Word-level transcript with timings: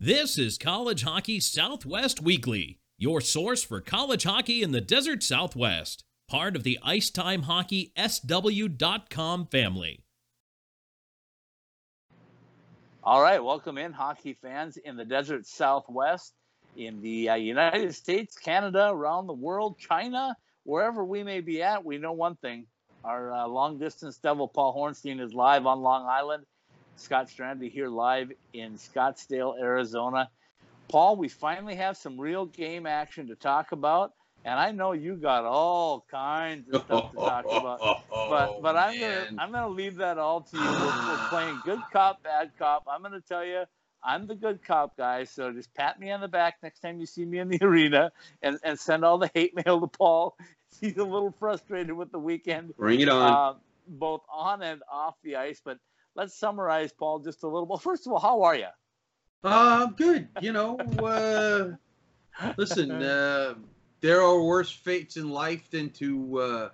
This 0.00 0.38
is 0.38 0.58
College 0.58 1.02
Hockey 1.02 1.40
Southwest 1.40 2.22
Weekly, 2.22 2.78
your 2.98 3.20
source 3.20 3.64
for 3.64 3.80
college 3.80 4.22
hockey 4.22 4.62
in 4.62 4.70
the 4.70 4.80
desert 4.80 5.24
Southwest, 5.24 6.04
part 6.28 6.54
of 6.54 6.62
the 6.62 6.78
Icetime 6.84 7.42
Hockey 7.42 7.92
SW.com 7.98 9.46
family. 9.46 10.04
All 13.02 13.20
right, 13.20 13.42
welcome 13.42 13.76
in, 13.76 13.92
hockey 13.92 14.34
fans 14.34 14.76
in 14.76 14.94
the 14.94 15.04
desert 15.04 15.48
Southwest, 15.48 16.32
in 16.76 17.02
the 17.02 17.30
uh, 17.30 17.34
United 17.34 17.92
States, 17.92 18.38
Canada, 18.38 18.90
around 18.92 19.26
the 19.26 19.32
world, 19.32 19.80
China, 19.80 20.36
wherever 20.62 21.04
we 21.04 21.24
may 21.24 21.40
be 21.40 21.60
at. 21.60 21.84
We 21.84 21.98
know 21.98 22.12
one 22.12 22.36
thing 22.36 22.68
our 23.02 23.32
uh, 23.32 23.48
long 23.48 23.80
distance 23.80 24.18
devil, 24.18 24.46
Paul 24.46 24.76
Hornstein, 24.76 25.20
is 25.20 25.34
live 25.34 25.66
on 25.66 25.80
Long 25.80 26.06
Island 26.06 26.44
Scott 26.98 27.28
Strandy 27.28 27.70
here 27.70 27.88
live 27.88 28.32
in 28.52 28.74
Scottsdale, 28.74 29.58
Arizona. 29.58 30.28
Paul, 30.88 31.16
we 31.16 31.28
finally 31.28 31.76
have 31.76 31.96
some 31.96 32.20
real 32.20 32.46
game 32.46 32.86
action 32.86 33.28
to 33.28 33.36
talk 33.36 33.72
about. 33.72 34.12
And 34.44 34.58
I 34.58 34.72
know 34.72 34.92
you 34.92 35.14
got 35.16 35.44
all 35.44 36.06
kinds 36.10 36.68
of 36.72 36.82
stuff 36.82 37.10
to 37.10 37.16
talk 37.16 37.44
about, 37.50 38.02
but 38.10 38.62
but 38.62 38.76
I'm 38.76 38.98
gonna 38.98 39.26
I'm 39.38 39.52
gonna 39.52 39.68
leave 39.68 39.96
that 39.96 40.18
all 40.18 40.40
to 40.40 40.56
you. 40.56 40.62
We're, 40.62 41.08
we're 41.08 41.28
playing 41.28 41.60
good 41.64 41.80
cop, 41.92 42.22
bad 42.22 42.52
cop. 42.58 42.84
I'm 42.88 43.02
gonna 43.02 43.20
tell 43.20 43.44
you, 43.44 43.64
I'm 44.02 44.26
the 44.26 44.34
good 44.34 44.62
cop 44.64 44.96
guy. 44.96 45.24
So 45.24 45.52
just 45.52 45.74
pat 45.74 46.00
me 46.00 46.10
on 46.10 46.20
the 46.20 46.28
back 46.28 46.56
next 46.62 46.80
time 46.80 46.98
you 47.00 47.06
see 47.06 47.24
me 47.24 47.38
in 47.38 47.48
the 47.48 47.58
arena, 47.62 48.12
and 48.42 48.58
and 48.62 48.78
send 48.78 49.04
all 49.04 49.18
the 49.18 49.30
hate 49.34 49.54
mail 49.54 49.80
to 49.80 49.86
Paul. 49.86 50.36
He's 50.80 50.96
a 50.96 51.04
little 51.04 51.34
frustrated 51.38 51.92
with 51.92 52.12
the 52.12 52.18
weekend. 52.18 52.76
Bring 52.76 53.00
it 53.00 53.08
on. 53.08 53.32
Uh, 53.32 53.58
both 53.88 54.22
on 54.32 54.62
and 54.62 54.82
off 54.90 55.16
the 55.24 55.36
ice, 55.36 55.60
but 55.64 55.78
let's 56.18 56.34
summarize, 56.34 56.92
Paul, 56.92 57.20
just 57.20 57.44
a 57.44 57.46
little. 57.46 57.64
Well, 57.64 57.78
first 57.78 58.06
of 58.06 58.12
all, 58.12 58.18
how 58.18 58.42
are 58.42 58.56
you? 58.56 58.66
Uh, 59.44 59.86
good. 59.86 60.26
You 60.40 60.52
know, 60.52 60.76
uh, 60.78 61.70
listen, 62.56 62.90
uh, 62.90 63.54
there 64.00 64.20
are 64.20 64.42
worse 64.42 64.70
fates 64.70 65.16
in 65.16 65.30
life 65.30 65.70
than 65.70 65.90
to 65.90 66.38
uh, 66.40 66.68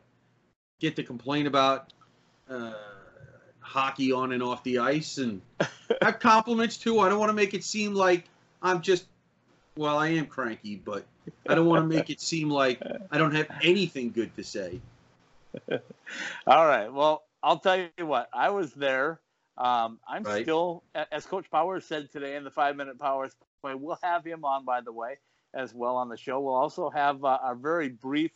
get 0.80 0.96
to 0.96 1.02
complain 1.02 1.46
about 1.46 1.92
uh, 2.48 2.72
hockey 3.60 4.12
on 4.12 4.33
and 4.33 4.42
off 4.42 4.64
the 4.64 4.78
ice, 4.78 5.18
and 5.18 5.42
have 6.02 6.18
compliments 6.18 6.78
too. 6.78 7.00
I 7.00 7.11
don't 7.11 7.18
want 7.18 7.28
to 7.28 7.34
make 7.34 7.52
it 7.52 7.62
seem 7.62 7.94
like 7.94 8.24
I'm 8.62 8.80
just. 8.80 9.05
Well, 9.77 9.98
I 9.98 10.08
am 10.08 10.27
cranky, 10.27 10.77
but 10.77 11.05
I 11.48 11.55
don't 11.55 11.66
want 11.66 11.83
to 11.83 11.94
make 11.94 12.08
it 12.08 12.20
seem 12.20 12.48
like 12.48 12.80
I 13.11 13.18
don't 13.18 13.34
have 13.34 13.48
anything 13.61 14.11
good 14.11 14.34
to 14.36 14.44
say. 14.44 14.80
All 16.46 16.66
right. 16.66 16.90
Well, 16.90 17.24
I'll 17.42 17.58
tell 17.58 17.77
you 17.77 18.06
what. 18.06 18.28
I 18.33 18.50
was 18.50 18.72
there 18.72 19.20
um, 19.56 20.00
I'm 20.08 20.24
right. 20.24 20.42
still, 20.42 20.83
as 21.12 21.27
Coach 21.27 21.50
Powers 21.50 21.84
said 21.84 22.10
today 22.10 22.36
in 22.36 22.44
the 22.44 22.50
five 22.50 22.77
minute 22.77 22.98
Powers 22.98 23.33
play, 23.61 23.74
we'll 23.74 23.98
have 24.02 24.24
him 24.24 24.44
on, 24.44 24.64
by 24.64 24.80
the 24.80 24.92
way, 24.92 25.19
as 25.52 25.72
well 25.72 25.96
on 25.96 26.08
the 26.08 26.16
show. 26.16 26.41
We'll 26.41 26.55
also 26.55 26.91
have 26.91 27.24
uh, 27.24 27.38
a 27.44 27.55
very 27.55 27.88
brief 27.88 28.33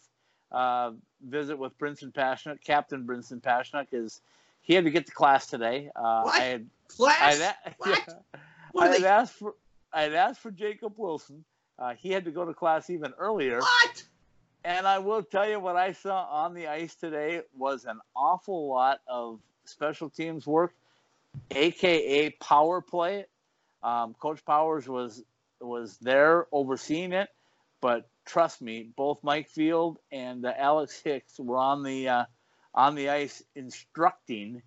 uh, 0.53 0.93
visit 1.27 1.59
with 1.59 1.77
Brinson 1.79 2.13
Pasichnuk. 2.13 2.63
Captain 2.65 3.05
Brinson 3.05 3.41
Pasichnuk 3.41 3.89
is, 3.93 4.21
he 4.63 4.75
had 4.75 4.85
to 4.85 4.91
get 4.91 5.07
to 5.07 5.13
class 5.13 5.47
today. 5.47 5.91
Uh, 5.97 6.23
what? 6.23 6.41
I 6.41 6.45
had, 6.45 6.67
class? 6.89 7.41
I 7.41 7.75
what? 7.79 8.03
Yeah, 8.07 8.15
what 8.73 8.91
I 8.91 8.93
had 8.95 9.05
asked 9.05 9.35
for, 9.35 9.55
I 9.93 10.03
had 10.03 10.15
asked 10.15 10.41
for 10.41 10.53
Jacob 10.53 10.95
Wilson. 10.97 11.45
Uh, 11.79 11.95
he 11.95 12.11
had 12.11 12.25
to 12.27 12.31
go 12.31 12.45
to 12.45 12.55
class 12.55 12.91
even 12.91 13.13
earlier. 13.19 13.59
What? 13.59 14.05
And 14.65 14.87
I 14.87 14.99
will 14.99 15.23
tell 15.23 15.49
you 15.49 15.59
what 15.59 15.77
I 15.77 15.93
saw 15.93 16.25
on 16.25 16.55
the 16.55 16.67
ice 16.67 16.95
today 16.95 17.43
was 17.57 17.85
an 17.85 18.01
awful 18.15 18.69
lot 18.69 19.01
of 19.09 19.41
special 19.65 20.11
teams 20.11 20.47
work 20.47 20.75
aka 21.51 22.31
power 22.31 22.81
play. 22.81 23.27
Um, 23.83 24.15
Coach 24.15 24.45
Powers 24.45 24.89
was 24.89 25.23
was 25.61 25.99
there 25.99 26.47
overseeing 26.53 27.13
it, 27.13 27.29
but 27.81 28.09
trust 28.27 28.61
me, 28.63 28.91
both 28.97 29.23
Mike 29.23 29.49
Field 29.49 29.99
and 30.13 30.45
uh, 30.45 30.53
Alex 30.57 31.01
Hicks 31.03 31.39
were 31.39 31.59
on 31.59 31.83
the 31.83 32.09
uh, 32.09 32.25
on 32.75 32.95
the 32.95 33.11
ice 33.11 33.43
instructing 33.55 34.63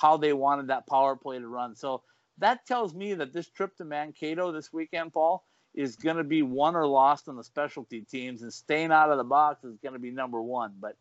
how 0.00 0.16
they 0.16 0.32
wanted 0.32 0.68
that 0.68 0.86
power 0.86 1.16
play 1.16 1.38
to 1.38 1.46
run. 1.46 1.76
So 1.76 2.02
that 2.38 2.66
tells 2.66 2.94
me 2.94 3.14
that 3.14 3.32
this 3.32 3.48
trip 3.48 3.76
to 3.76 3.84
Mankato 3.84 4.52
this 4.52 4.72
weekend, 4.72 5.12
Paul, 5.12 5.44
is 5.74 5.96
going 5.96 6.16
to 6.16 6.24
be 6.24 6.42
won 6.42 6.76
or 6.76 6.86
lost 6.86 7.28
on 7.28 7.36
the 7.36 7.44
specialty 7.44 8.00
teams, 8.00 8.42
and 8.42 8.52
staying 8.52 8.90
out 8.90 9.10
of 9.10 9.18
the 9.18 9.24
box 9.24 9.64
is 9.64 9.76
going 9.78 9.94
to 9.94 9.98
be 9.98 10.10
number 10.10 10.40
one. 10.40 10.72
But 10.80 10.96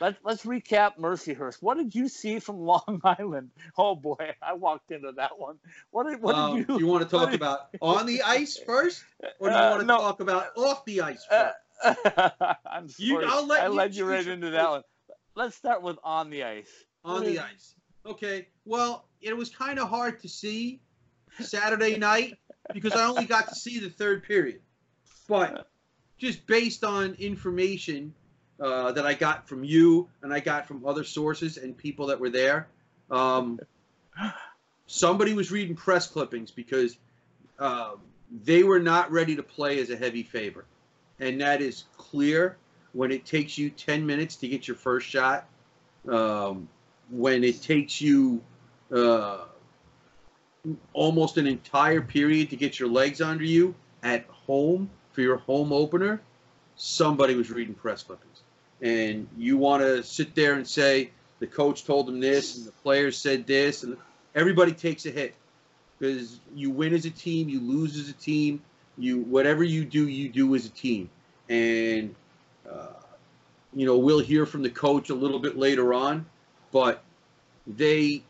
Let's 0.00 0.18
let's 0.22 0.44
recap 0.44 0.98
Mercyhurst. 0.98 1.58
What 1.60 1.76
did 1.76 1.94
you 1.94 2.08
see 2.08 2.38
from 2.38 2.58
Long 2.60 3.00
Island? 3.04 3.50
Oh 3.76 3.94
boy, 3.94 4.34
I 4.42 4.54
walked 4.54 4.90
into 4.90 5.12
that 5.12 5.38
one. 5.38 5.56
What 5.90 6.08
did, 6.08 6.22
what 6.22 6.34
um, 6.34 6.56
did 6.56 6.68
you? 6.68 6.78
You 6.80 6.86
want 6.86 7.02
to 7.08 7.16
talk 7.16 7.30
did, 7.30 7.40
about 7.40 7.68
on 7.80 8.06
the 8.06 8.22
ice 8.22 8.58
first, 8.64 9.04
or 9.38 9.48
do 9.48 9.54
you 9.54 9.60
uh, 9.60 9.70
want 9.70 9.80
to 9.80 9.86
no, 9.86 9.98
talk 9.98 10.20
about 10.20 10.56
off 10.56 10.84
the 10.84 11.00
ice 11.00 11.24
uh, 11.30 11.50
first? 11.82 12.06
Uh, 12.06 12.54
I'm 12.70 12.88
sorry. 12.88 13.08
You, 13.08 13.22
I'll 13.24 13.46
let 13.46 13.62
I 13.62 13.66
you 13.66 13.72
led 13.72 13.94
you 13.94 14.04
right 14.04 14.26
into 14.26 14.50
that 14.50 14.70
one. 14.70 14.82
Let's 15.34 15.56
start 15.56 15.82
with 15.82 15.98
on 16.02 16.30
the 16.30 16.44
ice. 16.44 16.70
On 17.04 17.24
the 17.24 17.38
ice. 17.38 17.74
Okay. 18.04 18.48
Well, 18.64 19.06
it 19.20 19.36
was 19.36 19.50
kind 19.50 19.78
of 19.78 19.88
hard 19.88 20.20
to 20.22 20.28
see 20.28 20.80
Saturday 21.40 21.96
night 21.98 22.34
because 22.72 22.92
I 22.92 23.04
only 23.06 23.24
got 23.24 23.48
to 23.48 23.54
see 23.54 23.78
the 23.78 23.90
third 23.90 24.24
period, 24.24 24.60
but 25.28 25.68
just 26.18 26.46
based 26.46 26.84
on 26.84 27.14
information 27.14 28.14
uh, 28.60 28.92
that 28.92 29.06
I 29.06 29.14
got 29.14 29.48
from 29.48 29.62
you 29.62 30.08
and 30.22 30.32
I 30.32 30.40
got 30.40 30.66
from 30.66 30.84
other 30.84 31.04
sources 31.04 31.56
and 31.58 31.76
people 31.76 32.06
that 32.06 32.18
were 32.18 32.30
there. 32.30 32.68
Um, 33.10 33.60
somebody 34.86 35.32
was 35.32 35.50
reading 35.52 35.76
press 35.76 36.06
clippings 36.06 36.50
because 36.50 36.98
uh, 37.58 37.92
they 38.44 38.62
were 38.64 38.80
not 38.80 39.10
ready 39.12 39.36
to 39.36 39.42
play 39.42 39.80
as 39.80 39.90
a 39.90 39.96
heavy 39.96 40.22
favorite. 40.22 40.66
And 41.20 41.40
that 41.40 41.60
is 41.60 41.84
clear 41.96 42.56
when 42.92 43.10
it 43.12 43.24
takes 43.24 43.56
you 43.58 43.70
10 43.70 44.04
minutes 44.04 44.36
to 44.36 44.48
get 44.48 44.66
your 44.66 44.76
first 44.76 45.06
shot, 45.06 45.46
um, 46.08 46.68
when 47.10 47.44
it 47.44 47.62
takes 47.62 48.00
you 48.00 48.42
uh, 48.92 49.44
almost 50.92 51.36
an 51.36 51.46
entire 51.46 52.00
period 52.00 52.50
to 52.50 52.56
get 52.56 52.78
your 52.78 52.88
legs 52.88 53.20
under 53.20 53.44
you 53.44 53.74
at 54.02 54.24
home 54.26 54.90
for 55.12 55.20
your 55.20 55.36
home 55.36 55.72
opener, 55.72 56.20
somebody 56.76 57.34
was 57.34 57.50
reading 57.50 57.74
press 57.74 58.02
clippings 58.02 58.42
and 58.80 59.26
you 59.36 59.56
want 59.56 59.82
to 59.82 60.02
sit 60.02 60.34
there 60.34 60.54
and 60.54 60.66
say 60.66 61.10
the 61.40 61.46
coach 61.46 61.84
told 61.84 62.06
them 62.06 62.20
this 62.20 62.56
and 62.56 62.66
the 62.66 62.72
players 62.72 63.16
said 63.16 63.46
this 63.46 63.82
and 63.82 63.96
everybody 64.34 64.72
takes 64.72 65.06
a 65.06 65.10
hit. 65.10 65.34
Because 65.98 66.38
you 66.54 66.70
win 66.70 66.94
as 66.94 67.04
a 67.06 67.10
team 67.10 67.48
you 67.48 67.60
lose 67.60 67.98
as 67.98 68.08
a 68.08 68.12
team 68.12 68.62
you 68.96 69.18
whatever 69.18 69.64
you 69.64 69.84
do 69.84 70.06
you 70.06 70.28
do 70.28 70.54
as 70.54 70.64
a 70.64 70.70
team. 70.70 71.10
And 71.48 72.14
uh, 72.70 72.86
you 73.74 73.86
know 73.86 73.98
we'll 73.98 74.20
hear 74.20 74.46
from 74.46 74.62
the 74.62 74.70
coach 74.70 75.10
a 75.10 75.14
little 75.14 75.38
bit 75.38 75.56
later 75.56 75.92
on 75.94 76.26
but 76.72 77.02
they 77.66 78.22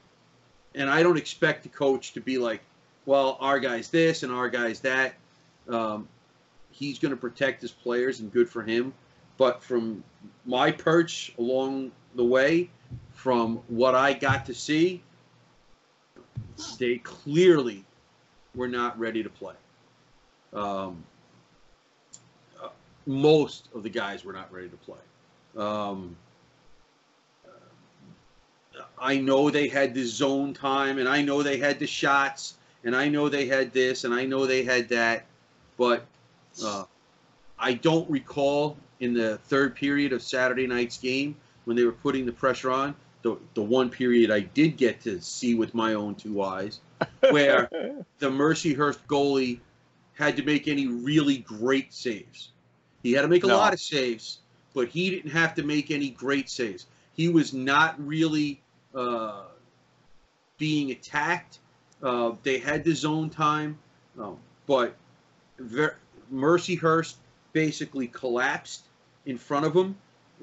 and 0.75 0.89
i 0.89 1.03
don't 1.03 1.17
expect 1.17 1.63
the 1.63 1.69
coach 1.69 2.13
to 2.13 2.21
be 2.21 2.39
like 2.39 2.61
well 3.07 3.37
our 3.41 3.61
guy's 3.61 3.89
this 3.91 4.23
and 4.23 4.33
our 4.33 4.49
guy's 4.49 4.81
that. 4.81 5.15
Um, 5.69 6.09
he's 6.71 6.99
going 6.99 7.11
to 7.11 7.17
protect 7.17 7.61
his 7.61 7.71
players 7.71 8.21
and 8.21 8.33
good 8.33 8.49
for 8.49 8.63
him 8.63 8.95
but 9.39 9.63
from 9.63 10.05
my 10.45 10.71
perch 10.71 11.33
along 11.39 11.93
the 12.17 12.25
way, 12.25 12.69
from 13.13 13.57
what 13.69 13.95
I 13.95 14.13
got 14.13 14.45
to 14.47 14.55
see, 14.55 15.03
they 16.79 16.99
clearly 16.99 17.85
were 18.55 18.69
not 18.69 18.99
ready 18.99 19.23
to 19.23 19.31
play. 19.31 19.55
Um, 20.53 21.05
uh, 22.63 22.69
most 23.07 23.69
of 23.75 23.83
the 23.83 23.91
guys 23.91 24.25
were 24.25 24.33
not 24.33 24.53
ready 24.53 24.69
to 24.69 24.77
play. 24.77 24.99
Um, 25.57 26.17
I 29.01 29.19
know 29.19 29.51
they 29.51 29.69
had 29.69 29.95
the 29.95 30.05
zone 30.05 30.53
time, 30.53 30.99
and 30.99 31.09
I 31.09 31.23
know 31.23 31.43
they 31.43 31.59
had 31.59 31.79
the 31.79 31.87
shots, 31.87 32.57
and 32.85 32.97
I 32.97 33.09
know 33.09 33.29
they 33.29 33.47
had 33.47 33.73
this, 33.73 34.05
and 34.05 34.13
I 34.13 34.25
know 34.25 34.47
they 34.47 34.65
had 34.65 34.89
that, 34.89 35.27
but 35.77 36.05
uh, 36.65 36.85
I 37.59 37.75
don't 37.75 38.09
recall 38.11 38.77
in 39.01 39.15
the 39.15 39.39
third 39.39 39.75
period 39.75 40.13
of 40.13 40.23
Saturday 40.23 40.67
night's 40.67 40.99
game 40.99 41.37
when 41.65 41.77
they 41.77 41.85
were 41.85 41.93
putting 41.93 42.27
the 42.27 42.33
pressure 42.33 42.71
on. 42.71 42.95
The, 43.23 43.37
the 43.55 43.63
one 43.63 43.91
period 43.91 44.31
I 44.31 44.41
did 44.41 44.77
get 44.77 45.01
to 45.03 45.21
see 45.21 45.55
with 45.55 45.75
my 45.75 45.95
own 45.95 46.15
two 46.15 46.43
eyes, 46.43 46.81
where 47.31 47.69
the 48.19 48.31
Mercyhurst 48.31 49.01
goalie 49.09 49.61
had 50.15 50.37
to 50.37 50.43
make 50.43 50.69
any 50.69 50.87
really 50.87 51.39
great 51.39 51.93
saves. 51.93 52.51
He 53.03 53.13
had 53.13 53.23
to 53.23 53.29
make 53.29 53.45
a 53.45 53.49
no. 53.49 53.57
lot 53.57 53.73
of 53.73 53.81
saves, 53.81 54.39
but 54.75 54.89
he 54.89 55.11
didn't 55.11 55.31
have 55.31 55.55
to 55.57 55.63
make 55.63 55.91
any 55.91 56.11
great 56.11 56.49
saves. 56.49 56.87
He 57.15 57.29
was 57.29 57.53
not 57.53 57.95
really 58.05 58.61
uh, 58.95 59.45
being 60.59 60.91
attacked. 60.91 61.59
Uh, 62.03 62.33
they 62.43 62.59
had 62.59 62.85
the 62.85 62.95
zone 62.95 63.31
time, 63.31 63.79
um, 64.19 64.37
but 64.67 64.95
ver- 65.59 65.97
Mercyhurst 66.33 67.15
basically 67.53 68.07
collapsed 68.09 68.88
in 69.29 69.39
front 69.39 69.67
of 69.67 69.75
them. 69.75 69.97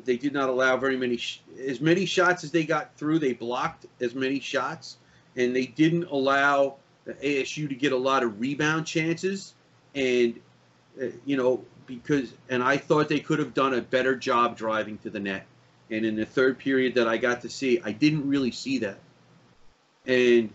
They 0.06 0.18
did 0.18 0.34
not 0.34 0.50
allow 0.50 0.78
very 0.78 0.96
many, 0.96 1.20
as 1.68 1.82
many 1.82 2.06
shots 2.06 2.44
as 2.44 2.52
they 2.52 2.64
got 2.64 2.96
through. 2.98 3.20
They 3.20 3.34
blocked 3.34 3.86
as 4.00 4.14
many 4.14 4.40
shots, 4.40 4.98
and 5.36 5.56
they 5.56 5.66
didn't 5.66 6.06
allow 6.06 6.76
ASU 7.08 7.68
to 7.68 7.76
get 7.76 7.92
a 7.92 7.98
lot 7.98 8.24
of 8.24 8.40
rebound 8.40 8.86
chances, 8.86 9.54
and 9.94 10.40
uh, 11.02 11.08
you 11.26 11.38
know 11.38 11.64
because 11.88 12.34
and 12.50 12.62
I 12.64 12.78
thought 12.78 13.10
they 13.10 13.20
could 13.20 13.40
have 13.40 13.54
done 13.54 13.74
a 13.74 13.82
better 13.82 14.16
job 14.16 14.58
driving 14.58 14.98
to 15.00 15.10
the 15.10 15.20
net. 15.20 15.46
And 15.90 16.06
in 16.06 16.16
the 16.16 16.26
third 16.26 16.58
period 16.58 16.96
that 16.96 17.08
I 17.08 17.18
got 17.18 17.42
to 17.42 17.50
see, 17.50 17.80
I 17.84 17.92
didn't 17.92 18.28
really 18.28 18.52
see 18.52 18.80
that. 18.80 18.98
And 20.08 20.52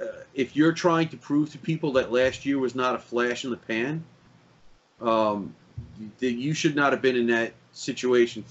uh, 0.00 0.06
if 0.34 0.56
you're 0.56 0.72
trying 0.72 1.08
to 1.10 1.16
prove 1.16 1.52
to 1.52 1.58
people 1.58 1.92
that 1.92 2.10
last 2.10 2.44
year 2.44 2.58
was 2.58 2.74
not 2.74 2.96
a 2.96 2.98
flash 2.98 3.44
in 3.44 3.50
the 3.50 3.56
pan, 3.56 4.04
um, 5.00 5.54
you 6.20 6.54
should 6.54 6.76
not 6.76 6.92
have 6.92 7.02
been 7.02 7.16
in 7.16 7.26
that 7.28 7.52
situation. 7.72 8.44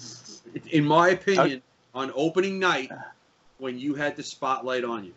In 0.72 0.86
my 0.86 1.10
opinion, 1.10 1.62
on 1.94 2.12
opening 2.16 2.60
night, 2.60 2.92
when 3.58 3.80
you 3.80 3.96
had 3.96 4.16
the 4.16 4.24
spotlight 4.24 4.84
on 4.84 5.06
you. 5.06 5.14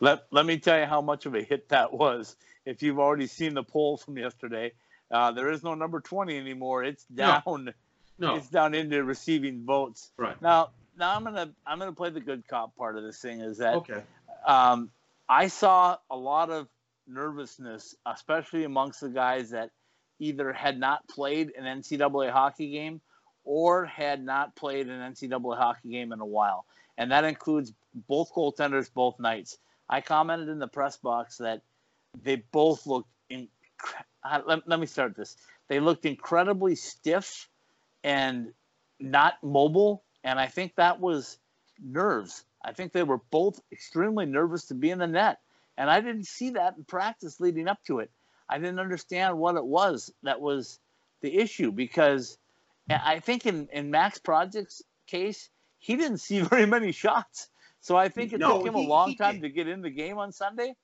Let, 0.00 0.26
let 0.30 0.46
me 0.46 0.58
tell 0.58 0.78
you 0.78 0.86
how 0.86 1.00
much 1.00 1.26
of 1.26 1.34
a 1.34 1.42
hit 1.42 1.68
that 1.70 1.92
was. 1.92 2.36
If 2.64 2.82
you've 2.82 2.98
already 2.98 3.26
seen 3.26 3.54
the 3.54 3.62
poll 3.62 3.96
from 3.96 4.18
yesterday, 4.18 4.72
uh, 5.10 5.32
there 5.32 5.50
is 5.50 5.62
no 5.62 5.74
number 5.74 6.00
20 6.00 6.36
anymore. 6.36 6.84
It's 6.84 7.04
down. 7.04 7.42
No. 7.46 7.72
no. 8.18 8.36
It's 8.36 8.48
down 8.48 8.74
into 8.74 9.02
receiving 9.02 9.64
votes. 9.64 10.10
Right. 10.16 10.40
Now, 10.42 10.70
now 10.98 11.14
I'm 11.14 11.24
gonna 11.24 11.50
I'm 11.66 11.78
gonna 11.78 11.92
play 11.92 12.10
the 12.10 12.20
good 12.20 12.46
cop 12.46 12.76
part 12.76 12.96
of 12.96 13.04
this 13.04 13.18
thing. 13.18 13.40
Is 13.40 13.58
that 13.58 13.76
okay? 13.76 14.02
Um, 14.46 14.90
I 15.28 15.48
saw 15.48 15.96
a 16.10 16.16
lot 16.16 16.50
of 16.50 16.68
nervousness, 17.06 17.94
especially 18.04 18.64
amongst 18.64 19.00
the 19.00 19.08
guys 19.08 19.50
that 19.50 19.70
either 20.18 20.52
had 20.52 20.78
not 20.78 21.06
played 21.08 21.52
an 21.56 21.64
NCAA 21.64 22.30
hockey 22.30 22.70
game 22.70 23.00
or 23.44 23.86
had 23.86 24.22
not 24.22 24.54
played 24.56 24.88
an 24.88 25.12
NCAA 25.12 25.56
hockey 25.56 25.90
game 25.90 26.12
in 26.12 26.20
a 26.20 26.26
while, 26.26 26.66
and 26.96 27.12
that 27.12 27.24
includes 27.24 27.72
both 28.08 28.32
goaltenders 28.32 28.92
both 28.92 29.18
nights. 29.18 29.58
I 29.88 30.00
commented 30.00 30.48
in 30.48 30.58
the 30.58 30.68
press 30.68 30.96
box 30.96 31.38
that 31.38 31.62
they 32.22 32.36
both 32.36 32.86
looked 32.86 33.10
in. 33.30 33.48
Let, 34.46 34.68
let 34.68 34.80
me 34.80 34.86
start 34.86 35.16
this. 35.16 35.36
They 35.68 35.80
looked 35.80 36.04
incredibly 36.04 36.74
stiff 36.74 37.48
and 38.02 38.52
not 39.00 39.34
mobile, 39.42 40.02
and 40.24 40.38
I 40.38 40.46
think 40.46 40.74
that 40.76 41.00
was 41.00 41.38
nerves. 41.82 42.44
I 42.64 42.72
think 42.72 42.92
they 42.92 43.02
were 43.02 43.20
both 43.30 43.60
extremely 43.72 44.26
nervous 44.26 44.66
to 44.66 44.74
be 44.74 44.90
in 44.90 44.98
the 44.98 45.06
net, 45.06 45.38
and 45.76 45.88
I 45.90 46.00
didn't 46.00 46.26
see 46.26 46.50
that 46.50 46.76
in 46.76 46.84
practice 46.84 47.40
leading 47.40 47.68
up 47.68 47.78
to 47.86 48.00
it. 48.00 48.10
I 48.48 48.58
didn't 48.58 48.80
understand 48.80 49.38
what 49.38 49.56
it 49.56 49.64
was 49.64 50.12
that 50.22 50.40
was 50.40 50.78
the 51.20 51.36
issue 51.36 51.70
because 51.70 52.38
I 52.90 53.20
think 53.20 53.46
in, 53.46 53.68
in 53.72 53.90
Max 53.90 54.18
Project's 54.18 54.82
case, 55.06 55.50
he 55.78 55.96
didn't 55.96 56.18
see 56.18 56.40
very 56.52 56.66
many 56.66 56.92
shots. 56.92 57.48
So 57.80 57.96
I 57.96 58.08
think 58.08 58.32
it 58.32 58.40
no, 58.40 58.58
took 58.58 58.66
him 58.66 58.74
he, 58.74 58.84
a 58.84 58.88
long 58.88 59.14
time 59.14 59.34
did. 59.34 59.42
to 59.42 59.48
get 59.50 59.68
in 59.68 59.82
the 59.82 59.90
game 59.90 60.18
on 60.18 60.32
Sunday. 60.32 60.74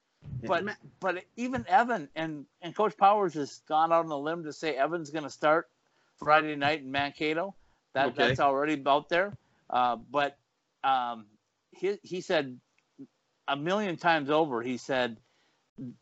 But 0.42 0.64
but 1.00 1.24
even 1.36 1.66
Evan 1.68 2.08
and, 2.14 2.46
and 2.62 2.74
Coach 2.74 2.96
Powers 2.96 3.34
has 3.34 3.60
gone 3.68 3.92
out 3.92 4.04
on 4.06 4.10
a 4.10 4.16
limb 4.16 4.44
to 4.44 4.52
say 4.52 4.74
Evan's 4.74 5.10
going 5.10 5.24
to 5.24 5.30
start 5.30 5.68
Friday 6.18 6.56
night 6.56 6.80
in 6.80 6.90
Mankato. 6.90 7.54
That 7.92 8.08
okay. 8.08 8.28
that's 8.28 8.40
already 8.40 8.82
out 8.86 9.08
there. 9.08 9.36
Uh, 9.68 9.96
but 9.96 10.36
um, 10.82 11.26
he 11.72 11.98
he 12.02 12.20
said 12.20 12.58
a 13.48 13.56
million 13.56 13.96
times 13.96 14.30
over. 14.30 14.62
He 14.62 14.76
said 14.76 15.18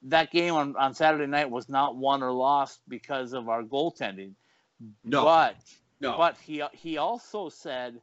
that 0.03 0.31
game 0.31 0.55
on, 0.55 0.77
on 0.77 0.95
Saturday 0.95 1.27
night 1.27 1.51
was 1.51 1.69
not 1.69 1.97
won 1.97 2.23
or 2.23 2.33
lost 2.33 2.81
because 2.89 3.33
of 3.33 3.49
our 3.49 3.63
goaltending. 3.63 4.33
No, 5.05 5.25
but 5.25 5.57
no. 6.01 6.17
But 6.17 6.37
he 6.39 6.63
he 6.73 6.99
also 6.99 7.49
said 7.49 8.01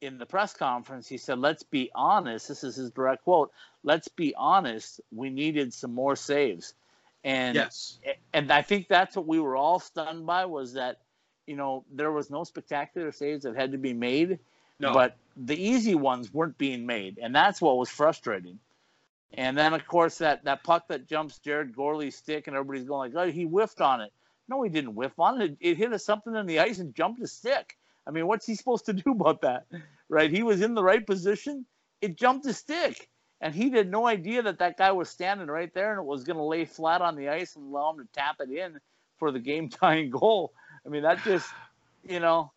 in 0.00 0.18
the 0.18 0.26
press 0.26 0.52
conference, 0.52 1.08
he 1.08 1.16
said, 1.16 1.38
"Let's 1.38 1.62
be 1.62 1.90
honest." 1.94 2.48
This 2.48 2.64
is 2.64 2.76
his 2.76 2.90
direct 2.90 3.24
quote. 3.24 3.52
"Let's 3.82 4.08
be 4.08 4.34
honest. 4.34 5.00
We 5.10 5.30
needed 5.30 5.72
some 5.72 5.94
more 5.94 6.16
saves." 6.16 6.74
And 7.24 7.54
yes, 7.54 7.98
and 8.32 8.52
I 8.52 8.62
think 8.62 8.88
that's 8.88 9.16
what 9.16 9.26
we 9.26 9.40
were 9.40 9.56
all 9.56 9.80
stunned 9.80 10.26
by 10.26 10.44
was 10.44 10.74
that, 10.74 11.00
you 11.46 11.56
know, 11.56 11.84
there 11.90 12.12
was 12.12 12.30
no 12.30 12.44
spectacular 12.44 13.10
saves 13.10 13.42
that 13.44 13.56
had 13.56 13.72
to 13.72 13.78
be 13.78 13.92
made, 13.92 14.38
no. 14.78 14.92
but 14.92 15.16
the 15.36 15.60
easy 15.60 15.94
ones 15.94 16.32
weren't 16.32 16.56
being 16.56 16.86
made, 16.86 17.18
and 17.20 17.34
that's 17.34 17.60
what 17.60 17.78
was 17.78 17.88
frustrating. 17.88 18.60
And 19.32 19.58
then, 19.58 19.74
of 19.74 19.86
course, 19.86 20.18
that, 20.18 20.44
that 20.44 20.62
puck 20.62 20.88
that 20.88 21.08
jumps 21.08 21.40
Jarrod 21.44 21.74
Gourley's 21.74 22.16
stick, 22.16 22.46
and 22.46 22.56
everybody's 22.56 22.84
going 22.84 23.12
like, 23.12 23.28
"Oh, 23.28 23.30
he 23.30 23.44
whiffed 23.44 23.80
on 23.80 24.00
it." 24.00 24.12
No, 24.48 24.62
he 24.62 24.70
didn't 24.70 24.94
whiff 24.94 25.18
on 25.18 25.40
it. 25.40 25.56
It 25.60 25.76
hit 25.76 25.92
us 25.92 26.04
something 26.04 26.34
in 26.34 26.46
the 26.46 26.60
ice 26.60 26.78
and 26.78 26.94
jumped 26.94 27.20
his 27.20 27.32
stick. 27.32 27.76
I 28.06 28.10
mean, 28.12 28.26
what's 28.26 28.46
he 28.46 28.54
supposed 28.54 28.86
to 28.86 28.92
do 29.04 29.10
about 29.10 29.40
that? 29.42 29.66
Right? 30.08 30.30
He 30.30 30.42
was 30.42 30.60
in 30.62 30.74
the 30.74 30.84
right 30.84 31.04
position. 31.04 31.66
It 32.00 32.16
jumped 32.16 32.46
his 32.46 32.58
stick. 32.58 33.08
And 33.40 33.54
he 33.54 33.70
had 33.70 33.90
no 33.90 34.06
idea 34.06 34.42
that 34.42 34.60
that 34.60 34.78
guy 34.78 34.92
was 34.92 35.10
standing 35.10 35.48
right 35.48 35.72
there 35.74 35.90
and 35.90 36.00
it 36.00 36.06
was 36.06 36.24
going 36.24 36.38
to 36.38 36.42
lay 36.42 36.64
flat 36.64 37.02
on 37.02 37.16
the 37.16 37.28
ice 37.28 37.54
and 37.54 37.66
allow 37.66 37.90
him 37.90 37.98
to 37.98 38.08
tap 38.12 38.36
it 38.40 38.50
in 38.50 38.80
for 39.18 39.30
the 39.30 39.38
game 39.38 39.68
tying 39.70 40.10
goal. 40.10 40.54
I 40.86 40.88
mean, 40.88 41.02
that 41.02 41.22
just, 41.22 41.48
you 42.02 42.20
know, 42.20 42.52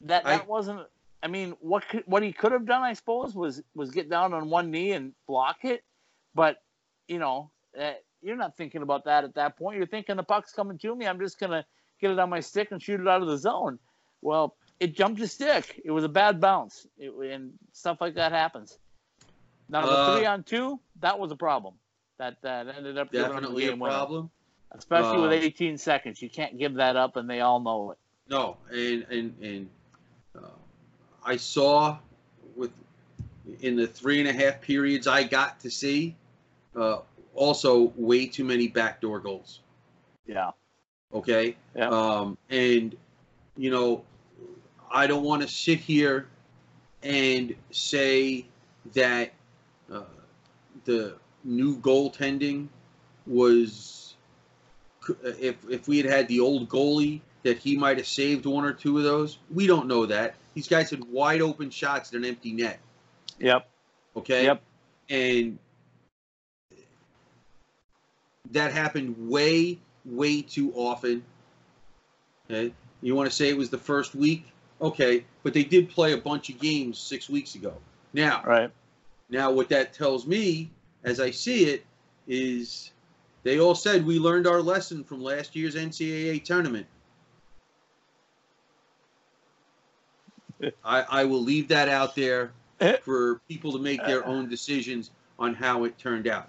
that 0.00 0.24
that 0.24 0.42
I, 0.42 0.44
wasn't. 0.44 0.80
I 1.22 1.28
mean, 1.28 1.54
what 1.60 1.88
could, 1.88 2.02
what 2.06 2.22
he 2.22 2.32
could 2.32 2.52
have 2.52 2.66
done, 2.66 2.82
I 2.82 2.94
suppose, 2.94 3.34
was 3.34 3.62
was 3.74 3.90
get 3.90 4.10
down 4.10 4.34
on 4.34 4.50
one 4.50 4.70
knee 4.70 4.92
and 4.92 5.12
block 5.26 5.58
it. 5.64 5.84
But 6.34 6.56
you 7.06 7.18
know, 7.18 7.50
uh, 7.78 7.92
you're 8.22 8.36
not 8.36 8.56
thinking 8.56 8.82
about 8.82 9.04
that 9.04 9.24
at 9.24 9.34
that 9.34 9.56
point. 9.56 9.76
You're 9.76 9.86
thinking 9.86 10.16
the 10.16 10.22
puck's 10.22 10.52
coming 10.52 10.78
to 10.78 10.94
me. 10.94 11.06
I'm 11.06 11.20
just 11.20 11.38
gonna 11.38 11.64
get 12.00 12.10
it 12.10 12.18
on 12.18 12.28
my 12.28 12.40
stick 12.40 12.72
and 12.72 12.82
shoot 12.82 13.00
it 13.00 13.06
out 13.06 13.22
of 13.22 13.28
the 13.28 13.38
zone. 13.38 13.78
Well, 14.20 14.56
it 14.80 14.96
jumped 14.96 15.20
the 15.20 15.28
stick. 15.28 15.80
It 15.84 15.92
was 15.92 16.04
a 16.04 16.08
bad 16.08 16.40
bounce, 16.40 16.86
it, 16.98 17.12
and 17.32 17.52
stuff 17.72 18.00
like 18.00 18.14
that 18.16 18.32
happens. 18.32 18.78
Now 19.68 19.86
the 19.86 19.92
uh, 19.92 20.16
three 20.16 20.26
on 20.26 20.42
two, 20.42 20.80
that 21.00 21.18
was 21.18 21.30
a 21.30 21.36
problem. 21.36 21.74
That 22.18 22.42
that 22.42 22.68
ended 22.68 22.98
up 22.98 23.12
definitely 23.12 23.68
a 23.68 23.76
problem, 23.76 24.22
winner. 24.22 24.30
especially 24.72 25.18
uh, 25.18 25.22
with 25.22 25.32
18 25.32 25.78
seconds. 25.78 26.20
You 26.20 26.30
can't 26.30 26.58
give 26.58 26.74
that 26.74 26.96
up, 26.96 27.16
and 27.16 27.30
they 27.30 27.40
all 27.40 27.60
know 27.60 27.92
it. 27.92 27.98
No, 28.28 28.56
and 28.70 29.06
and 29.10 29.34
and 29.42 29.70
I 31.24 31.36
saw 31.36 31.98
with 32.56 32.72
in 33.60 33.76
the 33.76 33.86
three 33.86 34.20
and 34.20 34.28
a 34.28 34.32
half 34.32 34.60
periods 34.60 35.06
I 35.06 35.22
got 35.24 35.60
to 35.60 35.70
see, 35.70 36.16
uh, 36.76 36.98
also 37.34 37.92
way 37.96 38.26
too 38.26 38.44
many 38.44 38.68
backdoor 38.68 39.20
goals. 39.20 39.60
Yeah. 40.26 40.50
Okay. 41.12 41.56
Yeah. 41.76 41.88
Um, 41.88 42.38
and 42.50 42.96
you 43.56 43.70
know, 43.70 44.04
I 44.90 45.06
don't 45.06 45.24
want 45.24 45.42
to 45.42 45.48
sit 45.48 45.78
here 45.78 46.28
and 47.02 47.54
say 47.70 48.46
that 48.94 49.32
uh, 49.92 50.02
the 50.84 51.16
new 51.44 51.76
goaltending 51.78 52.68
was 53.26 54.14
if 55.22 55.56
if 55.68 55.88
we 55.88 55.98
had 55.98 56.06
had 56.06 56.28
the 56.28 56.40
old 56.40 56.68
goalie 56.68 57.20
that 57.42 57.58
he 57.58 57.76
might 57.76 57.96
have 57.96 58.06
saved 58.06 58.46
one 58.46 58.64
or 58.64 58.72
two 58.72 58.98
of 58.98 59.04
those. 59.04 59.38
We 59.52 59.66
don't 59.66 59.86
know 59.86 60.06
that. 60.06 60.36
These 60.54 60.68
guys 60.68 60.90
had 60.90 61.04
wide 61.04 61.40
open 61.40 61.70
shots 61.70 62.10
at 62.10 62.16
an 62.16 62.24
empty 62.24 62.52
net. 62.52 62.78
Yep. 63.38 63.68
Okay. 64.16 64.44
Yep. 64.44 64.62
And 65.08 65.58
that 68.50 68.72
happened 68.72 69.28
way, 69.28 69.78
way 70.04 70.42
too 70.42 70.72
often. 70.74 71.22
Okay. 72.50 72.72
You 73.00 73.14
want 73.14 73.28
to 73.28 73.34
say 73.34 73.48
it 73.48 73.56
was 73.56 73.70
the 73.70 73.78
first 73.78 74.14
week? 74.14 74.46
Okay, 74.80 75.24
but 75.44 75.54
they 75.54 75.62
did 75.62 75.90
play 75.90 76.12
a 76.12 76.18
bunch 76.18 76.50
of 76.50 76.58
games 76.58 76.98
six 76.98 77.28
weeks 77.28 77.54
ago. 77.54 77.74
Now, 78.12 78.42
right. 78.44 78.70
Now, 79.30 79.50
what 79.52 79.68
that 79.70 79.92
tells 79.92 80.26
me, 80.26 80.70
as 81.04 81.20
I 81.20 81.30
see 81.30 81.64
it, 81.64 81.86
is 82.26 82.90
they 83.44 83.60
all 83.60 83.74
said 83.74 84.04
we 84.04 84.18
learned 84.18 84.46
our 84.46 84.60
lesson 84.60 85.04
from 85.04 85.22
last 85.22 85.56
year's 85.56 85.76
NCAA 85.76 86.44
tournament. 86.44 86.86
I, 90.84 91.02
I 91.02 91.24
will 91.24 91.42
leave 91.42 91.68
that 91.68 91.88
out 91.88 92.14
there 92.14 92.52
for 93.02 93.40
people 93.48 93.72
to 93.72 93.78
make 93.78 94.04
their 94.04 94.24
own 94.26 94.48
decisions 94.48 95.10
on 95.38 95.54
how 95.54 95.84
it 95.84 95.98
turned 95.98 96.26
out. 96.26 96.48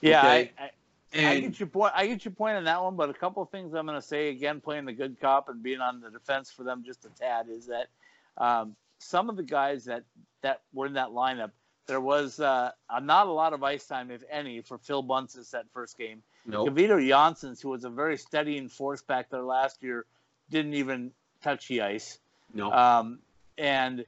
Yeah, 0.00 0.20
okay? 0.20 0.52
I, 0.58 0.62
I, 0.62 0.70
and, 1.12 1.26
I 1.26 1.40
get 1.40 1.60
your 1.60 1.68
point. 1.68 1.92
I 1.96 2.06
get 2.06 2.24
your 2.24 2.32
point 2.32 2.56
on 2.56 2.64
that 2.64 2.82
one, 2.82 2.96
but 2.96 3.08
a 3.08 3.14
couple 3.14 3.42
of 3.42 3.50
things 3.50 3.74
I'm 3.74 3.86
going 3.86 4.00
to 4.00 4.06
say 4.06 4.28
again, 4.28 4.60
playing 4.60 4.84
the 4.84 4.92
good 4.92 5.20
cop 5.20 5.48
and 5.48 5.62
being 5.62 5.80
on 5.80 6.00
the 6.00 6.10
defense 6.10 6.50
for 6.50 6.62
them 6.64 6.82
just 6.84 7.04
a 7.04 7.08
tad 7.10 7.46
is 7.48 7.66
that 7.66 7.88
um, 8.36 8.76
some 8.98 9.30
of 9.30 9.36
the 9.36 9.42
guys 9.42 9.84
that 9.86 10.04
that 10.42 10.62
were 10.72 10.86
in 10.86 10.94
that 10.94 11.08
lineup, 11.08 11.50
there 11.86 12.00
was 12.00 12.40
uh, 12.40 12.70
not 13.02 13.26
a 13.26 13.32
lot 13.32 13.52
of 13.52 13.62
ice 13.62 13.86
time, 13.86 14.10
if 14.10 14.22
any, 14.30 14.60
for 14.60 14.78
Phil 14.78 15.02
Bunces 15.02 15.50
that 15.52 15.64
first 15.72 15.96
game. 15.96 16.22
No. 16.44 16.66
Gavito 16.66 17.00
Janssens, 17.00 17.60
who 17.60 17.70
was 17.70 17.84
a 17.84 17.90
very 17.90 18.18
steady 18.18 18.58
enforce 18.58 19.02
back 19.02 19.30
there 19.30 19.42
last 19.42 19.82
year, 19.82 20.04
didn't 20.50 20.74
even 20.74 21.12
touch 21.42 21.68
the 21.68 21.80
ice. 21.82 22.18
No. 22.52 22.72
Um, 22.72 23.18
and 23.58 24.04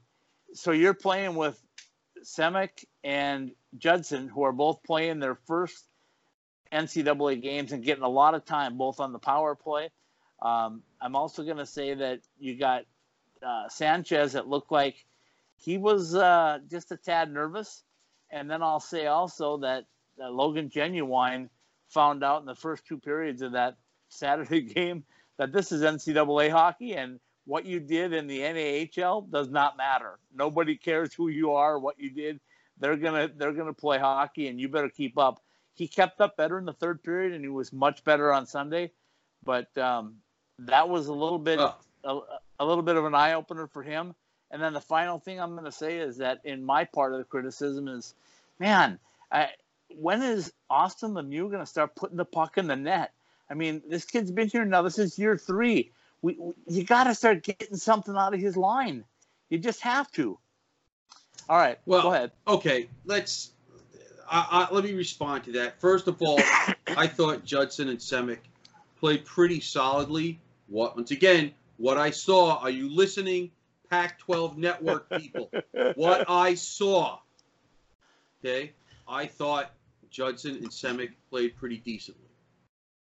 so 0.53 0.71
you're 0.71 0.93
playing 0.93 1.35
with 1.35 1.61
Simek 2.23 2.85
and 3.03 3.51
Judson, 3.77 4.27
who 4.27 4.43
are 4.43 4.51
both 4.51 4.83
playing 4.83 5.19
their 5.19 5.35
first 5.35 5.85
NCAA 6.71 7.41
games 7.41 7.71
and 7.71 7.83
getting 7.83 8.03
a 8.03 8.09
lot 8.09 8.35
of 8.35 8.45
time, 8.45 8.77
both 8.77 8.99
on 8.99 9.13
the 9.13 9.19
power 9.19 9.55
play. 9.55 9.89
Um, 10.41 10.83
I'm 11.01 11.15
also 11.15 11.43
going 11.43 11.57
to 11.57 11.65
say 11.65 11.93
that 11.93 12.21
you 12.39 12.57
got 12.57 12.83
uh, 13.45 13.67
Sanchez 13.69 14.33
that 14.33 14.47
looked 14.47 14.71
like 14.71 15.05
he 15.57 15.77
was 15.77 16.15
uh, 16.15 16.59
just 16.69 16.91
a 16.91 16.97
tad 16.97 17.31
nervous. 17.31 17.83
And 18.31 18.49
then 18.49 18.61
I'll 18.61 18.79
say 18.79 19.07
also 19.07 19.57
that 19.57 19.85
uh, 20.21 20.29
Logan 20.29 20.69
Genuine 20.69 21.49
found 21.89 22.23
out 22.23 22.41
in 22.41 22.45
the 22.45 22.55
first 22.55 22.85
two 22.85 22.97
periods 22.97 23.41
of 23.41 23.53
that 23.53 23.75
Saturday 24.09 24.61
game 24.73 25.03
that 25.37 25.51
this 25.51 25.71
is 25.71 25.81
NCAA 25.81 26.51
hockey 26.51 26.93
and 26.93 27.19
what 27.49 27.65
you 27.65 27.79
did 27.79 28.13
in 28.13 28.27
the 28.27 28.41
NAHL 28.41 29.23
does 29.31 29.49
not 29.49 29.75
matter. 29.75 30.19
Nobody 30.35 30.75
cares 30.75 31.11
who 31.15 31.29
you 31.29 31.53
are, 31.53 31.79
what 31.79 31.99
you 31.99 32.11
did. 32.11 32.39
They're 32.79 32.95
gonna 32.95 33.27
they're 33.35 33.53
gonna 33.53 33.73
play 33.73 33.97
hockey, 33.97 34.47
and 34.49 34.59
you 34.59 34.69
better 34.69 34.87
keep 34.87 35.17
up. 35.17 35.41
He 35.73 35.87
kept 35.87 36.21
up 36.21 36.37
better 36.37 36.59
in 36.59 36.65
the 36.65 36.73
third 36.73 37.01
period, 37.01 37.33
and 37.33 37.43
he 37.43 37.49
was 37.49 37.73
much 37.73 38.03
better 38.03 38.31
on 38.31 38.45
Sunday. 38.45 38.91
But 39.43 39.75
um, 39.79 40.17
that 40.59 40.89
was 40.89 41.07
a 41.07 41.13
little 41.13 41.39
bit 41.39 41.59
Oh. 41.59 41.75
a, 42.03 42.63
a 42.63 42.65
little 42.65 42.83
bit 42.83 42.97
of 42.97 43.05
an 43.05 43.15
eye 43.15 43.33
opener 43.33 43.65
for 43.65 43.81
him. 43.81 44.13
And 44.51 44.61
then 44.61 44.73
the 44.73 44.81
final 44.81 45.17
thing 45.19 45.39
I'm 45.39 45.53
going 45.53 45.65
to 45.65 45.71
say 45.71 45.97
is 45.97 46.17
that 46.17 46.41
in 46.43 46.63
my 46.63 46.83
part 46.83 47.13
of 47.13 47.19
the 47.19 47.23
criticism 47.25 47.87
is, 47.87 48.13
man, 48.59 48.99
I, 49.31 49.49
when 49.95 50.21
is 50.21 50.51
Austin 50.69 51.11
Lemieux 51.13 51.49
going 51.49 51.59
to 51.63 51.65
start 51.65 51.95
putting 51.95 52.17
the 52.17 52.25
puck 52.25 52.57
in 52.57 52.67
the 52.67 52.75
net? 52.75 53.11
I 53.49 53.53
mean, 53.53 53.81
this 53.87 54.05
kid's 54.05 54.31
been 54.31 54.47
here 54.49 54.65
now. 54.65 54.81
This 54.81 54.99
is 54.99 55.17
year 55.19 55.37
three. 55.37 55.91
We, 56.21 56.35
we 56.37 56.53
you 56.67 56.83
got 56.83 57.05
to 57.05 57.15
start 57.15 57.43
getting 57.43 57.77
something 57.77 58.15
out 58.15 58.33
of 58.33 58.39
his 58.39 58.57
line. 58.57 59.05
You 59.49 59.57
just 59.57 59.81
have 59.81 60.11
to. 60.13 60.37
All 61.47 61.57
right, 61.57 61.79
Well, 61.85 62.03
go 62.03 62.13
ahead. 62.13 62.31
Okay, 62.47 62.89
let's. 63.05 63.51
I, 64.29 64.67
I, 64.69 64.73
let 64.73 64.83
me 64.83 64.93
respond 64.93 65.45
to 65.45 65.53
that. 65.53 65.81
First 65.81 66.07
of 66.07 66.21
all, 66.21 66.39
I 66.87 67.07
thought 67.07 67.43
Judson 67.43 67.89
and 67.89 67.99
Semick 67.99 68.43
played 68.99 69.25
pretty 69.25 69.59
solidly. 69.59 70.39
What 70.67 70.95
once 70.95 71.09
again, 71.09 71.51
what 71.77 71.97
I 71.97 72.11
saw. 72.11 72.57
Are 72.57 72.69
you 72.69 72.95
listening, 72.95 73.49
Pac-12 73.89 74.57
Network 74.57 75.09
people? 75.09 75.49
what 75.95 76.29
I 76.29 76.53
saw. 76.53 77.17
Okay, 78.45 78.73
I 79.07 79.25
thought 79.25 79.71
Judson 80.11 80.57
and 80.57 80.71
Semick 80.71 81.11
played 81.31 81.55
pretty 81.57 81.77
decently. 81.77 82.29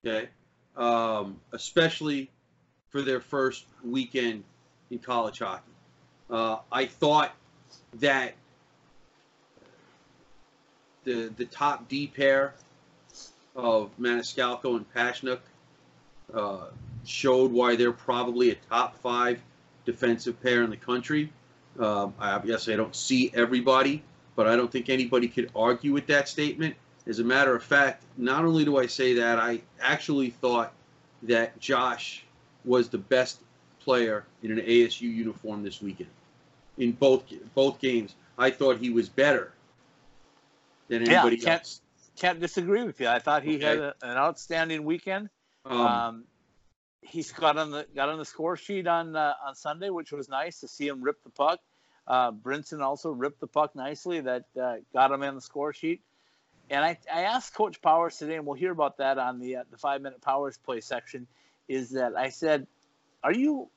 Okay, 0.03 0.29
um, 0.75 1.39
especially 1.51 2.31
for 2.93 3.01
their 3.01 3.19
first 3.19 3.65
weekend 3.83 4.43
in 4.91 5.00
college 5.00 5.39
hockey. 5.39 5.63
Uh, 6.29 6.57
I 6.71 6.85
thought 6.85 7.33
that 7.95 8.35
the 11.03 11.33
the 11.35 11.45
top 11.45 11.89
D 11.89 12.07
pair 12.07 12.53
of 13.55 13.89
Maniscalco 14.00 14.77
and 14.77 14.93
Pasichnuk 14.93 15.39
uh, 16.33 16.67
showed 17.03 17.51
why 17.51 17.75
they're 17.75 17.91
probably 17.91 18.51
a 18.51 18.55
top 18.69 18.95
five 19.00 19.41
defensive 19.85 20.41
pair 20.41 20.63
in 20.63 20.69
the 20.69 20.77
country. 20.77 21.31
Um, 21.79 22.13
I 22.19 22.31
obviously 22.31 22.75
I 22.75 22.77
don't 22.77 22.95
see 22.95 23.31
everybody, 23.33 24.03
but 24.35 24.47
I 24.47 24.55
don't 24.55 24.71
think 24.71 24.89
anybody 24.89 25.27
could 25.27 25.50
argue 25.55 25.91
with 25.91 26.05
that 26.07 26.29
statement. 26.29 26.75
As 27.07 27.19
a 27.19 27.23
matter 27.23 27.55
of 27.55 27.63
fact, 27.63 28.03
not 28.17 28.45
only 28.45 28.63
do 28.63 28.77
I 28.77 28.85
say 28.85 29.15
that, 29.15 29.39
I 29.39 29.62
actually 29.81 30.29
thought 30.29 30.73
that 31.23 31.59
Josh 31.59 32.23
was 32.65 32.89
the 32.89 32.98
best 32.98 33.39
player 33.79 34.25
in 34.41 34.51
an 34.51 34.60
ASU 34.60 35.01
uniform 35.01 35.63
this 35.63 35.82
weekend 35.82 36.10
in 36.77 36.91
both 36.93 37.24
both 37.53 37.79
games. 37.79 38.15
I 38.38 38.50
thought 38.50 38.77
he 38.77 38.89
was 38.89 39.10
better 39.10 39.51
than 40.88 41.05
Yeah, 41.05 41.22
anybody 41.24 41.38
can't- 41.38 41.62
else. 41.62 41.82
Can't 42.15 42.39
disagree 42.39 42.84
with 42.84 43.00
you. 43.01 43.08
I 43.08 43.17
thought 43.17 43.41
he 43.41 43.60
had 43.60 43.79
a, 43.79 43.96
an 44.03 44.17
outstanding 44.17 44.84
weekend. 44.84 45.29
Um, 45.65 45.79
Um, 45.82 46.24
he's 47.01 47.32
got 47.32 47.58
on 47.58 47.72
the 47.72 47.88
got 47.96 48.10
on 48.10 48.20
the 48.20 48.25
score 48.25 48.55
sheet 48.55 48.86
on 48.86 49.15
uh, 49.15 49.34
on 49.43 49.55
Sunday, 49.55 49.89
which 49.89 50.12
was 50.12 50.29
nice 50.29 50.60
to 50.60 50.67
see 50.67 50.88
him 50.88 51.01
rip 51.01 51.24
the 51.24 51.32
puck. 51.32 51.60
Uh, 52.08 52.32
Brinson 52.32 52.82
also 52.82 53.10
ripped 53.12 53.39
the 53.39 53.48
puck 53.48 53.75
nicely. 53.75 54.20
That 54.22 54.46
uh, 54.62 54.75
got 54.93 55.12
him 55.12 55.24
on 55.24 55.34
the 55.34 55.41
score 55.41 55.74
sheet. 55.74 56.01
And 56.70 56.86
I, 56.86 56.98
I 57.12 57.22
asked 57.24 57.55
Coach 57.55 57.82
Powers 57.82 58.17
today, 58.17 58.36
and 58.36 58.46
we'll 58.46 58.55
hear 58.55 58.72
about 58.72 58.98
that 58.98 59.17
on 59.17 59.39
the 59.39 59.55
uh, 59.58 59.63
the 59.72 59.77
five 59.77 60.01
minute 60.03 60.22
Powers 60.22 60.58
play 60.58 60.82
section. 60.82 61.25
Is 61.67 61.91
that 61.91 62.15
I 62.15 62.29
said, 62.29 62.67
are 63.24 63.34
you 63.34 63.70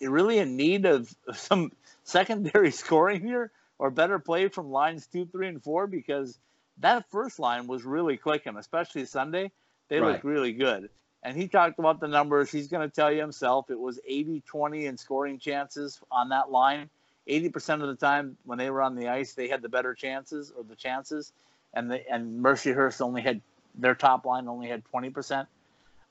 really 0.00 0.38
in 0.38 0.56
need 0.56 0.86
of 0.86 1.14
some 1.34 1.72
secondary 2.04 2.70
scoring 2.82 3.20
here 3.22 3.50
or 3.78 3.90
better 3.90 4.18
play 4.18 4.48
from 4.48 4.70
lines 4.70 5.06
two, 5.06 5.26
three, 5.26 5.48
and 5.48 5.62
four? 5.62 5.86
Because 5.86 6.38
that 6.78 7.10
first 7.10 7.38
line 7.38 7.66
was 7.66 7.84
really 7.84 8.16
clicking, 8.16 8.56
especially 8.56 9.04
Sunday. 9.04 9.50
They 9.88 10.00
Right. 10.00 10.12
looked 10.12 10.24
really 10.24 10.52
good. 10.52 10.90
And 11.22 11.36
he 11.36 11.48
talked 11.48 11.78
about 11.78 12.00
the 12.00 12.08
numbers. 12.08 12.50
He's 12.50 12.68
going 12.68 12.88
to 12.88 12.94
tell 12.94 13.10
you 13.10 13.20
himself 13.20 13.70
it 13.70 13.78
was 13.78 13.98
80 14.06 14.42
20 14.46 14.86
in 14.86 14.96
scoring 14.96 15.38
chances 15.38 16.00
on 16.10 16.30
that 16.30 16.50
line. 16.50 16.90
80% 17.26 17.80
of 17.80 17.88
the 17.88 17.94
time 17.94 18.36
when 18.44 18.58
they 18.58 18.68
were 18.68 18.82
on 18.82 18.94
the 18.94 19.08
ice, 19.08 19.32
they 19.32 19.48
had 19.48 19.62
the 19.62 19.68
better 19.68 19.94
chances 19.94 20.52
or 20.54 20.62
the 20.64 20.76
chances. 20.76 21.32
And 21.72 21.90
the, 21.90 22.06
and 22.12 22.44
Mercyhurst 22.44 23.00
only 23.00 23.22
had 23.22 23.40
their 23.74 23.94
top 23.94 24.26
line 24.26 24.46
only 24.48 24.68
had 24.68 24.82
20% 24.92 25.46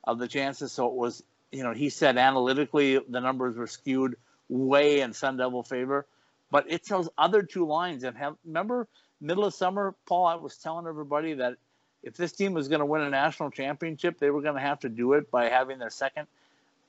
of 0.04 0.20
the 0.20 0.28
chances. 0.28 0.72
So 0.72 0.88
it 0.88 0.94
was, 0.94 1.24
you 1.52 1.64
know, 1.64 1.74
he 1.74 1.90
said 1.90 2.18
analytically 2.18 3.00
the 3.08 3.22
numbers 3.22 3.56
were 3.56 3.68
skewed 3.68 4.16
way 4.50 5.02
in 5.02 5.14
Sun 5.14 5.38
Devil 5.38 5.64
favor. 5.64 6.06
But 6.52 6.66
it's 6.70 6.90
those 6.90 7.10
other 7.18 7.42
two 7.44 7.66
lines. 7.66 8.04
And 8.04 8.16
have, 8.18 8.36
remember, 8.46 8.88
middle 9.22 9.46
of 9.46 9.54
summer, 9.54 9.96
Paul, 10.06 10.26
I 10.26 10.36
was 10.36 10.58
telling 10.58 10.86
everybody 10.88 11.34
that 11.36 11.56
if 12.04 12.16
this 12.16 12.34
team 12.34 12.54
was 12.54 12.68
going 12.68 12.80
to 12.80 12.86
win 12.86 13.02
a 13.02 13.10
national 13.10 13.50
championship, 13.50 14.20
they 14.20 14.30
were 14.30 14.42
going 14.42 14.56
to 14.56 14.62
have 14.62 14.82
to 14.82 14.90
do 14.90 15.14
it 15.14 15.32
by 15.32 15.50
having 15.50 15.80
their 15.80 15.90
second 15.90 16.28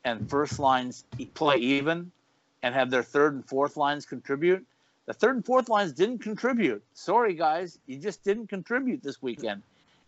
and 0.05 0.29
first 0.29 0.59
lines 0.59 1.05
play 1.35 1.57
even 1.57 2.11
and 2.63 2.75
have 2.75 2.91
their 2.91 3.03
third 3.03 3.35
and 3.35 3.47
fourth 3.47 3.77
lines 3.77 4.05
contribute. 4.05 4.67
The 5.07 5.15
third 5.15 5.37
and 5.37 5.45
fourth 5.45 5.69
lines 5.69 5.93
didn't 5.93 6.19
contribute. 6.19 6.83
Sorry, 6.95 7.35
guys, 7.35 7.79
you 7.87 7.99
just 7.99 8.25
didn't 8.25 8.49
contribute 8.49 9.03
this 9.03 9.23
weekend. 9.23 9.63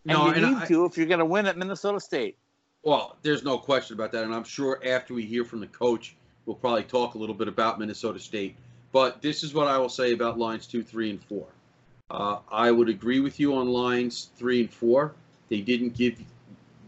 And 0.05 0.19
No, 0.19 0.27
you 0.27 0.33
and 0.33 0.47
need 0.47 0.57
I- 0.63 0.67
to 0.67 0.85
if 0.87 0.99
you're 0.99 1.07
going 1.07 1.21
to 1.21 1.25
win 1.25 1.47
at 1.47 1.57
Minnesota 1.57 2.01
State. 2.01 2.37
Well, 2.87 3.17
there's 3.23 3.43
no 3.43 3.59
question 3.59 3.95
about 3.95 4.13
that, 4.13 4.23
and 4.23 4.33
I'm 4.33 4.45
sure 4.45 4.81
after 4.87 5.13
we 5.13 5.25
hear 5.25 5.45
from 5.45 5.59
the 5.59 5.67
coach, 5.67 6.15
we'll 6.45 6.55
probably 6.55 6.85
talk 6.85 7.17
a 7.17 7.19
little 7.19 7.35
bit 7.35 7.49
about 7.49 7.81
Minnesota 7.81 8.21
State. 8.21 8.55
But 8.93 9.21
this 9.21 9.43
is 9.43 9.53
what 9.53 9.67
I 9.67 9.77
will 9.77 9.89
say 9.89 10.13
about 10.13 10.39
lines 10.39 10.69
two, 10.69 10.85
three, 10.85 11.11
and 11.11 11.21
four. 11.21 11.49
Uh, 12.09 12.39
I 12.49 12.71
would 12.71 12.89
agree 12.89 13.19
with 13.19 13.41
you 13.41 13.57
on 13.57 13.71
lines 13.71 14.31
three 14.37 14.61
and 14.61 14.71
four. 14.73 15.17
They 15.49 15.63
didn't 15.63 15.97
give 15.97 16.21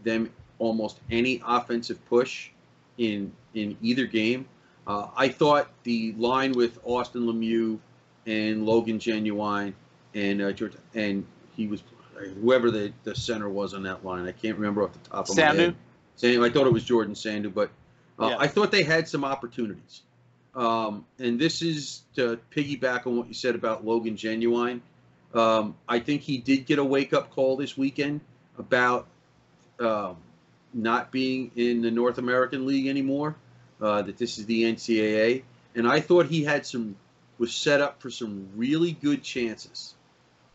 them 0.05 0.31
almost 0.57 1.01
any 1.11 1.41
offensive 1.45 1.99
push 2.05 2.51
in 2.97 3.33
in 3.53 3.75
either 3.81 4.05
game. 4.05 4.47
Uh, 4.87 5.07
I 5.17 5.27
thought 5.27 5.67
the 5.83 6.13
line 6.13 6.53
with 6.53 6.79
Austin 6.85 7.23
Lemieux 7.23 7.77
and 8.25 8.65
Logan 8.65 8.99
Genuine 8.99 9.75
and 10.15 10.41
uh, 10.41 10.53
George 10.53 10.75
and 10.95 11.25
he 11.57 11.67
was 11.67 11.83
whoever 12.41 12.71
the, 12.71 12.93
the 13.03 13.15
center 13.15 13.49
was 13.49 13.73
on 13.73 13.83
that 13.83 14.05
line. 14.05 14.25
I 14.25 14.31
can't 14.31 14.55
remember 14.55 14.83
off 14.83 14.93
the 14.93 15.09
top 15.09 15.27
of 15.27 15.35
my 15.35 15.43
head. 15.43 15.75
Sandhu. 16.19 16.45
I 16.45 16.49
thought 16.51 16.67
it 16.67 16.73
was 16.73 16.83
Jordan 16.83 17.15
Sandhu, 17.15 17.53
but 17.53 17.69
uh, 18.19 18.29
Yeah. 18.29 18.37
I 18.39 18.47
thought 18.47 18.71
they 18.71 18.83
had 18.83 19.07
some 19.07 19.23
opportunities. 19.23 20.01
Um, 20.55 21.05
and 21.19 21.39
this 21.39 21.61
is 21.61 22.01
to 22.15 22.39
piggyback 22.51 23.07
on 23.07 23.17
what 23.17 23.27
you 23.27 23.33
said 23.33 23.55
about 23.55 23.85
Logan 23.85 24.17
Genuine. 24.17 24.81
Um, 25.33 25.75
I 25.87 25.99
think 25.99 26.21
he 26.21 26.37
did 26.37 26.65
get 26.65 26.79
a 26.79 26.83
wake 26.83 27.13
up 27.13 27.29
call 27.29 27.55
this 27.55 27.77
weekend 27.77 28.21
about 28.57 29.07
um, 29.79 30.17
not 30.73 31.11
being 31.11 31.51
in 31.55 31.81
the 31.81 31.91
North 31.91 32.17
American 32.17 32.65
League 32.65 32.87
anymore. 32.87 33.35
Uh, 33.79 34.01
that 34.01 34.17
this 34.17 34.37
is 34.37 34.45
the 34.45 34.63
NCAA, 34.63 35.41
and 35.73 35.87
I 35.87 36.01
thought 36.01 36.25
he 36.25 36.43
had 36.43 36.65
some 36.65 36.97
was 37.37 37.53
set 37.53 37.79
up 37.79 38.01
for 38.01 38.09
some 38.11 38.49
really 38.57 38.91
good 38.91 39.23
chances. 39.23 39.95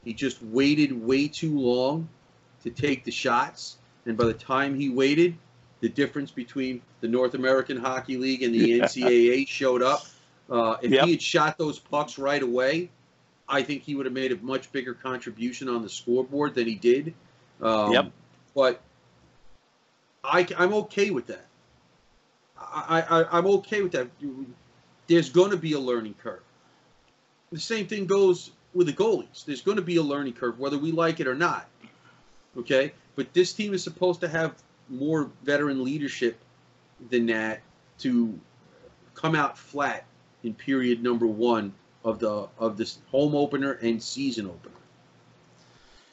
He 0.05 0.13
just 0.13 0.43
waited 0.43 0.93
way 0.93 1.29
too 1.29 1.59
long 1.59 2.11
to 2.65 2.71
take 2.71 3.05
the 3.05 3.11
shots, 3.11 3.79
and 4.05 4.19
by 4.19 4.27
the 4.27 4.35
time 4.35 4.79
he 4.79 4.91
waited, 4.91 5.39
the 5.85 5.91
difference 5.91 6.31
between 6.31 6.81
the 7.03 7.09
North 7.09 7.35
American 7.35 7.77
Hockey 7.77 8.17
League 8.17 8.43
and 8.43 8.55
the 8.55 8.81
NCAA 8.81 9.47
showed 9.47 9.83
up. 9.83 10.07
Uh, 10.49 10.79
if 10.81 10.91
Yep. 10.91 11.05
he 11.05 11.11
had 11.11 11.21
shot 11.21 11.59
those 11.59 11.79
pucks 11.79 12.19
right 12.19 12.43
away, 12.43 12.89
I 13.47 13.63
think 13.63 13.83
he 13.83 13.95
would 13.95 14.07
have 14.07 14.15
made 14.15 14.33
a 14.33 14.37
much 14.37 14.73
bigger 14.73 14.95
contribution 14.95 15.69
on 15.69 15.83
the 15.83 15.91
scoreboard 15.91 16.55
than 16.55 16.67
he 16.67 16.75
did. 16.75 17.13
Um, 17.61 17.93
Yep. 17.93 18.13
But 18.55 18.81
I, 20.25 20.49
I'm 20.57 20.73
okay 20.73 21.11
with 21.11 21.27
that. 21.27 21.45
I, 22.59 23.03
I, 23.03 23.39
I'm 23.39 23.47
okay 23.59 23.83
with 23.83 23.93
that. 23.93 24.09
There's 25.07 25.29
going 25.29 25.51
to 25.51 25.59
be 25.59 25.75
a 25.75 25.79
learning 25.79 26.15
curve. 26.15 26.41
The 27.53 27.61
same 27.61 27.89
thing 27.89 28.07
goes 28.07 28.53
with 28.73 28.87
the 28.87 28.95
goalies. 28.95 29.45
There's 29.45 29.61
going 29.61 29.77
to 29.77 29.83
be 29.83 29.97
a 29.97 30.03
learning 30.03 30.33
curve, 30.33 30.59
whether 30.59 30.79
we 30.79 30.93
like 30.93 31.21
it 31.21 31.27
or 31.27 31.35
not. 31.35 31.69
Okay? 32.57 32.95
But 33.17 33.35
this 33.35 33.53
team 33.53 33.75
is 33.75 33.85
supposed 33.85 34.23
to 34.23 34.29
have 34.29 34.55
more 34.89 35.31
veteran 35.43 35.83
leadership 35.85 36.39
than 37.11 37.27
that 37.27 37.61
to 37.99 38.39
come 39.15 39.35
out 39.35 39.57
flat 39.57 40.05
in 40.43 40.55
period 40.55 41.03
number 41.03 41.27
one 41.27 41.73
of 42.05 42.19
the 42.19 42.49
of 42.59 42.77
this 42.77 42.99
home 43.11 43.35
opener 43.35 43.73
and 43.83 44.03
season 44.03 44.47
opener. 44.47 44.75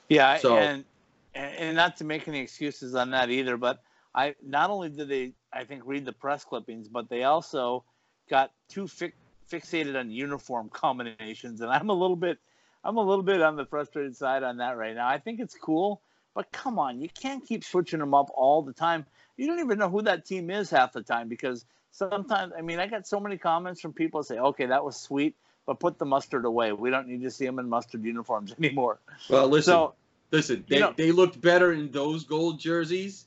Yeah, 0.10 0.38
So- 0.38 0.58
and 0.58 0.86
and 1.34 1.75
not 1.75 1.96
to 1.98 2.04
make 2.04 2.28
any 2.28 2.40
excuses 2.40 2.94
on 2.96 3.12
that 3.12 3.30
either, 3.30 3.56
but 3.56 3.82
I 4.13 4.36
not 4.46 4.70
only 4.70 4.90
did 4.90 5.08
they 5.08 5.34
I 5.54 5.63
think 5.63 5.84
read 5.86 6.06
the 6.06 6.13
press 6.13 6.44
clippings, 6.44 6.88
but 6.88 7.10
they 7.10 7.24
also 7.24 7.84
got 8.30 8.51
too 8.70 8.88
fi- 8.88 9.13
fixated 9.50 10.00
on 10.00 10.10
uniform 10.12 10.70
combinations, 10.70 11.62
and 11.62 11.70
I'm 11.70 11.90
a 11.90 11.94
little 11.94 12.16
bit 12.16 12.38
I'm 12.84 12.98
a 12.98 13.04
little 13.04 13.24
bit 13.24 13.42
on 13.42 13.56
the 13.56 13.66
frustrated 13.66 14.16
side 14.16 14.44
on 14.44 14.58
that 14.58 14.78
right 14.78 14.96
now. 14.96 15.08
I 15.08 15.20
think 15.20 15.40
it's 15.40 15.56
cool, 15.56 16.01
But 16.34 16.52
come 16.52 16.80
on, 16.80 17.00
you 17.02 17.10
can't 17.10 17.46
keep 17.46 17.64
switching 17.64 18.00
them 18.00 18.14
up 18.14 18.30
all 18.34 18.62
the 18.62 18.74
time. 18.74 19.06
You 19.38 19.48
don't 19.48 19.60
even 19.60 19.78
know 19.80 19.90
who 19.90 20.02
that 20.04 20.26
team 20.26 20.50
is 20.50 20.70
half 20.70 20.94
the 20.94 21.02
time 21.04 21.28
because 21.28 21.66
sometimes, 21.92 22.54
I 22.58 22.62
mean, 22.62 22.80
I 22.80 22.88
got 22.88 23.06
so 23.08 23.20
many 23.20 23.38
comments 23.38 23.82
from 23.82 23.94
people 23.94 24.24
say, 24.24 24.38
okay, 24.38 24.68
that 24.68 24.84
was 24.86 24.96
sweet, 24.96 25.36
but 25.66 25.80
put 25.80 25.98
the 26.00 26.06
mustard 26.06 26.46
away. 26.46 26.72
We 26.72 26.90
don't 26.90 27.08
need 27.08 27.22
to 27.24 27.32
see 27.32 27.46
them 27.46 27.60
in 27.60 27.68
mustard 27.68 28.04
uniforms 28.06 28.54
anymore. 28.58 29.00
Well, 29.30 29.48
listen, 29.48 29.72
So, 29.72 29.96
listen. 30.32 30.64
They, 30.70 30.76
you 30.78 30.82
know- 30.82 30.94
they 30.96 31.12
looked 31.12 31.42
better 31.42 31.74
in 31.74 31.92
those 31.92 32.24
gold 32.24 32.60
jerseys 32.60 33.26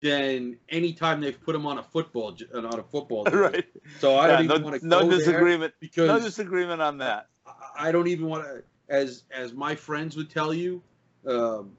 than 0.00 0.58
any 0.68 0.92
time 0.92 1.20
they've 1.20 1.40
put 1.40 1.52
them 1.52 1.64
on 1.64 1.78
a 1.78 1.82
football 1.82 2.36
on 2.54 2.64
a 2.64 2.82
football. 2.82 3.24
Jersey. 3.30 3.36
right. 3.36 3.64
So 4.00 4.16
I 4.16 4.26
Yeah, 4.26 4.36
don't 4.38 4.46
no, 4.48 4.54
even 4.56 4.62
want 4.64 4.80
to 4.80 4.86
no 4.88 5.08
disagreement. 5.08 5.74
because 5.78 6.08
No 6.08 6.18
disagreement 6.18 6.82
on 6.82 6.98
that. 6.98 7.28
I- 7.46 7.52
I 7.88 7.92
don't 7.92 8.08
even 8.08 8.26
want 8.26 8.44
to, 8.44 8.62
as 8.88 9.22
as 9.30 9.52
my 9.52 9.76
friends 9.76 10.16
would 10.16 10.28
tell 10.28 10.52
you, 10.52 10.82
um, 11.26 11.76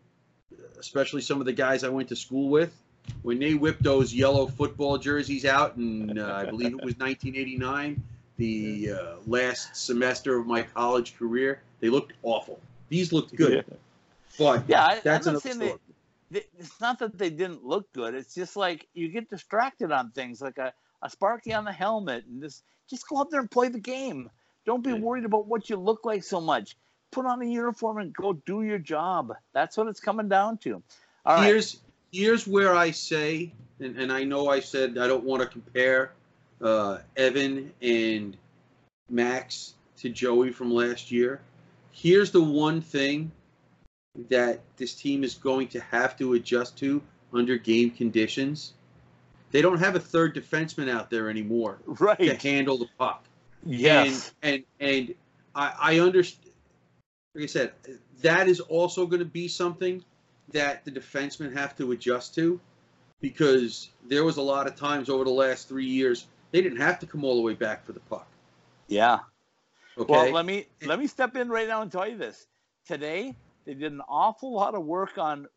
especially 0.80 1.22
some 1.22 1.40
of 1.40 1.46
the 1.46 1.54
guys 1.54 1.84
I 1.84 1.90
went 1.90 2.10
to 2.10 2.16
school 2.16 2.50
with, 2.50 2.78
when 3.22 3.40
they 3.40 3.54
whipped 3.54 3.84
those 3.84 4.14
yellow 4.14 4.48
football 4.48 4.98
jerseys 4.98 5.46
out, 5.46 5.76
and 5.76 6.20
uh, 6.20 6.34
I 6.34 6.46
believe 6.46 6.72
it 6.74 6.82
was 6.84 6.96
1989, 6.98 8.02
the 8.38 8.92
uh, 8.92 9.16
last 9.28 9.76
semester 9.76 10.38
of 10.38 10.48
my 10.48 10.64
college 10.64 11.18
career, 11.18 11.62
they 11.80 11.90
looked 11.90 12.14
awful. 12.24 12.60
These 12.90 13.12
looked 13.14 13.36
good, 13.36 13.66
but 14.38 14.64
Yeah, 14.68 14.84
I, 14.84 15.00
That's 15.04 15.28
I'm 15.28 15.34
another 15.34 15.34
not 15.34 15.42
saying 15.42 15.60
they, 15.60 15.68
story. 15.68 15.80
they, 16.32 16.44
it's 16.60 16.82
not 16.82 17.00
that 17.00 17.18
they 17.18 17.30
didn't 17.30 17.64
look 17.64 17.92
good. 17.94 18.14
It's 18.16 18.34
just 18.34 18.56
like 18.56 18.88
you 18.94 19.10
get 19.10 19.30
distracted 19.30 19.92
on 19.92 20.12
things 20.12 20.42
like 20.42 20.58
a, 20.58 20.74
a 21.02 21.10
Sparky 21.10 21.54
on 21.54 21.66
the 21.66 21.72
helmet 21.72 22.26
and 22.26 22.42
just 22.42 22.64
just 22.90 23.08
go 23.08 23.20
out 23.20 23.32
there 23.32 23.40
and 23.40 23.50
play 23.52 23.68
the 23.70 23.80
game. 23.80 24.30
Don't 24.66 24.84
be 24.84 24.92
Yeah. 24.92 25.00
worried 25.00 25.26
about 25.26 25.48
what 25.48 25.70
you 25.70 25.78
look 25.78 26.06
like 26.06 26.24
so 26.24 26.40
much. 26.40 26.76
Put 27.14 27.26
on 27.26 27.42
a 27.42 27.46
uniform 27.46 27.98
and 28.00 28.14
go 28.14 28.34
do 28.34 28.64
your 28.64 28.80
job. 28.80 29.34
That's 29.54 29.78
what 29.78 29.88
it's 29.88 30.00
coming 30.00 30.28
down 30.28 30.58
to. 30.60 30.82
All 31.26 31.36
right. 31.38 31.46
here's 31.46 31.80
here's 32.12 32.48
where 32.48 32.76
I 32.76 32.92
say, 32.92 33.54
and, 33.80 33.98
and 33.98 34.12
I 34.12 34.24
know 34.24 34.50
I 34.50 34.60
said 34.60 34.98
I 34.98 35.08
don't 35.08 35.24
want 35.24 35.42
to 35.42 35.48
compare 35.48 36.12
uh, 36.62 37.00
Evan 37.16 37.72
and 37.82 38.38
Max 39.10 39.74
to 39.98 40.10
Joey 40.10 40.52
from 40.52 40.72
last 40.72 41.12
year. 41.12 41.42
Here's 41.92 42.32
the 42.32 42.42
one 42.42 42.82
thing 42.82 43.32
that 44.30 44.62
this 44.78 44.94
team 44.94 45.24
is 45.24 45.36
going 45.36 45.68
to 45.70 45.80
have 45.80 46.18
to 46.18 46.34
adjust 46.34 46.78
to 46.78 47.02
under 47.34 47.58
game 47.58 47.90
conditions. 47.90 48.74
They 49.52 49.62
don't 49.62 49.80
have 49.80 49.96
a 49.96 50.00
third 50.00 50.36
defenseman 50.36 50.90
out 50.90 51.10
there 51.10 51.30
anymore 51.30 51.78
right. 51.86 52.18
to 52.18 52.36
handle 52.36 52.78
the 52.78 52.88
puck. 52.98 53.24
Yes. 53.66 54.34
And 54.42 54.64
and, 54.80 54.98
and 55.08 55.16
I, 55.56 55.74
I 55.80 56.00
understand. 56.00 56.43
Like 57.36 57.44
I 57.44 57.48
said, 57.48 57.74
that 58.22 58.48
is 58.48 58.60
also 58.60 59.06
going 59.08 59.20
to 59.20 59.26
be 59.26 59.48
something 59.48 60.04
that 60.52 60.86
the 60.86 60.92
defensemen 60.92 61.54
have 61.54 61.76
to 61.78 61.92
adjust 61.92 62.36
to, 62.36 62.60
because 63.22 63.90
there 64.08 64.24
was 64.24 64.38
a 64.38 64.42
lot 64.42 64.68
of 64.68 64.76
times 64.76 65.10
over 65.10 65.24
the 65.24 65.32
last 65.32 65.68
three 65.68 65.86
years 65.86 66.28
they 66.52 66.62
didn't 66.62 66.78
have 66.78 67.00
to 67.00 67.08
come 67.08 67.24
all 67.24 67.36
the 67.36 67.42
way 67.42 67.56
back 67.56 67.84
for 67.84 67.94
the 67.94 68.00
puck. 68.02 68.28
yeah. 68.88 69.20
Okay. 69.98 70.12
Well, 70.12 70.32
let 70.32 70.46
me 70.46 70.66
let 70.84 70.98
me 70.98 71.06
step 71.06 71.36
in 71.36 71.50
right 71.50 71.68
now 71.68 71.84
and 71.84 71.92
tell 71.92 72.08
you 72.08 72.18
this. 72.18 72.48
Today, 72.88 73.36
they 73.66 73.76
did 73.76 73.92
an 73.92 74.02
awful 74.10 74.52
lot 74.52 74.74
of 74.74 74.84
work 74.84 75.18
on 75.18 75.48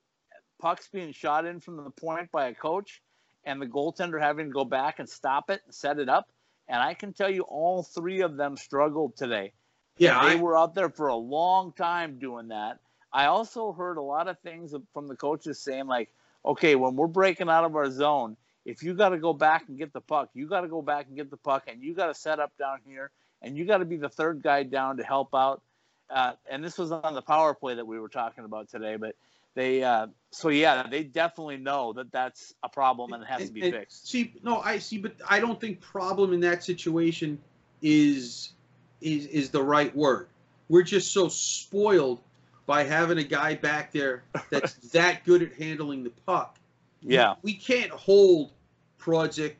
pucks 0.60 0.88
being 0.88 1.12
shot 1.12 1.46
in 1.46 1.60
from 1.60 1.76
the 1.76 1.90
point 1.90 2.30
by 2.32 2.48
a 2.48 2.54
coach, 2.54 3.00
and 3.44 3.60
the 3.60 3.66
goaltender 3.66 4.20
having 4.20 4.46
to 4.46 4.52
go 4.52 4.64
back 4.64 4.98
and 4.98 5.08
stop 5.08 5.50
it 5.50 5.62
and 5.64 5.74
set 5.74 5.98
it 5.98 6.08
up. 6.08 6.28
And 6.68 6.82
I 6.82 6.94
can 6.94 7.12
tell 7.12 7.30
you, 7.30 7.42
all 7.42 7.82
three 7.82 8.20
of 8.20 8.36
them 8.36 8.56
struggled 8.56 9.16
today. 9.16 9.52
Yeah, 9.98 10.22
they 10.24 10.32
I, 10.32 10.34
were 10.36 10.56
out 10.56 10.74
there 10.74 10.90
for 10.90 11.08
a 11.08 11.16
long 11.16 11.72
time 11.72 12.18
doing 12.18 12.48
that. 12.48 12.80
I 13.12 13.26
also 13.26 13.72
heard 13.72 13.96
a 13.96 14.02
lot 14.02 14.28
of 14.28 14.38
things 14.40 14.74
from 14.92 15.08
the 15.08 15.16
coaches 15.16 15.58
saying 15.58 15.86
like, 15.86 16.10
okay, 16.44 16.74
when 16.74 16.96
we're 16.96 17.06
breaking 17.06 17.48
out 17.48 17.64
of 17.64 17.74
our 17.74 17.90
zone, 17.90 18.36
if 18.64 18.82
you 18.82 18.94
got 18.94 19.10
to 19.10 19.18
go 19.18 19.32
back 19.32 19.68
and 19.68 19.78
get 19.78 19.92
the 19.92 20.00
puck, 20.00 20.30
you 20.34 20.46
got 20.46 20.62
to 20.62 20.68
go 20.68 20.82
back 20.82 21.06
and 21.06 21.16
get 21.16 21.30
the 21.30 21.36
puck, 21.36 21.64
and 21.68 21.82
you 21.82 21.94
got 21.94 22.08
to 22.08 22.14
set 22.14 22.40
up 22.40 22.52
down 22.58 22.80
here, 22.84 23.10
and 23.42 23.56
you 23.56 23.64
got 23.64 23.78
to 23.78 23.84
be 23.84 23.96
the 23.96 24.08
third 24.08 24.42
guy 24.42 24.62
down 24.64 24.96
to 24.96 25.04
help 25.04 25.34
out. 25.34 25.62
Uh, 26.10 26.32
and 26.48 26.62
this 26.62 26.78
was 26.78 26.92
on 26.92 27.14
the 27.14 27.22
power 27.22 27.54
play 27.54 27.74
that 27.74 27.86
we 27.86 27.98
were 27.98 28.08
talking 28.08 28.44
about 28.44 28.68
today, 28.68 28.96
but 28.96 29.16
they, 29.54 29.82
uh, 29.82 30.06
so 30.30 30.50
yeah, 30.50 30.86
they 30.88 31.02
definitely 31.02 31.56
know 31.56 31.92
that 31.94 32.12
that's 32.12 32.54
a 32.62 32.68
problem 32.68 33.12
and 33.12 33.22
it 33.22 33.26
has 33.26 33.46
to 33.46 33.52
be 33.52 33.62
and- 33.62 33.72
fixed. 33.72 34.08
See, 34.08 34.34
no, 34.42 34.60
I 34.60 34.78
see, 34.78 34.98
but 34.98 35.14
I 35.28 35.40
don't 35.40 35.60
think 35.60 35.80
problem 35.80 36.32
in 36.32 36.40
that 36.40 36.62
situation 36.62 37.38
is 37.82 38.52
is 39.00 39.26
is 39.26 39.50
the 39.50 39.62
right 39.62 39.94
word. 39.94 40.28
We're 40.68 40.82
just 40.82 41.12
so 41.12 41.28
spoiled 41.28 42.20
by 42.66 42.82
having 42.82 43.18
a 43.18 43.24
guy 43.24 43.54
back 43.54 43.92
there 43.92 44.24
that's 44.50 44.74
that 44.92 45.24
good 45.24 45.42
at 45.42 45.52
handling 45.54 46.04
the 46.04 46.10
puck. 46.26 46.58
Yeah, 47.02 47.34
we 47.42 47.54
can't 47.54 47.90
hold 47.90 48.50
Prodzic 48.98 49.54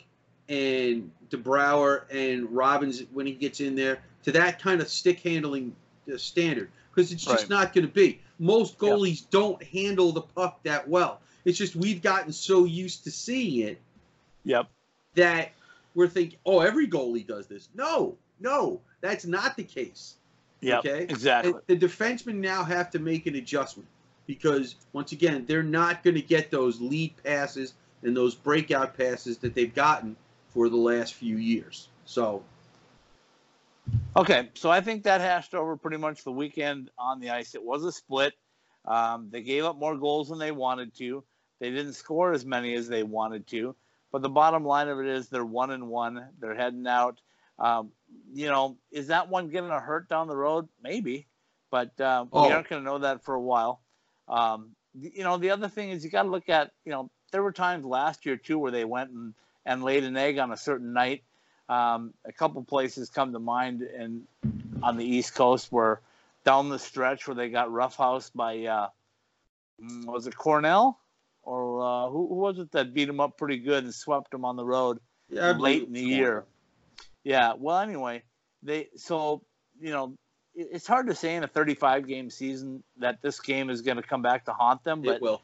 and 0.49 1.11
DeBrouwer 1.31 2.03
and 2.11 2.51
Robbins 2.51 3.03
when 3.13 3.27
he 3.27 3.33
gets 3.33 3.61
in 3.61 3.75
there 3.75 4.01
to 4.25 4.33
that 4.33 4.61
kind 4.61 4.81
of 4.81 4.89
stick 4.89 5.21
handling 5.21 5.75
uh, 6.13 6.17
standard 6.17 6.71
because 6.95 7.13
it's 7.13 7.25
just 7.25 7.43
Right. 7.45 7.51
not 7.51 7.73
going 7.73 7.87
to 7.87 7.93
be. 7.93 8.21
Most 8.39 8.75
Yeah. 8.81 8.91
goalies 8.91 9.29
don't 9.31 9.63
handle 9.63 10.13
the 10.13 10.23
puck 10.23 10.63
that 10.65 10.89
well. 10.89 11.21
It's 11.45 11.59
just 11.59 11.77
we've 11.77 12.03
gotten 12.03 12.33
so 12.33 12.65
used 12.65 13.05
to 13.05 13.11
seeing 13.11 13.67
it 13.67 13.81
yep, 14.45 14.67
that 15.15 15.53
we're 15.95 16.09
thinking, 16.09 16.39
oh, 16.45 16.61
every 16.61 16.89
goalie 16.89 17.27
does 17.27 17.47
this. 17.47 17.69
No, 17.75 18.17
no, 18.41 18.81
that's 19.01 19.27
not 19.27 19.57
the 19.57 19.65
case. 19.65 20.17
yep, 20.61 20.81
Okay. 20.81 21.03
exactly. 21.03 21.53
And 21.53 21.81
the 21.81 21.87
defensemen 21.87 22.37
now 22.37 22.65
have 22.65 22.91
to 22.91 22.99
make 22.99 23.27
an 23.27 23.37
adjustment 23.37 23.89
because 24.27 24.77
once 24.93 25.13
again, 25.13 25.45
they're 25.47 25.63
not 25.63 26.03
going 26.03 26.17
to 26.17 26.23
get 26.23 26.51
those 26.51 26.81
lead 26.81 27.15
passes 27.23 27.75
and 28.03 28.17
those 28.17 28.35
breakout 28.35 28.97
passes 28.97 29.39
that 29.39 29.55
they've 29.55 29.75
gotten 29.75 30.17
for 30.49 30.69
the 30.69 30.77
last 30.77 31.15
few 31.15 31.37
years. 31.37 31.89
So 32.05 32.43
Okay, 34.17 34.49
so 34.55 34.71
I 34.71 34.81
think 34.81 35.05
that 35.05 35.21
hashed 35.21 35.55
over 35.55 35.77
pretty 35.77 35.99
much 35.99 36.25
the 36.25 36.33
weekend 36.33 36.91
on 36.99 37.21
the 37.21 37.31
ice. 37.31 37.55
It 37.55 37.63
was 37.63 37.85
a 37.85 37.93
split. 37.93 38.33
Um, 38.85 39.29
they 39.31 39.43
gave 39.43 39.65
up 39.65 39.77
more 39.77 39.97
goals 39.97 40.31
than 40.31 40.39
they 40.39 40.53
wanted 40.53 40.95
to. 40.97 41.23
They 41.61 41.71
didn't 41.71 41.95
score 41.95 42.33
as 42.33 42.45
many 42.45 42.75
as 42.75 42.89
they 42.89 43.03
wanted 43.03 43.47
to. 43.49 43.77
But 44.13 44.23
the 44.23 44.29
bottom 44.29 44.65
line 44.65 44.89
of 44.89 45.01
it 45.01 45.07
is 45.07 45.29
they're 45.29 45.45
one 45.45 45.71
and 45.71 45.89
one. 45.89 46.29
They're 46.41 46.55
heading 46.55 46.87
out. 46.87 47.21
Um, 47.59 47.91
you 48.33 48.47
know, 48.47 48.77
is 48.91 49.09
that 49.09 49.29
one 49.29 49.49
getting 49.49 49.71
a 49.71 49.81
hurt 49.81 50.09
down 50.09 50.29
the 50.29 50.37
road? 50.37 50.69
Maybe, 50.83 51.27
but 51.71 51.99
uh, 52.01 52.27
we 52.31 52.39
Oh. 52.39 52.51
aren't 52.51 52.69
going 52.69 52.83
to 52.83 52.87
know 52.87 52.99
that 52.99 53.25
for 53.25 53.35
a 53.35 53.41
while. 53.41 53.81
Um, 54.29 54.71
you 54.99 55.25
know, 55.25 55.37
the 55.37 55.51
other 55.51 55.69
thing 55.69 55.91
is 55.91 56.05
you 56.05 56.11
got 56.11 56.23
to 56.25 56.29
look 56.31 56.49
at. 56.49 56.73
You 56.85 56.93
know, 56.93 57.11
there 57.33 57.43
were 57.43 57.53
times 57.53 57.85
last 57.85 58.27
year 58.27 58.37
too 58.37 58.59
where 58.59 58.73
they 58.73 58.85
went 58.85 59.11
and, 59.11 59.35
and 59.65 59.83
laid 59.83 60.05
an 60.05 60.17
egg 60.17 60.39
on 60.39 60.53
a 60.53 60.57
certain 60.57 60.93
night. 60.93 61.23
Um, 61.69 62.15
a 62.25 62.33
couple 62.33 62.63
places 62.65 63.11
come 63.11 63.33
to 63.33 63.39
mind 63.39 63.83
and 63.83 64.27
on 64.83 64.97
the 64.97 65.05
East 65.05 65.35
Coast 65.35 65.73
where 65.73 66.01
down 66.45 66.69
the 66.69 66.79
stretch 66.79 67.27
where 67.27 67.35
they 67.35 67.49
got 67.49 67.71
roughhoused 67.71 68.31
by 68.35 68.65
uh, 68.65 68.89
mm, 69.83 70.05
was 70.07 70.27
it 70.27 70.37
Cornell 70.37 70.99
or 71.43 71.83
uh, 71.83 72.09
who, 72.09 72.29
who 72.29 72.35
was 72.35 72.59
it 72.59 72.71
that 72.73 72.95
beat 72.95 73.07
them 73.07 73.21
up 73.21 73.37
pretty 73.37 73.59
good 73.59 73.85
and 73.85 73.93
swept 73.93 74.31
them 74.31 74.45
on 74.45 74.57
the 74.57 74.65
road 74.65 75.01
yeah, 75.29 75.57
late 75.59 75.85
in 75.85 75.93
the 75.93 76.01
year. 76.01 76.45
Yeah. 77.27 77.55
Well, 77.59 77.79
anyway, 77.79 78.23
they 78.63 78.89
so 78.97 79.43
you 79.81 79.91
know 79.91 80.15
it- 80.55 80.69
it's 80.73 80.87
hard 80.87 81.09
to 81.09 81.15
say 81.15 81.35
in 81.35 81.43
a 81.43 81.49
35 81.49 82.07
game 82.07 82.31
season 82.31 82.85
that 82.99 83.21
this 83.21 83.41
game 83.41 83.69
is 83.69 83.83
going 83.83 83.97
to 83.97 84.03
come 84.03 84.23
back 84.23 84.45
to 84.45 84.53
haunt 84.53 84.85
them, 84.85 85.01
It 85.05 85.09
but 85.09 85.21
will. 85.21 85.43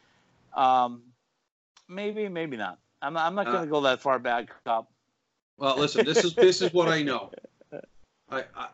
um, 0.54 1.02
maybe 1.88 2.28
maybe 2.28 2.56
not. 2.56 2.78
I'm 3.02 3.14
not, 3.14 3.26
I'm 3.26 3.34
not 3.34 3.46
going 3.46 3.56
Uh, 3.56 3.64
to 3.64 3.70
go 3.70 3.80
that 3.80 4.00
far 4.00 4.20
back 4.20 4.52
up. 4.64 4.92
Well, 5.58 5.76
listen, 5.76 6.04
this 6.06 6.24
is 6.24 6.34
this 6.36 6.62
is 6.62 6.72
what 6.72 6.86
I 6.88 7.02
know. 7.02 7.32
I, 8.30 8.44
I, 8.56 8.64
uh, 8.64 8.68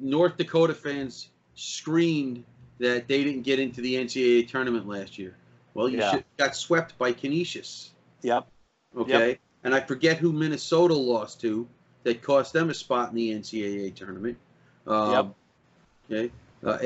North 0.00 0.36
Dakota 0.36 0.74
fans 0.74 1.28
screamed 1.54 2.42
that 2.78 3.06
they 3.06 3.22
didn't 3.22 3.42
get 3.42 3.60
into 3.60 3.80
the 3.80 3.94
NCAA 3.94 4.48
tournament 4.48 4.88
last 4.88 5.16
year. 5.16 5.36
Well, 5.74 5.88
you 5.88 5.98
Yeah. 5.98 6.10
should, 6.10 6.24
got 6.36 6.56
swept 6.56 6.98
by 6.98 7.12
Canisius. 7.12 7.90
Yep. 8.22 8.48
Okay. 8.96 9.38
And 9.62 9.74
I 9.74 9.80
forget 9.80 10.18
who 10.18 10.32
Minnesota 10.32 10.92
lost 10.94 11.40
to 11.42 11.66
that 12.04 12.22
cost 12.22 12.52
them 12.52 12.70
a 12.70 12.74
spot 12.74 13.10
in 13.10 13.16
the 13.16 13.32
NCAA 13.32 13.94
tournament. 13.94 14.38
Um, 14.86 15.34
Okay. 16.10 16.30
Uh, 16.64 16.78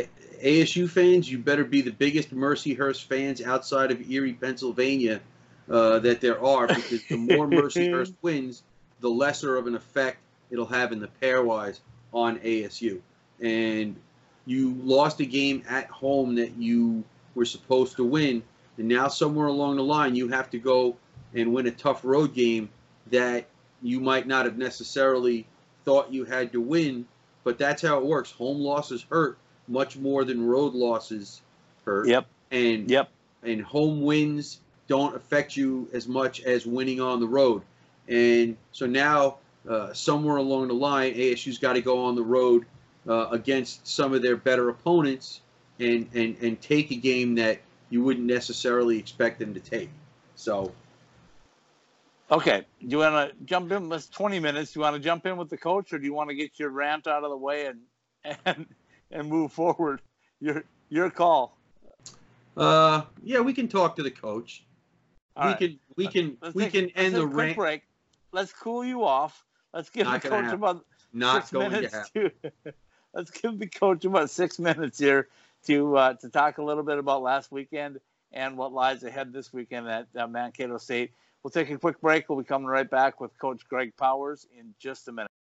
ASU 0.43 0.89
fans, 0.89 1.31
you 1.31 1.39
better 1.39 1.65
be 1.65 1.83
the 1.83 1.91
biggest 1.91 2.35
Mercyhurst 2.35 3.05
fans 3.05 3.43
outside 3.43 3.91
of 3.91 4.11
Erie, 4.11 4.33
Pennsylvania, 4.33 5.21
uh, 5.71 5.99
that 6.01 6.21
there 6.21 6.43
are, 6.45 6.67
because 6.67 7.05
the 7.09 7.17
more 7.17 7.47
Mercyhurst 7.49 8.15
wins, 8.23 8.63
the 9.01 9.11
lesser 9.11 9.57
of 9.57 9.67
an 9.67 9.75
effect 9.75 10.19
it'll 10.51 10.67
have 10.67 10.93
in 10.93 11.01
the 11.01 11.11
pairwise 11.21 11.81
on 12.13 12.39
ASU. 12.39 13.01
And 13.41 13.97
you 14.47 14.75
lost 14.83 15.21
a 15.21 15.27
game 15.27 15.63
at 15.69 15.87
home 15.89 16.37
that 16.37 16.57
you 16.57 17.05
were 17.35 17.45
supposed 17.45 17.97
to 17.97 18.05
win, 18.05 18.43
and 18.79 18.89
now 18.89 19.09
somewhere 19.09 19.47
along 19.47 19.77
the 19.77 19.85
line 19.85 20.15
you 20.15 20.29
have 20.29 20.51
to 20.51 20.59
go 20.59 20.97
and 21.35 21.53
win 21.53 21.67
a 21.67 21.71
tough 21.71 22.05
road 22.05 22.35
game 22.35 22.71
that 23.09 23.47
you 23.83 24.01
might 24.01 24.27
not 24.27 24.45
have 24.45 24.59
necessarily 24.59 25.47
thought 25.85 26.13
you 26.13 26.25
had 26.25 26.53
to 26.53 26.61
win, 26.61 27.07
but 27.45 27.59
that's 27.59 27.83
how 27.83 27.99
it 27.99 28.05
works. 28.05 28.31
Home 28.33 28.61
losses 28.61 29.05
hurt 29.11 29.39
much 29.69 29.97
more 29.97 30.25
than 30.25 30.47
road 30.47 30.75
losses 30.75 31.41
hurt. 31.85 32.09
Yep. 32.09 32.27
And 32.51 32.91
Yep. 32.91 33.11
and 33.43 33.63
home 33.63 34.03
wins 34.03 34.61
don't 34.89 35.15
affect 35.15 35.57
you 35.57 35.89
as 35.93 36.09
much 36.09 36.41
as 36.43 36.67
winning 36.67 37.01
on 37.01 37.21
the 37.21 37.27
road. 37.27 37.63
And 38.09 38.57
so 38.73 38.87
now, 38.87 39.37
uh, 39.69 39.93
somewhere 39.93 40.39
along 40.39 40.69
the 40.69 40.75
line, 40.75 41.15
ASU's 41.15 41.59
got 41.59 41.75
to 41.75 41.83
go 41.83 42.05
on 42.05 42.15
the 42.15 42.23
road 42.23 42.65
uh, 43.07 43.29
against 43.31 43.87
some 43.87 44.15
of 44.15 44.23
their 44.23 44.37
better 44.37 44.71
opponents 44.71 45.43
and, 45.79 46.09
and, 46.15 46.37
and 46.41 46.61
take 46.61 46.91
a 46.91 46.97
game 46.97 47.35
that 47.37 47.61
you 47.91 48.03
wouldn't 48.03 48.27
necessarily 48.27 48.99
expect 48.99 49.39
them 49.39 49.55
to 49.55 49.61
take. 49.61 49.91
So, 50.37 50.73
Okay, 52.31 52.67
do 52.81 52.87
you 52.89 52.99
want 52.99 53.31
to 53.31 53.45
jump 53.45 53.73
in? 53.73 53.91
It's 53.91 54.09
20 54.09 54.39
minutes. 54.39 54.73
Do 54.73 54.81
you 54.81 54.83
want 54.83 54.97
to 54.97 55.01
jump 55.01 55.25
in 55.25 55.37
with 55.39 55.49
the 55.49 55.57
coach, 55.57 55.93
or 55.93 55.99
do 55.99 56.05
you 56.05 56.13
want 56.13 56.29
to 56.29 56.35
get 56.37 56.59
your 56.59 56.69
rant 56.71 57.07
out 57.07 57.25
of 57.25 57.31
the 57.31 57.37
way 57.37 57.67
and 57.67 57.81
and 58.45 58.67
and 59.11 59.29
move 59.29 59.53
forward? 59.53 60.03
Your 60.41 60.65
your 60.91 61.11
call. 61.11 61.57
uh, 62.57 63.03
yeah, 63.23 63.41
we 63.41 63.55
can 63.55 63.67
talk 63.69 63.97
to 63.97 64.03
the 64.03 64.11
coach. 64.11 64.65
All 65.37 65.45
we 65.47 65.51
right. 65.53 65.59
can 65.59 65.79
we 65.97 66.07
can 66.09 66.37
Let's 66.43 66.55
we 66.55 66.65
take- 66.65 66.73
can 66.73 66.91
end 66.91 67.15
the 67.15 67.27
rant. 67.27 67.57
break. 67.57 67.83
Let's 68.33 68.53
cool 68.53 68.85
you 68.85 69.05
off. 69.05 69.43
Let's 69.73 69.89
give 69.89 70.07
Not 70.07 70.21
the 70.23 70.29
coach 70.29 70.45
happen. 70.45 70.59
about 70.59 70.85
Not 71.15 71.43
six 71.45 71.53
going 71.53 71.71
to 71.71 71.77
minutes 71.77 71.95
happen. 71.95 72.31
to. 72.65 72.73
let's 73.15 73.31
give 73.31 73.59
the 73.59 73.67
coach 73.69 74.05
about 74.05 74.29
six 74.29 74.59
minutes 74.59 74.99
here 74.99 75.29
to 75.65 75.97
uh, 75.97 76.15
to 76.15 76.29
talk 76.29 76.59
a 76.59 76.63
little 76.63 76.83
bit 76.83 76.99
about 76.99 77.23
last 77.23 77.51
weekend 77.51 78.01
and 78.33 78.59
what 78.59 78.75
lies 78.75 79.03
ahead 79.03 79.33
this 79.33 79.51
weekend 79.51 79.89
at 79.89 80.09
uh, 80.15 80.27
Mankato 80.27 80.77
State. 80.77 81.13
We'll 81.45 81.51
take 81.53 81.71
a 81.71 81.79
quick 81.79 82.01
break. 82.01 82.29
We'll 82.29 82.39
be 82.39 82.45
coming 82.45 82.67
right 82.67 82.89
back 82.89 83.21
with 83.21 83.31
Coach 83.39 83.63
Greg 83.69 83.97
Powers 83.97 84.47
in 84.59 84.75
just 84.81 85.07
a 85.07 85.13
minute. 85.13 85.31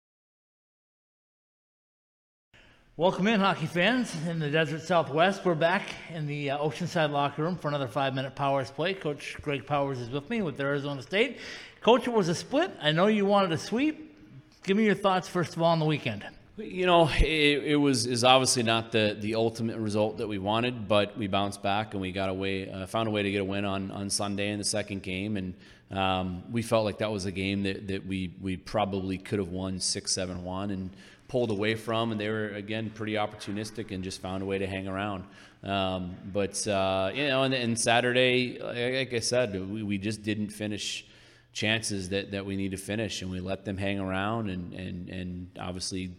Welcome 2.96 3.26
in, 3.26 3.40
hockey 3.40 3.66
fans 3.66 4.12
in 4.26 4.38
the 4.38 4.50
Desert 4.50 4.82
Southwest. 4.82 5.44
We're 5.44 5.54
back 5.54 5.82
in 6.12 6.26
the 6.26 6.50
uh, 6.50 6.58
Oceanside 6.58 7.10
locker 7.10 7.42
room 7.42 7.56
for 7.56 7.68
another 7.68 7.88
five-minute 7.88 8.34
Powers 8.36 8.70
play. 8.70 8.94
Coach 8.94 9.36
Greg 9.42 9.66
Powers 9.66 9.98
is 10.00 10.10
with 10.10 10.28
me 10.30 10.42
with 10.42 10.60
Arizona 10.60 11.02
State. 11.02 11.38
Coach, 11.80 12.06
it 12.06 12.12
was 12.12 12.28
a 12.28 12.34
split. 12.34 12.72
I 12.80 12.92
know 12.92 13.06
you 13.06 13.24
wanted 13.24 13.52
a 13.52 13.58
sweep. 13.58 14.16
Give 14.64 14.76
me 14.76 14.84
your 14.84 14.94
thoughts 14.94 15.28
first 15.28 15.56
of 15.56 15.62
all 15.62 15.72
on 15.72 15.78
the 15.78 15.84
weekend. 15.84 16.24
You 16.56 16.86
know, 16.86 17.08
it, 17.08 17.62
it 17.64 17.76
was 17.76 18.04
is 18.04 18.24
obviously 18.24 18.64
not 18.64 18.90
the 18.90 19.16
the 19.18 19.36
ultimate 19.36 19.78
result 19.78 20.18
that 20.18 20.26
we 20.26 20.38
wanted, 20.38 20.88
but 20.88 21.16
we 21.16 21.28
bounced 21.28 21.62
back 21.62 21.94
and 21.94 22.00
we 22.00 22.10
got 22.10 22.30
a 22.30 22.34
way, 22.34 22.68
uh, 22.68 22.84
found 22.86 23.06
a 23.06 23.12
way 23.12 23.22
to 23.22 23.30
get 23.30 23.42
a 23.42 23.44
win 23.44 23.64
on 23.64 23.92
on 23.92 24.10
Sunday 24.10 24.50
in 24.50 24.58
the 24.58 24.64
second 24.64 25.04
game, 25.04 25.36
and 25.36 25.54
um, 25.90 26.42
we 26.50 26.62
felt 26.62 26.84
like 26.84 26.98
that 26.98 27.10
was 27.10 27.24
a 27.24 27.32
game 27.32 27.62
that, 27.62 27.88
that 27.88 28.06
we 28.06 28.34
we 28.40 28.56
probably 28.56 29.16
could 29.18 29.38
have 29.38 29.48
won 29.48 29.80
six 29.80 30.12
seven 30.12 30.44
one 30.44 30.70
and 30.70 30.90
pulled 31.28 31.50
away 31.50 31.74
from, 31.74 32.12
and 32.12 32.20
they 32.20 32.28
were 32.28 32.48
again 32.48 32.90
pretty 32.90 33.14
opportunistic 33.14 33.90
and 33.90 34.04
just 34.04 34.20
found 34.20 34.42
a 34.42 34.46
way 34.46 34.58
to 34.58 34.66
hang 34.66 34.88
around. 34.88 35.24
Um, 35.62 36.16
but 36.32 36.66
uh, 36.66 37.10
you 37.14 37.26
know, 37.28 37.42
and, 37.42 37.54
and 37.54 37.78
Saturday, 37.78 38.58
like 38.60 39.14
I 39.14 39.18
said, 39.20 39.54
we, 39.54 39.82
we 39.82 39.98
just 39.98 40.22
didn't 40.22 40.50
finish 40.50 41.06
chances 41.52 42.10
that, 42.10 42.30
that 42.30 42.44
we 42.44 42.54
need 42.54 42.70
to 42.70 42.76
finish, 42.76 43.22
and 43.22 43.30
we 43.30 43.40
let 43.40 43.64
them 43.64 43.76
hang 43.76 43.98
around, 43.98 44.50
and 44.50 44.74
and 44.74 45.08
and 45.08 45.50
obviously 45.58 46.12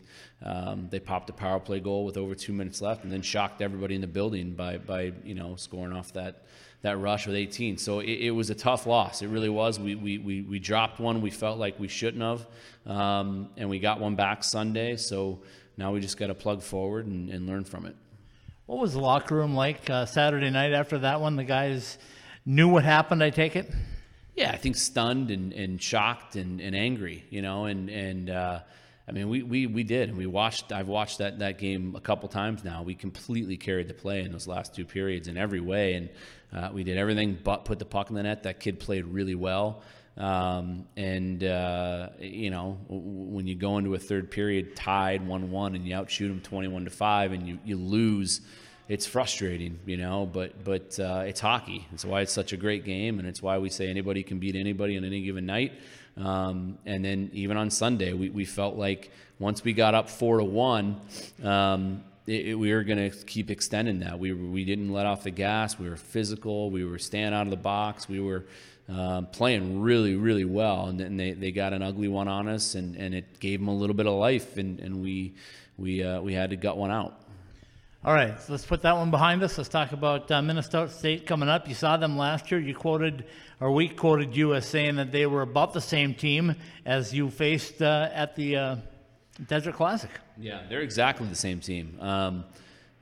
um, 0.44 0.88
they 0.90 1.00
popped 1.00 1.30
a 1.30 1.34
power 1.34 1.60
play 1.60 1.80
goal 1.80 2.06
with 2.06 2.18
over 2.18 2.34
two 2.34 2.54
minutes 2.54 2.82
left, 2.82 3.04
and 3.04 3.12
then 3.12 3.22
shocked 3.22 3.62
everybody 3.62 3.96
in 3.96 4.02
the 4.02 4.08
building 4.08 4.54
by 4.54 4.78
by 4.78 5.14
you 5.24 5.36
know 5.36 5.56
scoring 5.56 5.94
off 5.94 6.12
that 6.14 6.44
that 6.82 6.98
rush 6.98 7.28
with 7.28 7.36
18. 7.36 7.78
So 7.78 8.00
it, 8.00 8.08
it 8.10 8.32
was 8.32 8.50
a 8.50 8.56
tough 8.56 8.86
loss. 8.86 9.22
It 9.22 9.28
really 9.28 9.50
was. 9.50 9.80
We 9.80 9.96
we 9.96 10.18
we, 10.18 10.42
we 10.42 10.60
dropped 10.60 11.00
one 11.00 11.22
we 11.22 11.30
felt 11.30 11.60
like 11.60 11.80
we 11.80 11.88
shouldn't 11.88 12.24
have, 12.24 12.48
um, 12.86 13.50
and 13.58 13.70
we 13.70 13.80
got 13.80 14.00
one 14.00 14.16
back 14.16 14.44
Sunday. 14.44 14.96
So 14.96 15.40
now 15.78 15.92
we 15.92 16.00
just 16.00 16.18
got 16.18 16.28
to 16.28 16.36
plug 16.36 16.62
forward 16.62 17.08
and, 17.08 17.30
and 17.30 17.48
learn 17.48 17.64
from 17.64 17.86
it. 17.86 17.96
What 18.66 18.80
was 18.80 18.94
the 18.94 19.00
locker 19.00 19.36
room 19.36 19.56
like 19.56 19.90
uh, 19.90 20.06
Saturday 20.06 20.50
night 20.52 20.74
after 20.74 21.00
that 21.00 21.22
one? 21.22 21.36
The 21.36 21.44
guys 21.44 21.98
knew 22.46 22.68
what 22.68 22.84
happened. 22.84 23.24
I 23.24 23.30
take 23.30 23.56
it. 23.56 23.72
Yeah, 24.36 24.52
I 24.52 24.58
think 24.58 24.78
stunned 24.78 25.32
and, 25.32 25.52
and 25.54 25.82
shocked 25.82 26.36
and, 26.36 26.62
and 26.62 26.76
angry, 26.76 27.26
you 27.30 27.42
know, 27.42 27.66
and 27.66 27.90
and 27.90 28.30
uh, 28.30 28.60
I 29.08 29.12
mean 29.12 29.28
we, 29.28 29.44
we 29.44 29.68
we 29.68 29.84
did 29.84 30.10
and 30.10 30.18
we 30.18 30.28
watched. 30.28 30.72
I've 30.72 30.88
watched 30.88 31.18
that 31.18 31.40
that 31.40 31.58
game 31.58 31.96
a 31.96 32.00
couple 32.00 32.30
times 32.30 32.64
now. 32.64 32.84
We 32.84 32.96
completely 32.96 33.58
carried 33.58 33.90
the 33.90 33.94
play 33.94 34.22
in 34.22 34.32
those 34.32 34.48
last 34.48 34.74
two 34.74 34.86
periods 34.86 35.28
in 35.28 35.36
every 35.36 35.60
way, 35.60 35.96
and 35.96 36.10
uh, 36.54 36.70
we 36.74 36.84
did 36.84 36.98
everything 36.98 37.38
but 37.44 37.66
put 37.66 37.80
the 37.80 37.86
puck 37.86 38.10
in 38.10 38.16
the 38.16 38.24
net. 38.24 38.44
That 38.44 38.60
kid 38.60 38.80
played 38.80 39.06
really 39.06 39.36
well. 39.36 39.84
Um, 40.18 40.86
and 40.98 41.44
uh, 41.44 42.10
you 42.20 42.50
know 42.50 42.78
when 42.90 43.48
you 43.48 43.56
go 43.56 43.78
into 43.78 43.94
a 43.96 44.00
third 44.00 44.30
period 44.30 44.76
tied 44.76 45.26
one 45.26 45.50
one 45.50 45.76
and 45.76 45.88
you 45.88 45.96
outshoot 45.96 46.30
them 46.30 46.42
twenty 46.42 46.68
one 46.68 46.84
to 46.84 46.92
five 46.92 47.32
and 47.32 47.48
you, 47.48 47.60
you 47.64 47.78
lose, 47.78 48.42
it's 48.90 49.06
frustrating, 49.06 49.80
you 49.86 49.96
know. 49.96 50.26
But 50.26 50.64
but 50.64 51.00
uh, 51.00 51.24
it's 51.26 51.40
hockey. 51.40 51.88
It's 51.94 52.04
why 52.04 52.22
it's 52.22 52.34
such 52.34 52.52
a 52.52 52.58
great 52.58 52.84
game, 52.84 53.20
and 53.20 53.28
it's 53.28 53.42
why 53.42 53.60
we 53.60 53.70
say 53.70 53.90
anybody 53.90 54.24
can 54.24 54.40
beat 54.40 54.56
anybody 54.56 54.98
on 54.98 55.06
any 55.06 55.22
given 55.22 55.46
night. 55.46 55.74
Um, 56.18 56.78
and 56.86 57.06
then 57.06 57.30
even 57.34 57.56
on 57.56 57.70
Sunday, 57.70 58.12
we, 58.12 58.30
we 58.30 58.44
felt 58.44 58.76
like 58.76 59.12
once 59.40 59.64
we 59.64 59.72
got 59.72 59.96
up 59.96 60.10
four 60.10 60.40
to 60.40 60.44
one, 60.44 61.00
um, 61.44 62.04
it, 62.30 62.50
it- 62.50 62.56
we 62.56 62.72
were 62.74 62.84
going 62.84 63.10
to 63.10 63.16
keep 63.26 63.50
extending 63.50 64.00
that. 64.00 64.20
We, 64.20 64.34
we 64.34 64.64
didn't 64.66 64.92
let 64.94 65.06
off 65.06 65.24
the 65.24 65.32
gas. 65.32 65.80
We 65.80 65.90
were 65.90 65.98
physical. 65.98 66.70
We 66.70 66.86
were 66.86 67.00
staying 67.00 67.34
out 67.34 67.48
of 67.48 67.50
the 67.50 67.58
box. 67.58 68.08
We 68.08 68.20
were 68.20 68.46
um, 68.88 69.28
playing 69.28 69.82
really, 69.82 70.16
really 70.16 70.46
well. 70.46 70.88
And 70.88 71.00
then 71.00 71.18
they, 71.18 71.34
they 71.34 71.52
got 71.52 71.74
an 71.74 71.82
ugly 71.84 72.08
one 72.08 72.28
on 72.28 72.48
us, 72.48 72.76
and, 72.76 72.96
and 72.96 73.14
it 73.14 73.40
gave 73.40 73.60
them 73.60 73.68
a 73.68 73.76
little 73.76 73.96
bit 73.96 74.08
of 74.08 74.14
life, 74.14 74.58
and, 74.58 74.80
and 74.80 75.02
we, 75.02 75.34
we, 75.78 76.04
uh, 76.04 76.22
we 76.22 76.34
had 76.34 76.50
to 76.52 76.56
gut 76.56 76.78
one 76.78 76.92
out. 76.92 77.20
All 78.04 78.14
right, 78.14 78.40
so 78.40 78.54
let's 78.54 78.66
put 78.66 78.82
that 78.84 78.96
one 78.96 79.12
behind 79.12 79.44
us. 79.44 79.58
Let's 79.58 79.70
talk 79.70 79.92
about 79.92 80.32
uh, 80.32 80.42
Minnesota 80.42 80.90
State 80.90 81.26
coming 81.28 81.50
up. 81.50 81.68
You 81.68 81.76
saw 81.76 81.98
them 81.98 82.18
last 82.18 82.50
year. 82.50 82.60
You 82.60 82.74
quoted, 82.74 83.26
or 83.60 83.74
we 83.74 83.90
quoted 83.90 84.38
you 84.38 84.54
as 84.56 84.66
saying 84.66 84.96
that 84.96 85.12
they 85.12 85.26
were 85.26 85.42
about 85.42 85.74
the 85.74 85.82
same 85.82 86.16
team 86.16 86.56
as 86.86 87.14
you 87.14 87.30
faced 87.30 87.82
uh, 87.82 88.10
at 88.14 88.38
the 88.38 88.56
uh, 88.56 88.76
Desert 89.48 89.76
Classic. 89.76 90.10
Yeah, 90.40 90.62
they're 90.70 90.82
exactly 90.82 91.28
the 91.28 91.36
same 91.36 91.60
team. 91.60 91.98
Um, 92.00 92.46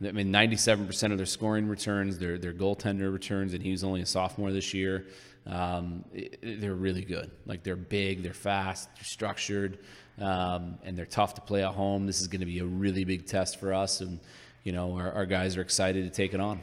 I 0.06 0.12
mean, 0.12 0.32
97% 0.32 1.12
of 1.12 1.18
their 1.18 1.26
scoring 1.26 1.68
returns, 1.68 2.20
their 2.20 2.38
their 2.38 2.54
goaltender 2.54 3.12
returns, 3.12 3.54
and 3.54 3.64
he 3.64 3.72
was 3.72 3.84
only 3.84 4.02
a 4.02 4.06
sophomore 4.06 4.52
this 4.52 4.74
year. 4.74 5.06
Um, 5.48 6.04
i- 6.16 6.30
they're 6.44 6.76
really 6.76 7.04
good. 7.04 7.32
Like 7.46 7.64
they're 7.64 7.76
big, 7.76 8.22
they're 8.22 8.34
fast, 8.34 8.90
they're 8.96 9.04
structured, 9.06 9.80
um, 10.20 10.78
and 10.84 10.96
they're 10.98 11.06
tough 11.06 11.34
to 11.36 11.42
play 11.42 11.64
at 11.64 11.74
home. 11.74 12.06
This 12.06 12.22
is 12.22 12.28
going 12.28 12.42
to 12.42 12.46
be 12.46 12.60
a 12.60 12.66
really 12.66 13.06
big 13.06 13.26
test 13.26 13.60
for 13.60 13.74
us, 13.74 14.02
and 14.02 14.20
you 14.64 14.72
know 14.72 14.94
our, 14.98 15.12
our 15.14 15.26
guys 15.26 15.58
are 15.58 15.62
excited 15.62 16.04
to 16.04 16.12
take 16.12 16.34
it 16.36 16.40
on. 16.40 16.60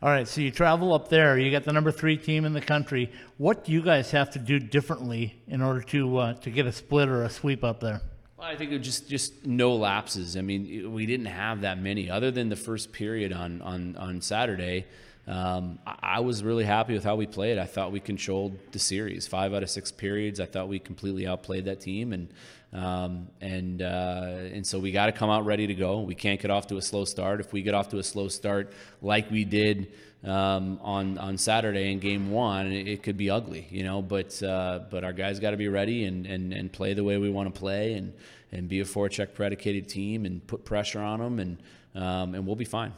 All 0.00 0.08
right, 0.08 0.28
so 0.28 0.40
you 0.40 0.52
travel 0.52 0.94
up 0.94 1.08
there. 1.08 1.36
You 1.38 1.50
got 1.50 1.64
the 1.64 1.72
number 1.72 1.90
three 1.90 2.16
team 2.16 2.44
in 2.44 2.52
the 2.52 2.60
country. 2.60 3.10
What 3.36 3.64
do 3.64 3.72
you 3.72 3.82
guys 3.82 4.12
have 4.12 4.30
to 4.30 4.38
do 4.38 4.60
differently 4.60 5.34
in 5.48 5.60
order 5.60 5.82
to 5.82 6.16
uh, 6.18 6.34
to 6.34 6.50
get 6.50 6.64
a 6.66 6.72
split 6.72 7.08
or 7.08 7.24
a 7.24 7.28
sweep 7.30 7.62
up 7.64 7.80
there? 7.80 8.00
Well, 8.38 8.46
I 8.46 8.54
think 8.54 8.70
it 8.70 8.78
was 8.78 8.86
just 8.86 9.08
just 9.08 9.46
no 9.46 9.74
lapses. 9.74 10.36
I 10.36 10.42
mean, 10.42 10.92
we 10.92 11.06
didn't 11.06 11.26
have 11.26 11.62
that 11.62 11.80
many, 11.80 12.08
other 12.08 12.30
than 12.30 12.48
the 12.48 12.56
first 12.56 12.92
period 12.92 13.32
on 13.32 13.60
on 13.62 13.96
on 13.96 14.20
Saturday. 14.20 14.86
Um, 15.26 15.80
I, 15.84 15.96
I 16.02 16.20
was 16.20 16.44
really 16.44 16.64
happy 16.64 16.94
with 16.94 17.02
how 17.02 17.16
we 17.16 17.26
played. 17.26 17.58
I 17.58 17.66
thought 17.66 17.90
we 17.90 17.98
controlled 17.98 18.56
the 18.70 18.78
series, 18.78 19.26
five 19.26 19.52
out 19.52 19.64
of 19.64 19.70
six 19.70 19.90
periods. 19.90 20.38
I 20.38 20.46
thought 20.46 20.68
we 20.68 20.78
completely 20.78 21.26
outplayed 21.26 21.64
that 21.64 21.80
team, 21.80 22.12
and 22.12 22.28
um, 22.72 23.26
and 23.40 23.82
uh, 23.82 24.34
and 24.52 24.64
so 24.64 24.78
we 24.78 24.92
got 24.92 25.06
to 25.06 25.12
come 25.12 25.30
out 25.30 25.44
ready 25.44 25.66
to 25.66 25.74
go. 25.74 26.02
We 26.02 26.14
can't 26.14 26.40
get 26.40 26.52
off 26.52 26.68
to 26.68 26.76
a 26.76 26.82
slow 26.82 27.04
start. 27.04 27.40
If 27.40 27.52
we 27.52 27.62
get 27.62 27.74
off 27.74 27.88
to 27.88 27.98
a 27.98 28.04
slow 28.04 28.28
start 28.28 28.72
like 29.02 29.32
we 29.32 29.44
did 29.44 29.88
um, 30.24 30.78
on 30.82 31.18
on 31.18 31.38
Saturday 31.38 31.92
in 31.92 32.00
Game 32.00 32.30
One, 32.30 32.72
it, 32.72 32.88
it 32.88 33.02
could 33.02 33.16
be 33.16 33.30
ugly, 33.30 33.66
you 33.70 33.84
know. 33.84 34.02
But 34.02 34.42
uh, 34.42 34.80
but 34.90 35.04
our 35.04 35.12
guys 35.12 35.38
got 35.38 35.52
to 35.52 35.56
be 35.56 35.68
ready 35.68 36.04
and, 36.04 36.26
and 36.26 36.52
and 36.52 36.72
play 36.72 36.94
the 36.94 37.04
way 37.04 37.18
we 37.18 37.30
want 37.30 37.52
to 37.52 37.58
play 37.58 37.94
and 37.94 38.12
and 38.50 38.68
be 38.68 38.80
a 38.80 38.84
forecheck 38.84 39.34
predicated 39.34 39.88
team 39.88 40.24
and 40.24 40.44
put 40.46 40.64
pressure 40.64 41.00
on 41.00 41.20
them 41.20 41.38
and 41.38 41.58
um, 41.94 42.34
and 42.34 42.46
we'll 42.46 42.56
be 42.56 42.64
fine. 42.64 42.92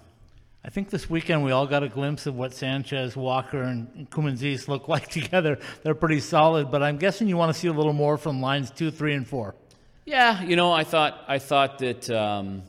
I 0.62 0.68
think 0.68 0.90
this 0.90 1.08
weekend 1.08 1.42
we 1.42 1.52
all 1.52 1.66
got 1.66 1.82
a 1.82 1.88
glimpse 1.88 2.26
of 2.26 2.34
what 2.34 2.52
Sanchez, 2.52 3.16
Walker, 3.16 3.62
and 3.62 4.10
Koumontzis 4.10 4.68
look 4.68 4.88
like 4.88 5.08
together. 5.10 5.58
They're 5.82 5.94
pretty 5.94 6.20
solid, 6.20 6.70
but 6.70 6.82
I'm 6.82 6.98
guessing 6.98 7.28
you 7.28 7.36
want 7.38 7.52
to 7.54 7.58
see 7.58 7.68
a 7.68 7.72
little 7.72 7.94
more 7.94 8.18
from 8.18 8.42
lines 8.42 8.70
two, 8.70 8.90
three, 8.90 9.14
and 9.14 9.26
four. 9.26 9.54
Yeah, 10.04 10.42
you 10.42 10.56
know, 10.56 10.70
I 10.72 10.84
thought 10.84 11.24
I 11.28 11.38
thought 11.38 11.78
that 11.78 12.10
um, 12.10 12.62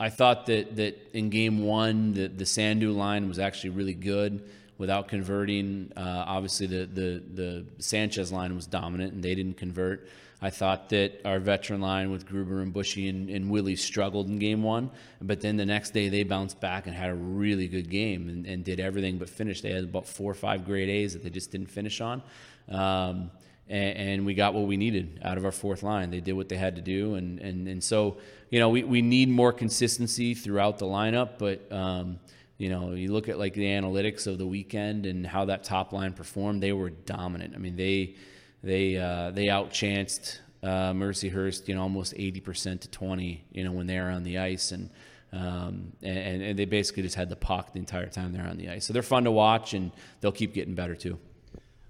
I 0.00 0.08
thought 0.10 0.46
that 0.46 0.76
that 0.76 1.10
in 1.12 1.30
game 1.30 1.64
one 1.64 2.14
the 2.14 2.28
the 2.28 2.44
Sandhu 2.44 2.94
line 2.94 3.28
was 3.28 3.38
actually 3.38 3.70
really 3.70 3.94
good 3.94 4.42
without 4.78 5.08
converting. 5.08 5.92
Uh, 5.96 6.24
obviously, 6.26 6.66
the 6.66 6.86
the 6.86 7.22
the 7.34 7.64
Sanchez 7.78 8.32
line 8.32 8.54
was 8.54 8.66
dominant 8.66 9.12
and 9.12 9.22
they 9.22 9.34
didn't 9.34 9.56
convert. 9.56 10.08
I 10.44 10.50
thought 10.50 10.88
that 10.88 11.20
our 11.24 11.38
veteran 11.38 11.80
line 11.80 12.10
with 12.10 12.26
Gruber 12.26 12.62
and 12.62 12.72
Bushy 12.72 13.08
and, 13.08 13.30
and 13.30 13.48
Willie 13.48 13.76
struggled 13.76 14.28
in 14.28 14.40
game 14.40 14.64
one, 14.64 14.90
but 15.20 15.40
then 15.40 15.56
the 15.56 15.64
next 15.64 15.90
day 15.90 16.08
they 16.08 16.24
bounced 16.24 16.58
back 16.60 16.88
and 16.88 16.96
had 16.96 17.10
a 17.10 17.14
really 17.14 17.68
good 17.68 17.88
game 17.88 18.28
and, 18.28 18.44
and 18.44 18.64
did 18.64 18.80
everything 18.80 19.18
but 19.18 19.28
finish. 19.28 19.60
They 19.60 19.70
had 19.70 19.84
about 19.84 20.04
four 20.04 20.32
or 20.32 20.34
five 20.34 20.64
grade 20.64 20.88
A's 20.88 21.12
that 21.12 21.22
they 21.22 21.30
just 21.30 21.52
didn't 21.52 21.70
finish 21.70 22.00
on. 22.00 22.24
Um, 22.68 23.30
and, 23.68 23.96
and 23.96 24.26
we 24.26 24.34
got 24.34 24.54
what 24.54 24.66
we 24.66 24.76
needed 24.76 25.20
out 25.24 25.38
of 25.38 25.44
our 25.44 25.52
fourth 25.52 25.82
line. 25.82 26.10
They 26.10 26.20
did 26.20 26.32
what 26.32 26.48
they 26.48 26.56
had 26.56 26.76
to 26.76 26.82
do, 26.82 27.14
and 27.14 27.38
and, 27.40 27.68
and 27.68 27.82
so 27.82 28.18
you 28.50 28.58
know 28.58 28.68
we, 28.68 28.84
we 28.84 29.02
need 29.02 29.28
more 29.28 29.52
consistency 29.52 30.34
throughout 30.34 30.78
the 30.78 30.86
lineup. 30.86 31.38
But 31.38 31.70
um, 31.72 32.18
you 32.58 32.68
know, 32.70 32.92
you 32.92 33.12
look 33.12 33.28
at 33.28 33.38
like 33.38 33.54
the 33.54 33.64
analytics 33.64 34.26
of 34.26 34.38
the 34.38 34.46
weekend 34.46 35.06
and 35.06 35.26
how 35.26 35.46
that 35.46 35.64
top 35.64 35.92
line 35.92 36.12
performed. 36.12 36.62
They 36.62 36.72
were 36.72 36.90
dominant. 36.90 37.54
I 37.54 37.58
mean, 37.58 37.76
they 37.76 38.14
they 38.62 38.96
uh, 38.96 39.30
they 39.32 39.46
outchanced 39.46 40.38
uh, 40.62 40.92
Mercyhurst, 40.92 41.68
you 41.68 41.74
know, 41.74 41.82
almost 41.82 42.14
80% 42.14 42.80
to 42.80 42.88
20, 42.88 43.44
you 43.52 43.64
know, 43.64 43.72
when 43.72 43.86
they 43.86 43.98
were 43.98 44.10
on 44.10 44.22
the 44.22 44.38
ice. 44.38 44.72
And, 44.72 44.90
um, 45.32 45.92
and, 46.02 46.42
and 46.42 46.58
they 46.58 46.66
basically 46.66 47.02
just 47.02 47.16
had 47.16 47.28
the 47.28 47.36
puck 47.36 47.72
the 47.72 47.78
entire 47.78 48.06
time 48.06 48.32
they're 48.32 48.46
on 48.46 48.58
the 48.58 48.68
ice. 48.68 48.86
So 48.86 48.92
they're 48.92 49.02
fun 49.02 49.24
to 49.24 49.30
watch 49.30 49.74
and 49.74 49.90
they'll 50.20 50.32
keep 50.32 50.54
getting 50.54 50.74
better 50.74 50.94
too. 50.94 51.18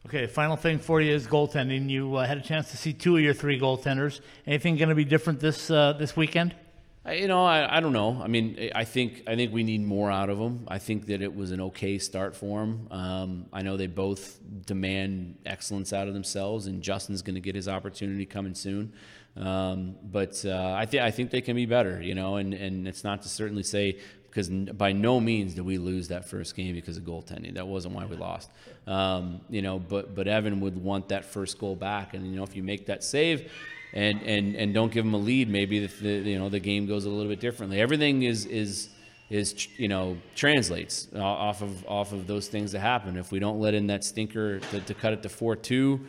Okay, 0.05 0.27
final 0.27 0.57
thing 0.57 0.81
for 0.81 1.01
you 1.01 1.15
is 1.15 1.29
goaltending. 1.29 1.89
You 1.89 2.17
uh, 2.17 2.27
had 2.27 2.37
a 2.37 2.41
chance 2.41 2.73
to 2.73 2.77
see 2.77 2.93
two 2.93 3.17
of 3.17 3.23
your 3.23 3.35
three 3.35 3.61
goaltenders. 3.61 4.21
Anything 4.49 4.77
going 4.77 4.89
to 4.89 4.97
be 4.97 5.05
different 5.05 5.39
this 5.39 5.71
uh, 5.71 5.93
this 5.93 6.17
weekend? 6.17 6.57
I, 7.05 7.15
you 7.15 7.29
know, 7.29 7.45
I, 7.45 7.77
I 7.77 7.81
don't 7.81 7.93
know. 7.93 8.21
I 8.21 8.27
mean, 8.27 8.71
I 8.75 8.83
think 8.83 9.23
I 9.29 9.37
think 9.37 9.53
we 9.53 9.63
need 9.63 9.81
more 9.83 10.11
out 10.11 10.29
of 10.29 10.39
them. 10.39 10.67
I 10.67 10.81
think 10.81 11.07
that 11.07 11.23
it 11.23 11.33
was 11.33 11.53
an 11.53 11.61
okay 11.61 11.99
start 11.99 12.35
for 12.35 12.61
them. 12.61 12.89
Um, 12.91 13.47
I 13.53 13.63
know 13.63 13.77
they 13.77 13.87
both 13.87 14.41
demand 14.67 15.39
excellence 15.47 15.93
out 15.93 16.09
of 16.09 16.15
themselves, 16.15 16.67
and 16.67 16.83
Justin's 16.83 17.23
going 17.23 17.37
to 17.37 17.41
get 17.41 17.55
his 17.55 17.69
opportunity 17.69 18.27
coming 18.27 18.57
soon. 18.57 18.93
Um, 19.37 19.95
but 20.03 20.45
uh, 20.45 20.75
I 20.77 20.85
think 20.85 21.05
I 21.05 21.13
think 21.13 21.31
they 21.31 21.41
can 21.43 21.55
be 21.55 21.67
better. 21.67 22.03
You 22.03 22.17
know, 22.17 22.37
and 22.37 22.55
and 22.55 22.89
it's 22.89 23.05
not 23.05 23.23
to 23.23 23.29
certainly 23.29 23.63
say 23.63 24.01
because 24.33 24.49
by 24.49 24.93
no 24.93 25.21
means 25.21 25.55
did 25.55 25.67
we 25.67 25.77
lose 25.77 26.09
that 26.09 26.27
first 26.27 26.57
game 26.57 26.75
because 26.75 26.97
of 26.97 27.03
goaltending. 27.03 27.55
That 27.55 27.67
wasn't 27.67 27.95
why 27.95 28.07
we 28.07 28.17
lost. 28.17 28.51
Um, 28.87 29.43
you 29.51 29.61
know, 29.61 29.79
but 29.79 30.15
but 30.15 30.27
Evan 30.27 30.61
would 30.61 30.83
want 30.83 31.09
that 31.09 31.27
first 31.27 31.59
goal 31.59 31.77
back, 31.77 32.15
and 32.15 32.27
you 32.27 32.37
know 32.37 32.43
if 32.43 32.57
you 32.57 32.63
make 32.63 32.87
that 32.87 33.05
save 33.05 33.53
and 33.93 34.23
and 34.23 34.57
and 34.57 34.73
don't 34.73 34.91
give 34.91 35.05
them 35.05 35.13
a 35.13 35.19
lead, 35.19 35.51
maybe 35.51 35.87
the, 35.87 36.03
the, 36.03 36.31
you 36.31 36.39
know 36.39 36.49
the 36.49 36.61
game 36.61 36.87
goes 36.87 37.05
a 37.05 37.11
little 37.11 37.29
bit 37.29 37.41
differently. 37.41 37.79
Everything 37.79 38.23
is 38.23 38.47
is 38.47 38.89
is 39.29 39.69
you 39.77 39.89
know 39.89 40.17
translates 40.35 41.09
off 41.15 41.61
of 41.61 41.87
off 41.87 42.13
of 42.13 42.27
those 42.27 42.49
things 42.49 42.73
that 42.73 42.81
happen. 42.81 43.19
If 43.19 43.33
we 43.33 43.39
don't 43.39 43.61
let 43.61 43.75
in 43.75 43.89
that 43.89 44.03
stinker 44.03 44.61
to, 44.61 44.81
to 44.81 44.95
cut 44.95 45.13
it 45.13 45.23
to 45.25 45.29
four 45.29 45.57
two 45.57 46.07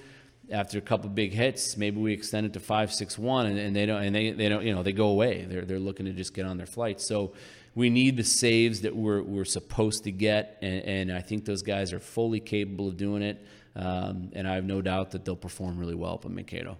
after 0.49 0.77
a 0.77 0.81
couple 0.81 1.09
big 1.09 1.33
hits, 1.33 1.77
maybe 1.77 1.99
we 1.99 2.13
extend 2.13 2.45
it 2.45 2.53
to 2.53 2.59
five 2.61 2.93
six 2.93 3.17
one, 3.17 3.47
and, 3.47 3.59
and 3.59 3.75
they 3.75 3.85
don't 3.85 4.01
and 4.01 4.15
they, 4.15 4.31
they 4.31 4.47
don't 4.47 4.63
you 4.63 4.73
know 4.73 4.81
they 4.81 4.93
go 4.93 5.07
away. 5.07 5.45
They're 5.47 5.65
they're 5.65 5.79
looking 5.79 6.05
to 6.05 6.13
just 6.13 6.33
get 6.33 6.45
on 6.45 6.57
their 6.57 6.67
flight. 6.67 7.01
So 7.01 7.33
we 7.75 7.89
need 7.89 8.17
the 8.17 8.23
saves 8.23 8.81
that 8.81 8.95
we're 8.95 9.21
we're 9.21 9.45
supposed 9.45 10.03
to 10.03 10.11
get, 10.11 10.57
and, 10.61 10.83
and 10.83 11.11
I 11.11 11.21
think 11.21 11.45
those 11.45 11.61
guys 11.61 11.93
are 11.93 11.99
fully 11.99 12.39
capable 12.39 12.87
of 12.87 12.97
doing 12.97 13.21
it. 13.21 13.45
Um, 13.75 14.29
and 14.33 14.47
I 14.47 14.55
have 14.55 14.65
no 14.65 14.81
doubt 14.81 15.11
that 15.11 15.25
they'll 15.25 15.35
perform 15.35 15.79
really 15.79 15.95
well 15.95 16.13
up 16.13 16.25
in 16.25 16.35
Mankato. 16.35 16.77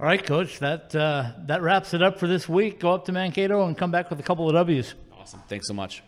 All 0.00 0.06
right, 0.06 0.24
Coach. 0.24 0.58
That 0.58 0.94
uh, 0.94 1.32
that 1.46 1.62
wraps 1.62 1.94
it 1.94 2.02
up 2.02 2.18
for 2.18 2.26
this 2.26 2.48
week. 2.48 2.80
Go 2.80 2.92
up 2.92 3.04
to 3.06 3.12
Mankato 3.12 3.66
and 3.66 3.76
come 3.76 3.90
back 3.90 4.10
with 4.10 4.18
a 4.18 4.22
couple 4.22 4.48
of 4.48 4.54
W's. 4.54 4.94
Awesome. 5.18 5.42
Thanks 5.48 5.68
so 5.68 5.74
much. 5.74 6.02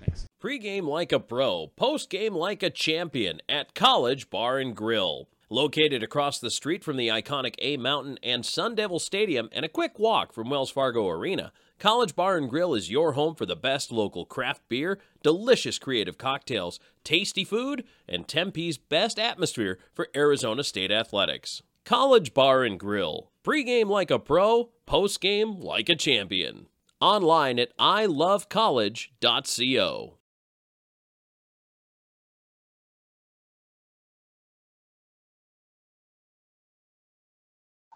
Thanks. 0.00 0.26
Pre-game 0.40 0.86
like 0.86 1.10
a 1.12 1.20
pro, 1.20 1.68
post-game 1.76 2.34
like 2.34 2.62
a 2.62 2.70
champion 2.70 3.40
at 3.48 3.74
College 3.74 4.30
Bar 4.30 4.58
and 4.58 4.76
Grill. 4.76 5.28
Located 5.50 6.02
across 6.02 6.38
the 6.38 6.50
street 6.50 6.84
from 6.84 6.98
the 6.98 7.08
iconic 7.08 7.54
A 7.60 7.78
Mountain 7.78 8.18
and 8.22 8.44
Sun 8.44 8.74
Devil 8.74 8.98
Stadium 8.98 9.48
and 9.50 9.64
a 9.64 9.68
quick 9.68 9.98
walk 9.98 10.34
from 10.34 10.50
Wells 10.50 10.70
Fargo 10.70 11.08
Arena, 11.08 11.52
College 11.78 12.14
Bar 12.16 12.36
and 12.36 12.50
Grill 12.50 12.74
is 12.74 12.90
your 12.90 13.12
home 13.12 13.36
for 13.36 13.46
the 13.46 13.54
best 13.54 13.92
local 13.92 14.26
craft 14.26 14.62
beer, 14.68 14.98
delicious 15.22 15.78
creative 15.78 16.18
cocktails, 16.18 16.80
tasty 17.04 17.44
food, 17.44 17.84
and 18.08 18.26
Tempe's 18.26 18.76
best 18.76 19.16
atmosphere 19.16 19.78
for 19.94 20.08
Arizona 20.16 20.64
State 20.64 20.90
athletics. 20.90 21.62
College 21.84 22.34
Bar 22.34 22.64
and 22.64 22.80
Grill. 22.80 23.30
Pre-game 23.44 23.88
like 23.88 24.10
a 24.10 24.18
pro, 24.18 24.70
post-game 24.86 25.60
like 25.60 25.88
a 25.88 25.94
champion. 25.94 26.66
Online 27.00 27.60
at 27.60 27.78
ilovecollege.co. 27.78 30.14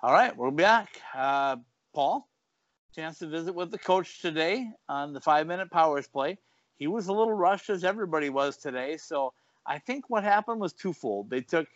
All 0.04 0.12
right, 0.12 0.36
we're 0.36 0.50
back. 0.52 1.00
Uh, 1.12 1.56
Paul, 1.92 2.28
chance 2.94 3.18
to 3.18 3.26
visit 3.26 3.54
with 3.54 3.70
the 3.70 3.78
coach 3.78 4.20
today 4.20 4.70
on 4.88 5.12
the 5.12 5.20
five 5.20 5.46
minute 5.46 5.70
powers 5.70 6.06
play. 6.06 6.38
He 6.78 6.86
was 6.86 7.08
a 7.08 7.12
little 7.12 7.32
rushed 7.32 7.70
as 7.70 7.84
everybody 7.84 8.28
was 8.28 8.56
today. 8.56 8.96
So 8.96 9.32
I 9.66 9.78
think 9.78 10.10
what 10.10 10.24
happened 10.24 10.60
was 10.60 10.72
twofold. 10.72 11.30
They 11.30 11.40
took 11.40 11.66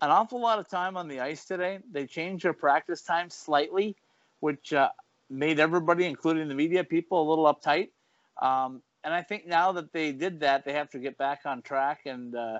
an 0.00 0.10
awful 0.10 0.40
lot 0.40 0.58
of 0.58 0.68
time 0.68 0.96
on 0.96 1.08
the 1.08 1.20
ice 1.20 1.44
today. 1.44 1.78
They 1.90 2.06
changed 2.06 2.44
their 2.44 2.52
practice 2.52 3.02
time 3.02 3.30
slightly, 3.30 3.96
which 4.40 4.72
uh, 4.72 4.90
made 5.30 5.58
everybody, 5.58 6.04
including 6.04 6.48
the 6.48 6.54
media 6.54 6.84
people, 6.84 7.22
a 7.22 7.28
little 7.28 7.52
uptight. 7.52 7.88
Um, 8.40 8.82
and 9.04 9.12
I 9.12 9.22
think 9.22 9.46
now 9.46 9.72
that 9.72 9.92
they 9.92 10.12
did 10.12 10.40
that, 10.40 10.64
they 10.64 10.74
have 10.74 10.90
to 10.90 10.98
get 10.98 11.18
back 11.18 11.40
on 11.44 11.62
track. 11.62 12.00
And, 12.06 12.34
uh, 12.36 12.58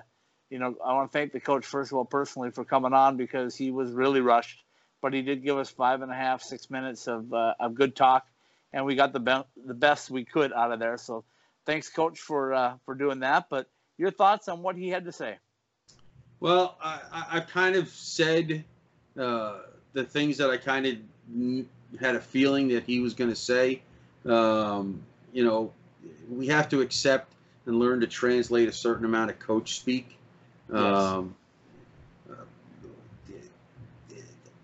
you 0.49 0.59
know, 0.59 0.75
I 0.85 0.93
want 0.93 1.11
to 1.11 1.17
thank 1.17 1.31
the 1.31 1.39
coach, 1.39 1.65
first 1.65 1.91
of 1.91 1.97
all, 1.97 2.05
personally 2.05 2.51
for 2.51 2.65
coming 2.65 2.93
on 2.93 3.15
because 3.15 3.55
he 3.55 3.71
was 3.71 3.91
really 3.91 4.21
rushed. 4.21 4.62
But 5.03 5.13
he 5.13 5.21
did 5.21 5.43
give 5.43 5.57
us 5.57 5.69
five 5.69 6.01
and 6.01 6.09
a 6.09 6.15
half, 6.15 6.41
six 6.41 6.69
minutes 6.69 7.07
of, 7.07 7.33
uh, 7.33 7.55
of 7.59 7.75
good 7.75 7.93
talk. 7.93 8.25
And 8.71 8.85
we 8.85 8.95
got 8.95 9.11
the, 9.11 9.19
be- 9.19 9.43
the 9.67 9.73
best 9.73 10.09
we 10.09 10.23
could 10.23 10.53
out 10.53 10.71
of 10.71 10.79
there. 10.79 10.97
So 10.97 11.25
thanks, 11.65 11.89
coach, 11.89 12.21
for, 12.21 12.53
uh, 12.53 12.75
for 12.85 12.95
doing 12.95 13.19
that. 13.19 13.47
But 13.49 13.67
your 13.97 14.11
thoughts 14.11 14.47
on 14.47 14.63
what 14.63 14.77
he 14.77 14.87
had 14.87 15.03
to 15.03 15.11
say? 15.11 15.39
Well, 16.39 16.77
I, 16.81 17.01
have 17.31 17.47
kind 17.47 17.75
of 17.75 17.89
said 17.89 18.63
uh, 19.19 19.59
the 19.91 20.05
things 20.05 20.37
that 20.37 20.49
I 20.49 20.55
kind 20.55 20.85
of 20.85 21.99
had 21.99 22.15
a 22.15 22.21
feeling 22.21 22.69
that 22.69 22.83
he 22.83 23.01
was 23.01 23.13
going 23.13 23.29
to 23.29 23.35
say. 23.35 23.81
Um, 24.25 25.01
you 25.33 25.43
know, 25.43 25.73
we 26.29 26.47
have 26.47 26.69
to 26.69 26.79
accept 26.79 27.33
and 27.65 27.77
learn 27.77 27.99
to 27.99 28.07
translate 28.07 28.69
a 28.69 28.73
certain 28.73 29.03
amount 29.03 29.31
of 29.31 29.39
coach 29.39 29.75
speak. 29.79 30.17
Yes. 30.73 30.79
Um, 30.81 31.35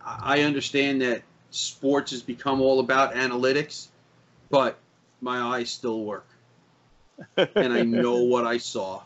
I 0.09 0.41
understand 0.41 1.01
that 1.01 1.21
sports 1.51 2.11
has 2.11 2.21
become 2.21 2.61
all 2.61 2.79
about 2.79 3.13
analytics, 3.13 3.87
but 4.49 4.77
my 5.21 5.39
eyes 5.39 5.69
still 5.69 6.03
work. 6.03 6.27
and 7.37 7.73
I 7.73 7.83
know 7.83 8.23
what 8.23 8.45
I 8.45 8.57
saw. 8.57 9.03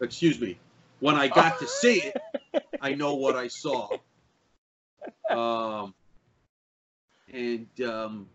Excuse 0.00 0.40
me, 0.40 0.58
when 1.00 1.16
I 1.16 1.28
got 1.28 1.58
to 1.60 1.66
see 1.66 2.02
it, 2.02 2.16
I 2.80 2.94
know 2.94 3.14
what 3.14 3.36
I 3.36 3.48
saw. 3.48 3.98
Um, 5.30 5.94
and 7.32 7.66
um, 7.82 8.28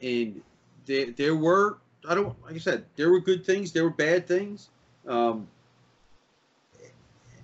and 0.00 0.42
there 0.86 1.10
there 1.10 1.36
were 1.36 1.78
I 2.08 2.14
don't 2.14 2.40
like 2.44 2.54
I 2.54 2.58
said 2.58 2.84
there 2.96 3.10
were 3.10 3.20
good 3.20 3.44
things, 3.44 3.72
there 3.72 3.84
were 3.84 3.90
bad 3.90 4.26
things. 4.26 4.68
Um, 5.06 5.48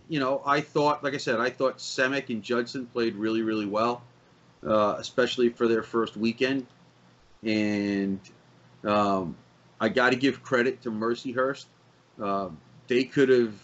you 0.08 0.20
know, 0.20 0.42
I 0.44 0.60
thought, 0.60 1.04
like 1.04 1.14
I 1.14 1.18
said, 1.18 1.38
I 1.38 1.50
thought 1.50 1.80
Semick 1.80 2.30
and 2.30 2.42
Judson 2.42 2.86
played 2.86 3.14
really, 3.16 3.42
really 3.42 3.66
well, 3.66 4.02
uh, 4.66 4.96
especially 4.98 5.50
for 5.50 5.68
their 5.68 5.82
first 5.82 6.16
weekend. 6.16 6.66
And 7.42 8.20
um, 8.84 9.36
I 9.80 9.88
got 9.90 10.10
to 10.10 10.16
give 10.16 10.42
credit 10.42 10.82
to 10.82 10.90
Mercyhurst. 10.90 11.66
Uh, 12.20 12.48
they 12.88 13.04
could 13.04 13.28
have 13.28 13.54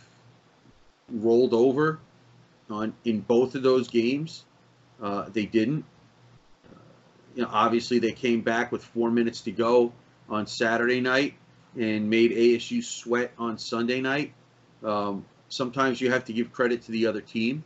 rolled 1.10 1.54
over 1.54 1.98
on 2.70 2.94
in 3.04 3.20
both 3.20 3.54
of 3.54 3.62
those 3.62 3.88
games. 3.88 4.44
Uh, 5.02 5.28
they 5.30 5.46
didn't. 5.46 5.84
You 7.34 7.42
know, 7.42 7.48
obviously 7.50 7.98
they 7.98 8.12
came 8.12 8.42
back 8.42 8.70
with 8.70 8.84
four 8.84 9.10
minutes 9.10 9.40
to 9.42 9.50
go 9.50 9.92
on 10.28 10.46
Saturday 10.46 11.00
night 11.00 11.34
and 11.76 12.08
made 12.08 12.30
ASU 12.30 12.84
sweat 12.84 13.32
on 13.38 13.58
Sunday 13.58 14.00
night. 14.00 14.32
Um, 14.84 15.24
sometimes 15.48 16.00
you 16.00 16.10
have 16.10 16.24
to 16.26 16.32
give 16.32 16.52
credit 16.52 16.82
to 16.82 16.92
the 16.92 17.06
other 17.06 17.20
team. 17.20 17.64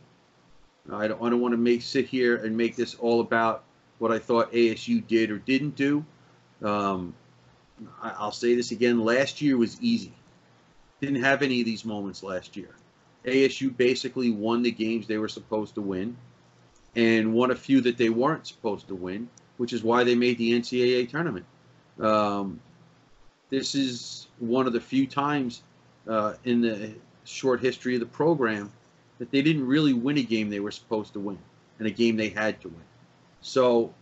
I 0.91 1.07
don't, 1.07 1.21
I 1.21 1.29
don't 1.29 1.41
want 1.41 1.53
to 1.53 1.57
make 1.57 1.81
sit 1.81 2.07
here 2.07 2.37
and 2.37 2.55
make 2.55 2.75
this 2.75 2.95
all 2.95 3.21
about 3.21 3.63
what 3.99 4.11
I 4.11 4.19
thought 4.19 4.51
ASU 4.51 5.05
did 5.07 5.29
or 5.29 5.37
didn't 5.37 5.75
do. 5.75 6.03
Um, 6.63 7.13
I, 8.01 8.11
I'll 8.17 8.31
say 8.31 8.55
this 8.55 8.71
again: 8.71 8.99
last 8.99 9.41
year 9.41 9.57
was 9.57 9.79
easy. 9.81 10.13
Didn't 11.01 11.23
have 11.23 11.41
any 11.41 11.59
of 11.59 11.65
these 11.65 11.85
moments 11.85 12.23
last 12.23 12.57
year. 12.57 12.75
ASU 13.25 13.75
basically 13.75 14.31
won 14.31 14.63
the 14.63 14.71
games 14.71 15.07
they 15.07 15.17
were 15.17 15.29
supposed 15.29 15.75
to 15.75 15.81
win 15.81 16.15
and 16.95 17.33
won 17.33 17.51
a 17.51 17.55
few 17.55 17.81
that 17.81 17.97
they 17.97 18.09
weren't 18.09 18.47
supposed 18.47 18.87
to 18.87 18.95
win, 18.95 19.29
which 19.57 19.73
is 19.73 19.83
why 19.83 20.03
they 20.03 20.15
made 20.15 20.37
the 20.37 20.57
NCAA 20.59 21.09
tournament. 21.09 21.45
Um, 21.99 22.59
this 23.49 23.75
is 23.75 24.27
one 24.39 24.67
of 24.67 24.73
the 24.73 24.79
few 24.79 25.05
times 25.05 25.63
uh, 26.07 26.33
in 26.45 26.61
the 26.61 26.93
short 27.29 27.61
history 27.61 27.95
of 27.95 27.99
the 27.99 28.05
program 28.05 28.71
that 29.19 29.31
they 29.31 29.41
didn't 29.41 29.65
really 29.65 29.93
win 29.93 30.17
a 30.17 30.23
game 30.23 30.49
they 30.49 30.59
were 30.59 30.71
supposed 30.71 31.13
to 31.13 31.19
win 31.19 31.37
and 31.77 31.87
a 31.87 31.91
game 31.91 32.15
they 32.15 32.29
had 32.29 32.59
to 32.61 32.69
win. 32.69 32.83
So, 33.41 33.93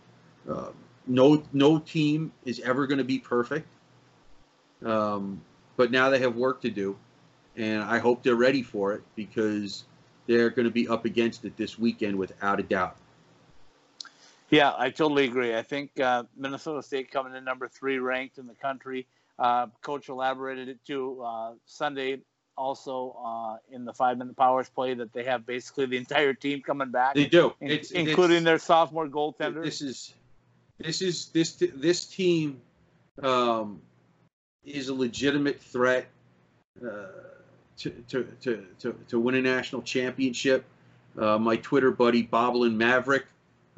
uh, 0.48 0.70
no 1.06 1.42
no 1.52 1.78
team 1.78 2.32
is 2.44 2.60
ever 2.60 2.86
going 2.86 2.98
to 2.98 3.04
be 3.04 3.18
perfect. 3.18 3.68
Um, 4.84 5.40
but 5.76 5.90
now 5.90 6.10
they 6.10 6.18
have 6.18 6.36
work 6.36 6.60
to 6.62 6.70
do 6.70 6.96
and 7.58 7.82
I 7.82 7.98
hope 7.98 8.22
they're 8.22 8.36
ready 8.36 8.62
for 8.62 8.92
it 8.92 9.02
because 9.16 9.84
they're 10.26 10.50
going 10.50 10.64
to 10.64 10.72
be 10.72 10.88
up 10.88 11.04
against 11.04 11.44
it 11.44 11.56
this 11.56 11.78
weekend 11.78 12.16
without 12.16 12.60
a 12.60 12.62
doubt. 12.62 12.96
Yeah, 14.50 14.72
I 14.78 14.90
totally 14.90 15.24
agree. 15.24 15.54
I 15.54 15.62
think 15.62 15.98
uh, 16.00 16.24
Minnesota 16.36 16.82
State 16.82 17.10
coming 17.10 17.34
in 17.34 17.44
number 17.44 17.68
three 17.68 17.98
ranked 17.98 18.38
in 18.38 18.46
the 18.46 18.54
country. 18.54 19.06
Uh, 19.38 19.66
Coach 19.82 20.08
elaborated 20.08 20.68
it 20.68 20.78
too 20.86 21.20
uh, 21.22 21.52
Sunday 21.66 22.20
also 22.58 23.16
uh, 23.24 23.56
in 23.74 23.84
the 23.84 23.92
five 23.92 24.18
minute 24.18 24.36
powers 24.36 24.68
play 24.68 24.94
that 24.94 25.12
they 25.12 25.24
have 25.24 25.46
basically 25.46 25.86
the 25.86 25.96
entire 25.96 26.34
team 26.34 26.60
coming 26.60 26.90
back, 26.90 27.14
They 27.14 27.26
do. 27.26 27.54
in- 27.60 27.70
It's, 27.70 27.90
including 27.92 28.38
it's, 28.38 28.44
their 28.44 28.58
sophomore 28.58 29.06
goaltender. 29.06 29.62
This 29.62 29.80
is 29.80 30.14
this 30.78 31.00
is 31.00 31.26
this 31.28 31.56
this 31.74 32.04
team 32.06 32.60
um, 33.22 33.80
is 34.64 34.88
a 34.88 34.94
legitimate 34.94 35.60
threat 35.60 36.06
uh, 36.82 37.06
to, 37.78 37.90
to, 38.08 38.28
to, 38.40 38.66
to, 38.80 38.96
to 39.08 39.20
win 39.20 39.34
a 39.36 39.42
national 39.42 39.82
championship. 39.82 40.64
Uh, 41.16 41.38
my 41.38 41.56
Twitter 41.56 41.90
buddy 41.90 42.24
Boblin 42.26 42.74
Maverick, 42.74 43.26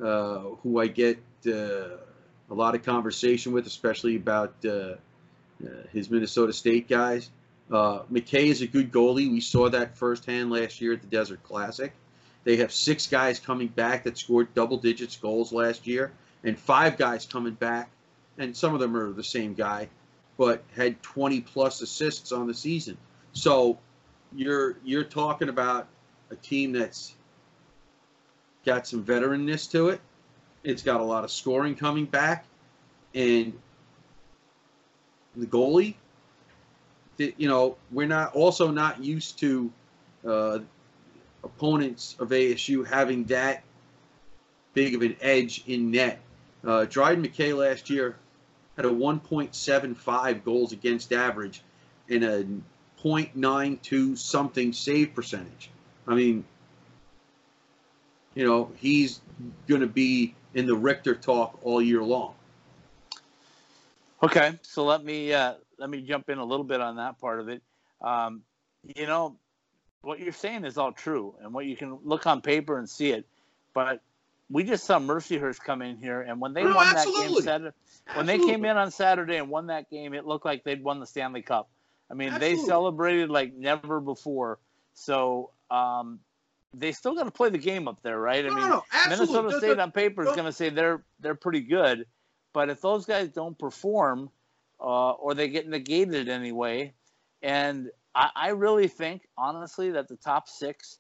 uh, 0.03 0.41
who 0.63 0.81
I 0.81 0.89
get 0.89 1.19
uh, 1.47 1.51
a 2.51 2.55
lot 2.55 2.75
of 2.75 2.83
conversation 2.83 3.53
with, 3.53 3.67
especially 3.67 4.17
about 4.17 4.55
uh, 4.65 4.69
uh, 4.69 4.97
his 5.93 6.11
Minnesota 6.11 6.53
State 6.53 6.89
guys. 6.89 7.31
Uh, 7.71 8.03
McKay 8.13 8.47
is 8.47 8.63
a 8.63 8.67
good 8.67 8.91
goalie. 8.91 9.31
We 9.31 9.41
saw 9.41 9.69
that 9.71 9.97
firsthand 9.97 10.51
last 10.51 10.81
year 10.81 10.93
at 10.93 11.03
the 11.03 11.07
Desert 11.07 11.43
Classic. 11.45 11.93
They 12.43 12.57
have 12.57 12.73
six 12.73 13.07
guys 13.07 13.39
coming 13.39 13.69
back 13.69 14.05
that 14.05 14.19
scored 14.19 14.53
double 14.55 14.79
digits 14.79 15.17
goals 15.17 15.53
last 15.53 15.87
year, 15.87 16.13
and 16.43 16.59
five 16.59 16.97
guys 16.97 17.27
coming 17.27 17.55
back, 17.55 17.91
and 18.39 18.57
some 18.57 18.75
of 18.75 18.81
them 18.81 18.97
are 18.97 19.13
the 19.13 19.23
same 19.23 19.55
guy, 19.55 19.89
but 20.37 20.65
had 20.75 21.01
20 21.03 21.43
plus 21.43 21.81
assists 21.83 22.33
on 22.33 22.47
the 22.47 22.55
season. 22.55 22.97
So 23.33 23.79
you're 24.35 24.77
you're 24.85 25.05
talking 25.05 25.49
about 25.49 25.87
a 26.31 26.37
team 26.37 26.73
that's 26.73 27.15
got 28.65 28.87
some 28.87 29.05
veteranness 29.05 29.71
to 29.73 29.91
it. 29.91 30.01
It's 30.65 30.83
got 30.83 31.01
a 31.01 31.05
lot 31.05 31.25
of 31.25 31.31
scoring 31.31 31.77
coming 31.77 32.07
back, 32.07 32.47
and 33.15 33.53
the 35.37 35.47
goalie. 35.47 35.95
You 37.21 37.49
know, 37.49 37.77
we're 37.91 38.07
not 38.07 38.35
also 38.35 38.71
not 38.71 39.03
used 39.03 39.39
to 39.41 39.71
uh, 40.27 40.59
opponents 41.45 42.17
of 42.19 42.31
ASU 42.31 42.87
having 42.87 43.25
that 43.25 43.63
big 44.73 44.95
of 44.95 45.03
an 45.03 45.17
edge 45.21 45.65
in 45.67 45.91
net. 45.91 46.21
Uh, 46.65 46.87
Dryden 46.87 47.25
McKay 47.25 47.57
last 47.57 47.91
year 47.91 48.17
had 48.77 48.85
a 48.85 48.91
1.75 48.91 50.45
goals 50.45 50.73
against 50.73 51.13
average 51.13 51.63
and 52.09 52.25
a 52.25 52.45
0.92 53.03 54.17
something 54.17 54.73
save 54.73 55.15
percentage. 55.15 55.71
I 56.07 56.15
mean, 56.15 56.45
you 58.35 58.47
know, 58.47 58.71
he's 58.77 59.21
going 59.67 59.81
to 59.81 59.87
be 59.87 60.35
in 60.55 60.67
the 60.67 60.75
Richter 60.75 61.15
talk 61.15 61.59
all 61.63 61.81
year 61.83 62.03
long. 62.03 62.35
Okay, 64.23 64.59
so 64.63 64.85
let 64.85 65.03
me 65.03 65.33
uh, 65.33 65.55
let 65.81 65.91
me 65.91 66.03
jump 66.03 66.29
in 66.29 66.39
a 66.39 66.45
little 66.45 66.65
bit 66.65 66.81
on 66.81 66.97
that 66.97 67.19
part 67.19 67.41
of 67.41 67.49
it. 67.49 67.63
Um, 68.01 68.43
you 68.95 69.07
know, 69.07 69.37
what 70.03 70.21
you're 70.21 70.33
saying 70.33 70.65
is 70.65 70.79
all 70.79 70.93
true, 70.93 71.35
and 71.43 71.53
what 71.53 71.67
you 71.67 71.77
can 71.77 71.99
look 72.05 72.27
on 72.27 72.41
paper 72.43 72.79
and 72.79 72.89
see 72.89 73.11
it. 73.11 73.27
But 73.75 74.03
we 74.51 74.63
just 74.65 74.85
saw 74.85 74.99
Mercyhurst 74.99 75.61
come 75.61 75.83
in 75.83 75.97
here, 75.97 76.21
and 76.21 76.41
when 76.41 76.53
they 76.53 76.65
No, 76.65 76.75
won 76.75 76.95
that 76.95 77.07
game 77.07 77.35
Saturday, 77.35 77.75
when 78.15 78.27
they 78.27 78.39
came 78.39 78.65
in 78.65 78.77
on 78.77 78.91
Saturday 78.91 79.37
and 79.37 79.49
won 79.49 79.67
that 79.69 79.91
game, 79.91 80.15
it 80.15 80.27
looked 80.27 80.45
like 80.45 80.65
they'd 80.65 80.83
won 80.83 81.01
the 81.01 81.07
Stanley 81.07 81.43
Cup. 81.43 81.69
I 82.11 82.15
mean, 82.15 82.39
they 82.39 82.57
celebrated 82.57 83.31
like 83.31 83.55
never 83.55 84.01
before. 84.01 84.59
So 84.95 85.51
um, 85.71 86.21
they 86.75 86.93
still 86.93 87.15
got 87.15 87.25
to 87.25 87.31
play 87.31 87.51
the 87.51 87.59
game 87.59 87.89
up 87.89 88.03
there, 88.03 88.19
right? 88.19 88.45
No, 88.45 88.51
I 88.51 88.55
mean, 88.55 88.69
no, 88.69 88.85
absolutely. 88.93 89.35
Minnesota 89.37 89.59
State 89.59 89.79
on 89.79 89.93
paper 89.93 90.23
is 90.23 90.33
going 90.35 90.47
to 90.47 90.53
say 90.53 90.69
they're 90.69 91.03
they're 91.21 91.35
pretty 91.35 91.61
good, 91.61 92.07
but 92.53 92.69
if 92.71 92.81
those 92.81 93.07
guys 93.07 93.29
don't 93.29 93.59
perform, 93.59 94.31
uh, 94.81 95.13
or 95.13 95.35
they 95.35 95.49
get 95.49 95.69
negated 95.69 96.29
anyway, 96.29 96.93
and 97.43 97.91
I, 98.15 98.31
I 98.35 98.49
really 98.51 98.89
think 98.89 99.29
honestly 99.37 99.91
that 99.93 100.09
the 100.09 100.17
top 100.17 100.49
six 100.49 100.99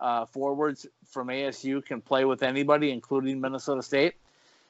uh, 0.00 0.26
forwards 0.26 0.86
from 1.10 1.28
ASU 1.28 1.84
can 1.84 2.00
play 2.00 2.24
with 2.24 2.42
anybody, 2.42 2.90
including 2.90 3.40
Minnesota 3.40 3.82
State. 3.82 4.14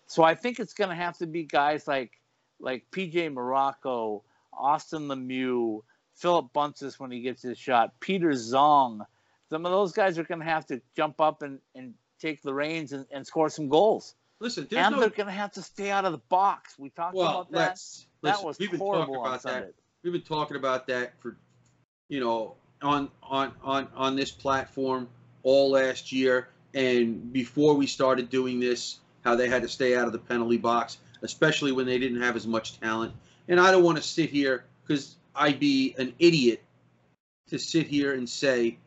So 0.07 0.23
I 0.23 0.35
think 0.35 0.61
it's 0.61 0.75
going 0.75 0.91
to 0.91 0.97
have 0.97 1.17
to 1.19 1.27
be 1.27 1.45
guys 1.45 1.89
like 1.89 2.21
like 2.61 2.85
PJ 2.93 3.33
Morocco, 3.33 4.23
Austin 4.53 5.09
Lemieux, 5.09 5.83
Philip 6.15 6.53
Bunces 6.53 7.01
when 7.01 7.11
he 7.11 7.21
gets 7.21 7.43
his 7.43 7.59
shot, 7.59 7.99
Peter 7.99 8.31
Zong. 8.31 9.05
Some 9.51 9.67
of 9.67 9.73
those 9.73 9.93
guys 9.93 10.19
are 10.19 10.25
going 10.25 10.41
to 10.41 10.47
have 10.47 10.67
to 10.67 10.81
jump 10.97 11.21
up 11.21 11.43
and, 11.43 11.59
and 11.75 11.95
take 12.21 12.43
the 12.43 12.55
reins 12.55 12.93
and, 12.93 13.07
and 13.11 13.27
score 13.27 13.49
some 13.49 13.69
goals. 13.69 14.15
Listen, 14.43 14.67
And 14.73 14.95
no 14.95 15.01
they're 15.01 15.11
going 15.11 15.27
to 15.27 15.33
have 15.33 15.53
to 15.53 15.63
stay 15.63 15.91
out 15.91 16.05
of 16.05 16.11
the 16.11 16.19
box. 16.29 16.77
We 16.79 16.91
talked 16.91 17.15
well. 17.15 17.43
about 17.43 17.53
that. 17.53 17.81
That 18.23 18.31
listen, 18.33 18.47
was 18.47 18.59
we've 18.59 18.73
been 18.73 18.81
horrible 18.81 19.15
talking 19.15 19.27
about 19.27 19.43
that. 19.45 19.73
We've 20.03 20.13
been 20.13 20.23
talking 20.23 20.57
about 20.57 20.89
that 20.89 21.13
for, 21.21 21.37
you 22.09 22.19
know, 22.19 22.57
on 22.83 23.09
on 23.23 23.53
on 23.63 23.87
on 23.95 24.17
this 24.17 24.33
platform 24.33 25.09
all 25.45 25.71
last 25.71 26.11
year 26.11 26.49
and 26.75 27.33
before 27.33 27.75
we 27.75 27.87
started 27.87 28.31
doing 28.31 28.59
this, 28.59 28.99
how 29.25 29.37
they 29.37 29.49
had 29.49 29.63
to 29.63 29.69
stay 29.69 29.97
out 29.97 30.07
of 30.07 30.13
the 30.13 30.19
penalty 30.19 30.57
box, 30.57 30.99
especially 31.23 31.73
when 31.73 31.87
they 31.87 31.99
didn't 31.99 32.21
have 32.21 32.35
as 32.35 32.47
much 32.47 32.81
talent. 32.81 33.13
And 33.49 33.61
I 33.61 33.71
don't 33.71 33.85
want 33.85 33.99
to 33.99 34.03
sit 34.03 34.31
here 34.31 34.65
because 34.85 35.17
I'd 35.35 35.61
be 35.61 35.95
an 35.99 36.15
idiot 36.19 36.63
to 37.49 37.59
sit 37.59 37.87
here 37.87 38.15
and 38.15 38.29
say, 38.29 38.79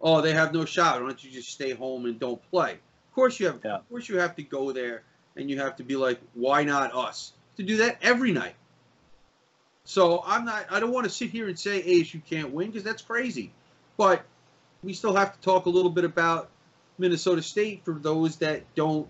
"Oh, 0.00 0.20
they 0.20 0.32
have 0.32 0.54
no 0.54 0.64
shot. 0.64 1.00
Why 1.00 1.08
don't 1.08 1.22
you 1.22 1.30
just 1.30 1.50
stay 1.50 1.72
home 1.72 2.06
and 2.06 2.18
don't 2.18 2.40
play?" 2.50 2.78
Of 3.12 3.14
course 3.14 3.38
you 3.38 3.44
have. 3.44 3.60
Yeah. 3.62 3.74
Of 3.74 3.88
course 3.90 4.08
you 4.08 4.16
have 4.16 4.36
to 4.36 4.42
go 4.42 4.72
there 4.72 5.02
and 5.36 5.50
you 5.50 5.60
have 5.60 5.76
to 5.76 5.82
be 5.82 5.96
like, 5.96 6.18
"Why 6.32 6.64
not 6.64 6.94
us?" 6.94 7.34
To 7.58 7.62
do 7.62 7.76
that 7.76 7.98
every 8.00 8.32
night. 8.32 8.54
So 9.84 10.22
I'm 10.26 10.46
not. 10.46 10.64
I 10.70 10.80
don't 10.80 10.92
want 10.92 11.04
to 11.04 11.10
sit 11.10 11.28
here 11.28 11.46
and 11.46 11.58
say 11.58 11.82
ASU 11.82 12.24
can't 12.24 12.52
win 12.52 12.68
because 12.68 12.84
that's 12.84 13.02
crazy. 13.02 13.52
But 13.98 14.24
we 14.82 14.94
still 14.94 15.14
have 15.14 15.34
to 15.34 15.40
talk 15.42 15.66
a 15.66 15.68
little 15.68 15.90
bit 15.90 16.04
about 16.04 16.48
Minnesota 16.96 17.42
State 17.42 17.84
for 17.84 17.92
those 17.92 18.36
that 18.36 18.62
don't, 18.74 19.06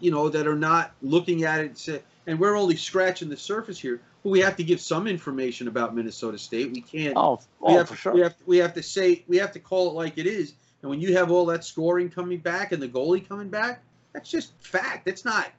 you 0.00 0.10
know, 0.10 0.30
that 0.30 0.46
are 0.46 0.56
not 0.56 0.90
looking 1.02 1.44
at 1.44 1.60
it. 1.60 1.66
And, 1.66 1.76
say, 1.76 2.02
and 2.26 2.40
we're 2.40 2.56
only 2.56 2.76
scratching 2.76 3.28
the 3.28 3.36
surface 3.36 3.78
here. 3.78 4.00
But 4.22 4.30
we 4.30 4.40
have 4.40 4.56
to 4.56 4.64
give 4.64 4.80
some 4.80 5.06
information 5.06 5.68
about 5.68 5.94
Minnesota 5.94 6.38
State. 6.38 6.72
We 6.72 6.80
can't. 6.80 7.12
Oh, 7.14 7.40
we 7.60 7.74
oh 7.74 7.76
have, 7.76 7.88
for 7.90 7.96
sure. 7.96 8.14
We 8.14 8.20
have, 8.22 8.34
we 8.46 8.56
have 8.56 8.72
to 8.72 8.82
say 8.82 9.22
we 9.28 9.36
have 9.36 9.52
to 9.52 9.60
call 9.60 9.90
it 9.90 9.92
like 9.92 10.16
it 10.16 10.26
is. 10.26 10.54
And 10.84 10.90
when 10.90 11.00
you 11.00 11.16
have 11.16 11.30
all 11.30 11.46
that 11.46 11.64
scoring 11.64 12.10
coming 12.10 12.40
back 12.40 12.72
and 12.72 12.82
the 12.82 12.86
goalie 12.86 13.26
coming 13.26 13.48
back, 13.48 13.82
that's 14.12 14.30
just 14.30 14.52
fact. 14.58 15.06
That's 15.06 15.24
not. 15.24 15.50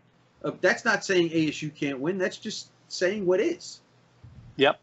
Uh, 0.43 0.51
that's 0.61 0.85
not 0.85 1.03
saying 1.03 1.31
ASU 1.31 1.73
can't 1.73 1.99
win. 1.99 2.19
That's 2.19 2.37
just 2.37 2.69
saying 2.89 3.25
what 3.25 3.39
is. 3.39 3.81
Yep, 4.57 4.79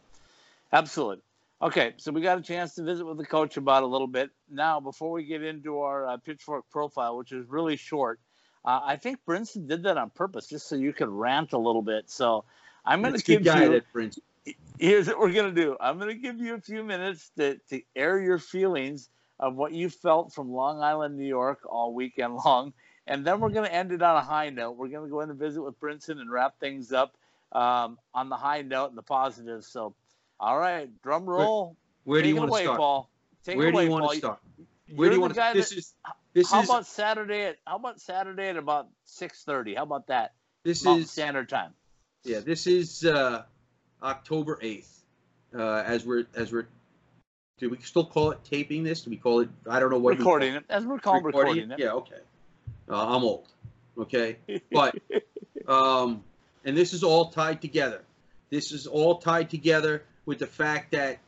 absolutely. 0.73 1.23
Okay, 1.63 1.95
so 1.97 2.11
we 2.11 2.23
got 2.23 2.39
a 2.39 2.43
chance 2.43 2.75
to 2.75 2.83
visit 2.83 3.05
with 3.05 3.19
the 3.19 3.25
coach 3.25 3.57
about 3.57 3.85
a 3.85 3.87
little 3.87 4.09
bit. 4.09 4.31
Now, 4.51 4.81
before 4.81 5.13
we 5.13 5.23
get 5.23 5.45
into 5.45 5.79
our 5.79 6.09
uh, 6.09 6.17
pitchfork 6.17 6.69
profile, 6.73 7.17
which 7.17 7.31
is 7.31 7.49
really 7.49 7.77
short, 7.77 8.19
uh, 8.65 8.81
I 8.83 8.97
think 8.97 9.21
Brinson 9.25 9.69
did 9.69 9.85
that 9.85 9.97
on 9.97 10.11
purpose, 10.11 10.49
just 10.49 10.69
so 10.69 10.75
you 10.75 10.93
could 10.93 11.09
rant 11.09 11.53
a 11.53 11.59
little 11.59 11.83
bit. 11.83 12.11
So 12.11 12.47
I'm 12.85 13.01
going 13.01 13.15
to 13.15 13.23
give 13.23 13.45
guy 13.45 13.67
you. 13.67 13.81
Here's 14.81 15.07
what 15.07 15.21
we're 15.21 15.33
going 15.33 15.55
to 15.55 15.63
do. 15.63 15.77
I'm 15.79 15.99
going 15.99 16.09
to 16.09 16.21
give 16.21 16.41
you 16.41 16.55
a 16.55 16.61
few 16.61 16.83
minutes 16.83 17.31
to, 17.39 17.59
to 17.71 17.81
air 17.95 18.21
your 18.21 18.41
feelings 18.41 19.09
of 19.43 19.57
what 19.57 19.73
you 19.73 19.91
felt 19.91 20.33
from 20.33 20.51
Long 20.53 20.81
Island, 20.81 21.19
New 21.19 21.27
York, 21.27 21.59
all 21.69 21.93
weekend 21.93 22.35
long, 22.45 22.73
and 23.07 23.27
then 23.27 23.41
we're 23.41 23.51
going 23.51 23.67
to 23.69 23.75
end 23.75 23.93
it 23.93 24.01
on 24.01 24.17
a 24.17 24.23
high 24.23 24.49
note. 24.51 24.77
We're 24.77 24.89
going 24.89 25.05
to 25.05 25.11
go 25.11 25.21
in 25.21 25.29
and 25.31 25.39
visit 25.39 25.61
with 25.61 25.79
Brinson 25.81 26.21
and 26.21 26.31
wrap 26.31 26.59
things 26.61 26.93
up 26.93 27.15
um, 27.51 27.99
on 28.15 28.29
the 28.31 28.37
high 28.37 28.63
note 28.63 28.91
and 28.91 28.97
the 28.97 29.03
positive. 29.03 29.65
So, 29.65 29.95
all 30.41 30.59
right, 30.59 30.89
drum 31.03 31.25
roll. 31.27 31.77
Where 32.05 32.23
do 32.23 32.25
Take 32.29 32.35
you 32.35 32.37
want 32.41 32.49
to 32.49 32.53
away, 32.53 32.63
start? 32.65 32.79
Paul. 32.79 33.11
Take 33.45 33.57
Where 33.59 33.69
it 33.69 33.73
do 33.73 33.81
you 33.83 33.91
want 33.91 34.11
to 34.13 34.17
start? 34.19 34.39
You're 34.87 34.97
Where 34.97 35.09
do 35.11 35.15
you 35.17 35.21
want 35.21 35.35
to? 35.35 35.51
This 35.55 35.71
that- 35.71 35.77
is 35.79 35.95
this 36.33 36.51
how 36.51 36.61
is 36.63 36.69
How 36.69 36.75
about 36.75 36.87
Saturday 36.87 37.43
at 37.43 37.57
how 37.67 37.77
about 37.77 38.01
Saturday 38.01 38.49
at 38.49 38.57
about 38.57 38.89
six 39.05 39.43
thirty? 39.45 39.75
How 39.75 39.83
about 39.83 40.07
that? 40.07 40.33
this 40.63 40.85
Mountain 40.85 41.03
is 41.03 41.11
Standard 41.11 41.49
Time. 41.49 41.75
yeah. 42.25 42.38
This 42.40 42.67
is 42.69 43.05
uh, 43.05 43.43
October 44.03 44.59
eighth. 44.63 45.03
Uh, 45.55 45.83
as 45.85 46.07
we're 46.07 46.25
as 46.37 46.53
we're. 46.53 46.69
Do 47.63 47.71
we 47.71 47.79
still 47.79 48.04
call 48.04 48.33
it 48.33 48.42
taping 48.42 48.83
this? 48.83 49.02
Do 49.02 49.10
we 49.10 49.17
call 49.17 49.38
it? 49.38 49.48
I 49.71 49.79
don't 49.79 49.92
know 49.92 49.98
what 49.98 50.19
recording 50.19 50.54
it 50.54 50.65
as 50.69 50.85
we're 50.85 50.98
calling 50.98 51.23
recording, 51.23 51.71
it. 51.71 51.79
Yeah, 51.79 51.92
okay. 51.92 52.17
Uh, 52.90 53.15
I'm 53.15 53.23
old. 53.23 53.46
Okay, 53.96 54.38
but 54.73 54.98
um, 55.69 56.25
and 56.65 56.77
this 56.77 56.92
is 56.92 57.04
all 57.04 57.31
tied 57.31 57.63
together. 57.63 58.02
This 58.50 58.73
is 58.73 58.88
all 58.88 59.19
tied 59.19 59.48
together 59.48 60.02
with 60.27 60.40
the 60.40 60.46
fact 60.48 60.90
that 60.90 61.21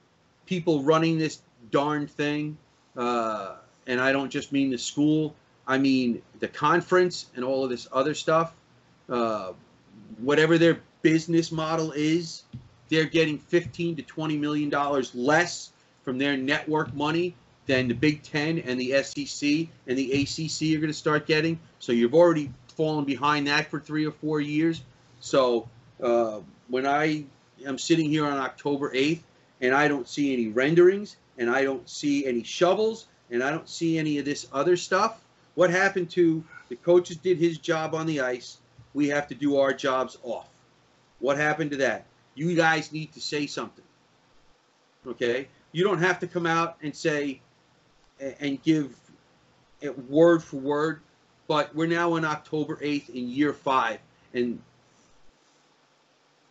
people 0.45 0.83
running 0.83 1.19
this 1.19 1.41
darn 1.71 2.09
thing, 2.09 2.59
uh, 2.97 3.55
and 3.87 4.01
I 4.01 4.11
don't 4.11 4.31
just 4.31 4.51
mean 4.51 4.71
the 4.71 4.79
school. 4.79 5.37
I 5.69 5.79
mean 5.79 6.21
the 6.41 6.49
conference 6.49 7.27
and 7.37 7.45
all 7.45 7.63
of 7.63 7.71
this 7.71 7.87
other 7.93 8.13
stuff. 8.13 8.57
Uh, 9.09 9.53
whatever 10.19 10.59
their 10.59 10.81
business 11.01 11.53
model 11.53 11.93
is, 11.93 12.43
they're 12.89 13.05
getting 13.05 13.39
15 13.39 13.95
to 13.95 14.03
20 14.03 14.37
million 14.37 14.69
dollars 14.69 15.15
less 15.15 15.71
from 16.05 16.19
their 16.19 16.37
network 16.37 16.95
money 16.95 17.35
than 17.67 17.89
the 17.89 17.95
Big 17.95 18.23
Ten 18.23 18.59
and 18.59 18.79
the 18.79 19.03
SEC 19.03 19.69
and 19.87 19.99
the 19.99 20.13
ACC 20.13 20.77
are 20.77 20.81
going 20.81 20.89
to 20.89 20.93
start 20.93 21.27
getting. 21.27 21.59
So 21.79 21.93
you've 21.93 22.15
already 22.15 22.53
fallen 22.77 23.05
behind 23.05 23.47
that 23.47 23.71
for 23.71 23.81
three 23.81 24.05
or 24.07 24.13
four 24.13 24.41
years. 24.41 24.83
So 25.21 25.69
Uh, 26.03 26.41
when 26.69 26.87
I 26.87 27.25
am 27.65 27.79
sitting 27.79 28.11
here 28.11 28.27
on 28.27 28.37
October 28.37 28.91
8th 28.91 29.23
and 29.61 29.73
I 29.73 29.87
don't 29.89 30.09
see 30.09 30.33
any 30.33 30.49
renderings 30.49 31.17
and 31.39 31.49
I 31.49 31.63
don't 31.63 31.89
see 31.89 32.27
any 32.27 32.43
shovels 32.43 33.07
and 33.31 33.43
I 33.43 33.51
don't 33.51 33.69
see 33.69 33.97
any 33.97 34.19
of 34.19 34.25
this 34.25 34.49
other 34.53 34.77
stuff, 34.77 35.23
what 35.55 35.71
happened 35.71 36.11
to 36.11 36.43
the 36.69 36.77
coaches 36.77 37.17
did 37.17 37.39
his 37.39 37.59
job 37.59 37.95
on 37.95 38.07
the 38.07 38.21
ice? 38.21 38.59
We 38.93 39.09
have 39.09 39.29
to 39.29 39.35
do 39.35 39.57
our 39.59 39.73
jobs 39.73 40.19
off. 40.25 40.49
What 41.21 41.39
happened 41.39 41.71
to 41.71 41.77
that? 41.79 42.05
You 42.35 42.55
guys 42.57 42.93
need 42.93 43.13
to 43.13 43.21
say 43.21 43.47
something. 43.47 43.85
Okay? 45.07 45.47
You 45.75 45.83
don't 45.83 45.99
have 45.99 46.21
to 46.21 46.29
come 46.29 46.47
out 46.47 46.77
and 46.85 46.95
say 46.95 47.41
and 48.21 48.63
give 48.63 48.97
it 49.81 50.09
word 50.09 50.41
for 50.41 50.59
word, 50.59 51.01
but 51.49 51.75
we're 51.75 51.89
now 51.89 52.15
in 52.15 52.25
October 52.25 52.77
8th 52.77 53.09
in 53.09 53.29
year 53.29 53.53
five, 53.53 53.99
and 54.33 54.63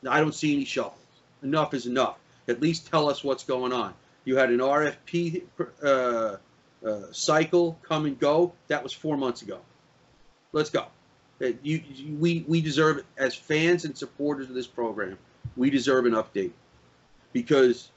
I 0.05 0.19
don't 0.19 0.35
see 0.35 0.53
any 0.53 0.65
shovels. 0.65 0.99
Enough 1.41 1.73
is 1.73 1.85
enough. 1.85 2.17
At 2.49 2.61
least 2.61 2.87
tell 2.87 3.09
us 3.09 3.23
what's 3.23 3.45
going 3.45 3.71
on. 3.71 3.93
You 4.25 4.35
had 4.35 4.49
an 4.49 4.57
RFP 4.57 5.43
uh, 5.81 6.35
uh, 6.85 7.01
cycle 7.13 7.79
come 7.81 8.05
and 8.05 8.19
go. 8.19 8.51
That 8.67 8.83
was 8.83 8.91
four 8.91 9.15
months 9.15 9.41
ago. 9.41 9.59
Let's 10.51 10.69
go. 10.69 10.87
You, 11.39 11.55
you, 11.63 12.15
we, 12.17 12.43
we 12.45 12.59
deserve, 12.59 13.05
as 13.17 13.35
fans 13.35 13.85
and 13.85 13.97
supporters 13.97 14.49
of 14.49 14.55
this 14.55 14.67
program, 14.67 15.17
we 15.55 15.69
deserve 15.69 16.05
an 16.05 16.13
update 16.13 16.51
because 17.31 17.89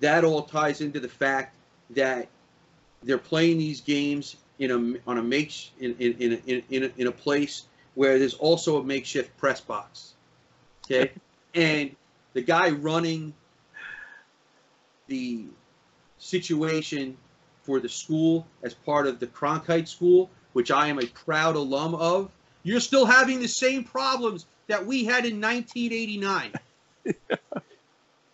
that 0.00 0.24
all 0.24 0.42
ties 0.42 0.80
into 0.80 1.00
the 1.00 1.08
fact 1.08 1.54
that 1.90 2.28
they're 3.02 3.18
playing 3.18 3.58
these 3.58 3.80
games 3.80 4.36
in 4.58 4.70
a 4.70 5.10
on 5.10 5.18
a 5.18 5.22
make 5.22 5.72
in 5.80 5.94
in 5.98 6.12
in 6.14 6.42
in, 6.46 6.62
in, 6.70 6.84
a, 6.84 6.90
in 6.98 7.06
a 7.06 7.12
place 7.12 7.64
where 7.94 8.18
there's 8.18 8.34
also 8.34 8.78
a 8.78 8.84
makeshift 8.84 9.36
press 9.38 9.60
box. 9.60 10.14
Okay, 10.84 11.12
and 11.54 11.94
the 12.32 12.42
guy 12.42 12.70
running 12.70 13.34
the 15.06 15.44
situation 16.18 17.16
for 17.62 17.80
the 17.80 17.88
school 17.88 18.46
as 18.62 18.74
part 18.74 19.06
of 19.06 19.18
the 19.18 19.26
Cronkite 19.26 19.88
School, 19.88 20.30
which 20.52 20.70
I 20.70 20.86
am 20.88 20.98
a 20.98 21.06
proud 21.06 21.56
alum 21.56 21.94
of, 21.94 22.30
you're 22.62 22.80
still 22.80 23.06
having 23.06 23.40
the 23.40 23.48
same 23.48 23.84
problems 23.84 24.46
that 24.68 24.86
we 24.86 25.04
had 25.04 25.24
in 25.26 25.40
1989. 25.40 26.52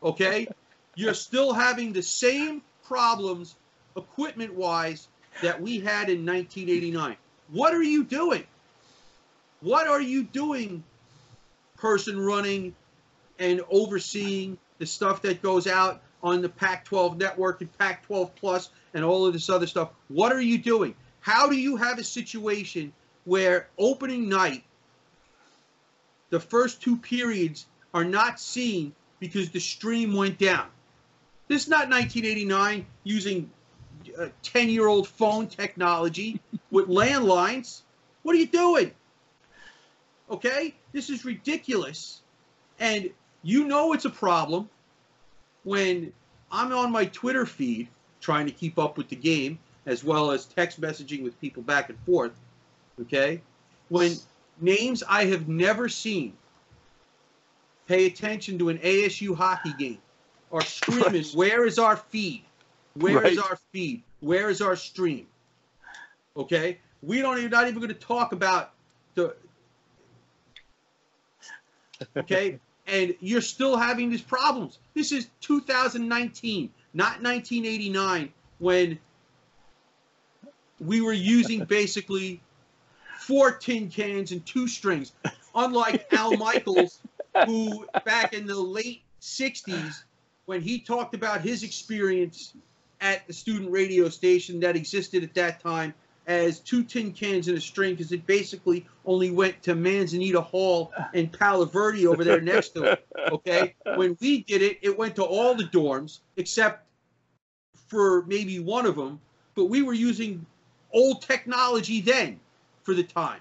okay? 0.03 0.49
You're 0.97 1.15
still 1.15 1.53
having 1.53 1.93
the 1.93 2.03
same 2.03 2.63
problems 2.83 3.55
equipment 3.97 4.55
wise 4.55 5.09
that 5.43 5.61
we 5.61 5.79
had 5.79 6.09
in 6.09 6.25
1989. 6.25 7.17
What 7.51 7.75
are 7.75 7.83
you 7.83 8.03
doing? 8.03 8.45
What 9.61 9.87
are 9.87 10.01
you 10.01 10.25
doing, 10.25 10.83
person 11.77 12.19
running 12.19 12.75
and 13.39 13.61
overseeing 13.71 14.57
the 14.79 14.87
stuff 14.87 15.21
that 15.23 15.43
goes 15.43 15.67
out 15.67 16.01
on 16.23 16.41
the 16.41 16.49
Pac 16.49 16.87
12 16.87 17.19
network 17.19 17.61
and 17.61 17.79
Pac 17.79 18.07
12 18.07 18.35
Plus 18.35 18.71
and 18.95 19.05
all 19.05 19.27
of 19.27 19.35
this 19.35 19.51
other 19.51 19.67
stuff? 19.67 19.91
What 20.09 20.33
are 20.33 20.41
you 20.41 20.57
doing? 20.57 20.95
How 21.21 21.47
do 21.47 21.57
you 21.57 21.77
have 21.77 21.99
a 21.99 22.05
situation 22.05 22.93
where 23.25 23.69
opening 23.77 24.31
night, 24.31 24.65
the 26.31 26.41
first 26.41 26.81
two 26.81 26.97
periods 26.97 27.67
are 27.93 28.05
not 28.05 28.41
seen 28.41 28.95
because 29.21 29.51
the 29.51 29.61
stream 29.61 30.15
went 30.15 30.39
down? 30.39 30.69
This 31.49 31.63
is 31.63 31.69
not 31.69 31.89
1989 31.89 32.87
using 33.05 33.51
uh, 34.19 34.29
10 34.43 34.69
year 34.69 34.87
old 34.89 35.09
phone 35.09 35.47
technology 35.47 36.41
with 36.71 36.89
landlines. 36.89 37.83
What 38.23 38.35
are 38.35 38.39
you 38.39 38.47
doing? 38.47 38.91
Okay? 40.31 40.75
This 40.93 41.09
is 41.09 41.25
ridiculous. 41.25 42.23
And 42.81 43.11
you 43.43 43.67
know 43.67 43.93
it's 43.93 44.05
a 44.05 44.11
problem 44.11 44.69
when 45.63 46.13
I'm 46.51 46.73
on 46.73 46.91
my 46.91 47.05
Twitter 47.07 47.47
feed 47.47 47.89
trying 48.21 48.47
to 48.47 48.53
keep 48.53 48.79
up 48.79 48.99
with 48.99 49.09
the 49.09 49.17
game 49.17 49.59
as 49.87 50.03
well 50.03 50.33
as 50.33 50.47
text 50.47 50.81
messaging 50.81 51.23
with 51.23 51.41
people 51.41 51.63
back 51.63 51.91
and 51.91 51.99
forth. 52.01 52.33
Okay? 53.01 53.41
When 53.89 54.17
names 54.61 55.05
I 55.09 55.27
have 55.27 55.49
never 55.49 55.89
seen 55.89 56.33
pay 57.87 58.07
attention 58.07 58.59
to 58.59 58.69
an 58.69 58.79
ASU 58.79 59.37
hockey 59.37 59.73
game 59.79 59.99
are 60.53 60.63
screaming, 60.63 61.25
Where 61.35 61.67
is 61.67 61.79
our 61.79 61.97
feed? 61.97 62.45
Where 62.95 63.21
right. 63.21 63.33
is 63.33 63.39
our 63.39 63.59
feed? 63.73 64.03
Where 64.21 64.49
is 64.49 64.61
our 64.61 64.77
stream? 64.77 65.27
Okay, 66.37 66.79
we 67.03 67.21
don't 67.21 67.39
even 67.39 67.51
not 67.51 67.67
even 67.67 67.79
going 67.79 67.89
to 67.89 67.95
talk 67.95 68.33
about 68.33 68.73
the. 69.15 69.35
Okay, 72.17 72.59
and 72.87 73.15
you're 73.21 73.41
still 73.41 73.77
having 73.77 74.11
these 74.11 74.23
problems. 74.23 74.79
This 74.95 75.13
is 75.13 75.29
2019, 75.41 76.71
not 76.95 77.23
1989, 77.23 78.33
when 78.59 78.99
we 80.81 81.01
were 81.01 81.13
using 81.13 81.65
basically 81.69 82.41
four 83.19 83.51
tin 83.51 83.89
cans 83.89 84.33
and 84.33 84.45
two 84.47 84.69
strings. 84.69 85.13
Unlike 85.55 86.13
Al 86.13 86.37
Michaels, 86.37 87.01
who 87.47 87.87
back 88.05 88.35
in 88.35 88.47
the 88.47 88.55
late 88.55 89.03
60s, 89.23 90.03
when 90.47 90.63
he 90.63 90.79
talked 90.79 91.15
about 91.15 91.43
his 91.43 91.63
experience 91.63 92.55
at 93.01 93.27
the 93.27 93.33
student 93.33 93.71
radio 93.71 94.09
station 94.09 94.61
that 94.61 94.75
existed 94.77 95.23
at 95.23 95.35
that 95.35 95.61
time 95.61 95.93
as 96.27 96.59
two 96.59 96.83
tin 96.83 97.13
cans 97.13 97.47
and 97.49 97.57
a 97.57 97.61
string 97.61 97.95
because 97.95 98.11
it 98.11 98.27
basically 98.27 98.85
only 99.05 99.31
went 99.31 99.63
to 99.63 99.75
Manzanita 99.75 100.41
Hall 100.41 100.93
and 101.15 101.33
Palo 101.33 101.67
Verde 101.67 102.07
over 102.07 102.25
there 102.25 102.41
next 102.41 102.71
to 102.71 102.85
it. 102.85 103.07
Okay. 103.31 103.75
When 103.95 104.17
we 104.21 104.43
did 104.43 104.63
it, 104.63 104.79
it 104.83 104.97
went 104.97 105.15
to 105.17 105.25
all 105.25 105.55
the 105.55 105.65
dorms 105.65 106.21
except 106.37 106.87
for 107.89 108.25
maybe 108.27 108.59
one 108.59 108.87
of 108.87 108.97
them, 108.97 109.21
but 109.55 109.67
we 109.67 109.83
were 109.83 109.93
using 109.93 110.45
old 110.93 111.23
technology 111.23 112.01
then 112.01 112.41
for 112.83 112.95
the 112.95 113.05
time. 113.05 113.41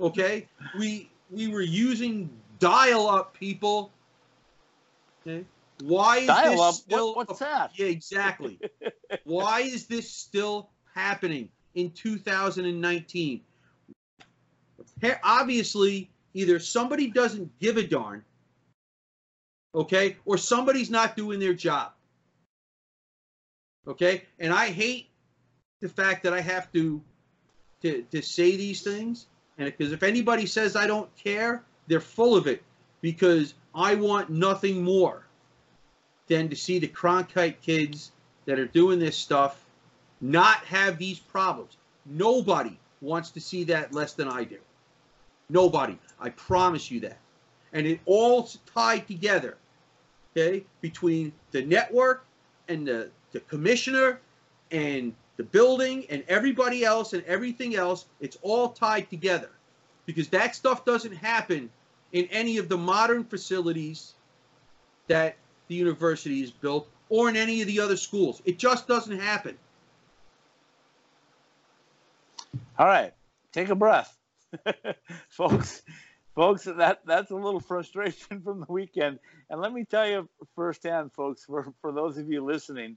Okay. 0.00 0.48
We, 0.78 1.10
we 1.30 1.48
were 1.48 1.62
using 1.62 2.30
dial 2.58 3.06
up 3.08 3.34
people. 3.34 3.90
Okay. 5.26 5.44
Why 5.82 6.18
is 6.18 6.26
Dial 6.26 6.66
this 6.66 6.76
still? 6.78 7.14
What, 7.14 7.28
what's 7.28 7.40
that? 7.40 7.72
Yeah, 7.74 7.86
exactly. 7.86 8.60
Why 9.24 9.60
is 9.60 9.86
this 9.86 10.10
still 10.10 10.70
happening 10.94 11.48
in 11.74 11.90
2019? 11.90 13.40
Obviously, 15.22 16.10
either 16.32 16.58
somebody 16.58 17.08
doesn't 17.08 17.58
give 17.58 17.76
a 17.76 17.82
darn, 17.82 18.24
okay, 19.74 20.16
or 20.24 20.38
somebody's 20.38 20.90
not 20.90 21.16
doing 21.16 21.40
their 21.40 21.54
job. 21.54 21.92
Okay, 23.86 24.24
and 24.38 24.52
I 24.52 24.70
hate 24.70 25.08
the 25.80 25.88
fact 25.88 26.22
that 26.22 26.32
I 26.32 26.40
have 26.40 26.72
to 26.72 27.02
to, 27.82 28.02
to 28.12 28.22
say 28.22 28.56
these 28.56 28.80
things, 28.80 29.26
and 29.58 29.66
because 29.66 29.92
if 29.92 30.02
anybody 30.02 30.46
says 30.46 30.76
I 30.76 30.86
don't 30.86 31.14
care, 31.16 31.62
they're 31.86 32.00
full 32.00 32.36
of 32.36 32.46
it, 32.46 32.62
because 33.02 33.54
I 33.74 33.96
want 33.96 34.30
nothing 34.30 34.82
more 34.82 35.23
than 36.28 36.48
to 36.48 36.56
see 36.56 36.78
the 36.78 36.88
Cronkite 36.88 37.60
kids 37.60 38.12
that 38.46 38.58
are 38.58 38.66
doing 38.66 38.98
this 38.98 39.16
stuff 39.16 39.64
not 40.20 40.58
have 40.64 40.98
these 40.98 41.18
problems. 41.18 41.76
Nobody 42.06 42.78
wants 43.00 43.30
to 43.30 43.40
see 43.40 43.64
that 43.64 43.92
less 43.92 44.14
than 44.14 44.28
I 44.28 44.44
do. 44.44 44.58
Nobody. 45.48 45.98
I 46.20 46.30
promise 46.30 46.90
you 46.90 47.00
that. 47.00 47.18
And 47.72 47.86
it 47.86 48.00
all 48.06 48.48
tied 48.72 49.06
together, 49.06 49.56
okay, 50.32 50.64
between 50.80 51.32
the 51.50 51.62
network 51.62 52.24
and 52.68 52.86
the, 52.86 53.10
the 53.32 53.40
commissioner 53.40 54.20
and 54.70 55.12
the 55.36 55.42
building 55.42 56.06
and 56.08 56.24
everybody 56.28 56.84
else 56.84 57.12
and 57.12 57.22
everything 57.24 57.74
else. 57.74 58.06
It's 58.20 58.38
all 58.42 58.70
tied 58.70 59.10
together 59.10 59.50
because 60.06 60.28
that 60.28 60.54
stuff 60.54 60.84
doesn't 60.84 61.14
happen 61.14 61.70
in 62.12 62.26
any 62.26 62.58
of 62.58 62.68
the 62.68 62.78
modern 62.78 63.24
facilities 63.24 64.14
that 65.08 65.36
the 65.68 65.74
university 65.74 66.42
is 66.42 66.50
built 66.50 66.88
or 67.08 67.28
in 67.28 67.36
any 67.36 67.60
of 67.60 67.68
the 67.68 67.80
other 67.80 67.96
schools. 67.96 68.42
It 68.44 68.58
just 68.58 68.86
doesn't 68.88 69.18
happen. 69.18 69.56
All 72.78 72.86
right, 72.86 73.12
take 73.52 73.68
a 73.68 73.74
breath, 73.74 74.16
folks. 75.28 75.82
Folks, 76.34 76.64
that 76.64 77.00
that's 77.06 77.30
a 77.30 77.36
little 77.36 77.60
frustration 77.60 78.40
from 78.44 78.60
the 78.60 78.72
weekend. 78.72 79.20
And 79.50 79.60
let 79.60 79.72
me 79.72 79.84
tell 79.84 80.08
you 80.08 80.28
firsthand, 80.56 81.12
folks, 81.12 81.44
for, 81.44 81.72
for 81.80 81.92
those 81.92 82.18
of 82.18 82.28
you 82.28 82.44
listening, 82.44 82.96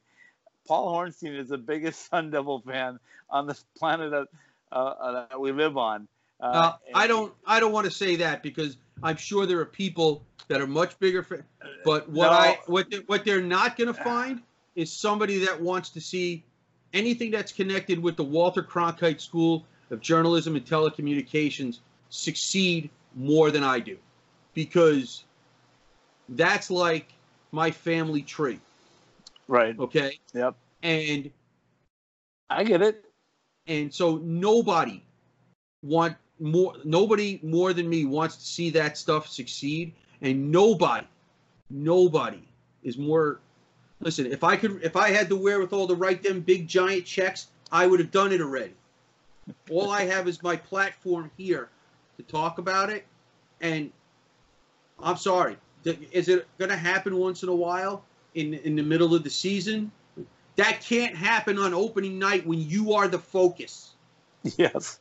Paul 0.68 0.92
Hornstein 0.94 1.38
is 1.38 1.50
the 1.50 1.58
biggest 1.58 2.06
Sun 2.10 2.32
Devil 2.32 2.62
fan 2.62 3.00
on 3.30 3.46
this 3.48 3.64
planet 3.78 4.12
that, 4.12 4.28
uh, 4.72 4.76
uh, 4.76 5.28
that 5.30 5.40
we 5.40 5.52
live 5.52 5.78
on. 5.78 6.08
Uh, 6.40 6.44
uh 6.44 6.74
I 6.94 7.08
don't 7.08 7.34
I 7.46 7.60
don't 7.60 7.72
want 7.72 7.86
to 7.86 7.92
say 7.92 8.16
that 8.18 8.44
because 8.44 8.78
I'm 9.04 9.18
sure 9.18 9.46
there 9.46 9.60
are 9.60 9.66
people 9.66 10.24
that 10.48 10.62
are 10.62 10.68
much 10.68 10.98
bigger. 11.00 11.26
but 11.84 12.04
uh, 12.04 12.06
what 12.08 12.28
no. 12.28 12.32
I 12.32 12.60
what 12.68 12.90
they, 12.90 12.98
what 13.08 13.26
they're 13.26 13.42
not 13.42 13.78
going 13.78 13.88
to 13.88 13.94
find 13.94 14.42
is 14.76 14.92
somebody 14.92 15.44
that 15.46 15.60
wants 15.60 15.90
to 15.90 16.02
see 16.02 16.44
anything 16.94 17.32
that's 17.32 17.52
connected 17.52 18.00
with 18.00 18.16
the 18.16 18.24
Walter 18.24 18.64
Cronkite 18.64 19.22
School 19.22 19.66
of 19.92 20.02
Journalism 20.02 20.56
and 20.56 20.66
Telecommunications 20.66 21.80
succeed 22.10 22.90
more 23.16 23.52
than 23.52 23.64
I 23.64 23.80
do, 23.80 23.98
because 24.54 25.24
That's 26.30 26.70
like 26.70 27.14
my 27.52 27.72
family 27.72 28.22
tree. 28.22 28.60
Right. 29.48 29.78
Okay. 29.80 30.20
Yep. 30.34 30.56
And 30.84 31.32
I 32.50 32.64
get 32.64 32.82
it. 32.82 33.06
and 33.68 33.94
so 33.94 34.18
nobody 34.18 35.04
want 35.84 36.16
more 36.40 36.76
nobody 36.84 37.40
more 37.44 37.74
than 37.74 37.90
me 37.90 38.06
wants 38.06 38.38
to 38.38 38.46
see 38.46 38.70
that 38.72 38.98
stuff 38.98 39.28
succeed 39.28 39.94
and 40.22 40.52
nobody 40.52 41.06
nobody 41.70 42.42
is 42.84 42.98
more 42.98 43.40
listen 44.00 44.26
if 44.26 44.44
i 44.44 44.56
could 44.56 44.82
if 44.84 44.96
i 44.96 45.10
had 45.10 45.30
the 45.30 45.36
wherewithal 45.36 45.88
to 45.88 45.96
write 45.96 46.24
them 46.24 46.40
big 46.40 46.68
giant 46.68 47.06
checks 47.06 47.48
i 47.72 47.86
would 47.86 48.00
have 48.00 48.12
done 48.12 48.32
it 48.32 48.42
already. 48.42 48.74
All 49.70 49.92
i 49.92 50.04
have 50.04 50.28
is 50.28 50.42
my 50.44 50.56
platform 50.56 51.32
here 51.38 51.70
to 52.18 52.24
talk 52.24 52.58
about 52.58 52.90
it. 52.90 53.06
And 53.62 53.92
i'm 55.00 55.18
sorry 55.18 55.58
is 55.86 56.28
it 56.28 56.48
going 56.58 56.70
to 56.70 56.78
happen 56.78 57.18
once 57.18 57.44
in 57.44 57.50
a 57.50 57.56
while 57.56 58.04
in 58.36 58.54
in 58.54 58.76
the 58.76 58.84
middle 58.84 59.14
of 59.16 59.24
the 59.24 59.30
season? 59.30 59.92
That 60.56 60.82
can't 60.82 61.16
happen 61.16 61.60
on 61.60 61.74
opening 61.74 62.18
night 62.18 62.46
when 62.46 62.60
you 62.60 62.94
are 62.94 63.08
the 63.08 63.20
focus. 63.20 63.94
Yes. 64.58 65.00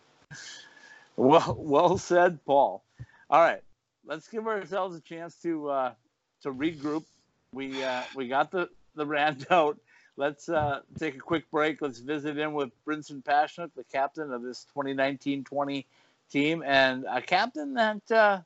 Well, 1.14 1.56
well 1.58 1.98
said, 1.98 2.44
Paul. 2.44 2.82
All 3.30 3.40
right, 3.40 3.62
let's 4.07 4.28
give 4.28 4.46
ourselves 4.46 4.96
a 4.96 5.00
chance 5.00 5.34
to 5.42 5.68
uh, 5.68 5.92
to 6.42 6.52
regroup. 6.52 7.04
We 7.52 7.82
uh, 7.82 8.02
we 8.14 8.28
got 8.28 8.50
the 8.50 8.68
the 8.94 9.07
rant 9.07 9.46
out. 9.50 9.78
Let's 10.16 10.48
uh, 10.48 10.80
take 10.98 11.16
a 11.16 11.20
quick 11.20 11.50
break. 11.50 11.82
Let's 11.82 11.98
visit 11.98 12.38
in 12.38 12.54
with 12.54 12.70
Brinson 12.86 13.22
Pasichnuk, 13.22 13.72
the 13.76 13.84
captain 13.84 14.32
of 14.32 14.42
this 14.42 14.64
2019-20 14.74 15.84
team, 16.30 16.62
and 16.64 17.04
a 17.04 17.20
captain 17.20 17.74
that 17.74 18.11
uh, 18.11 18.40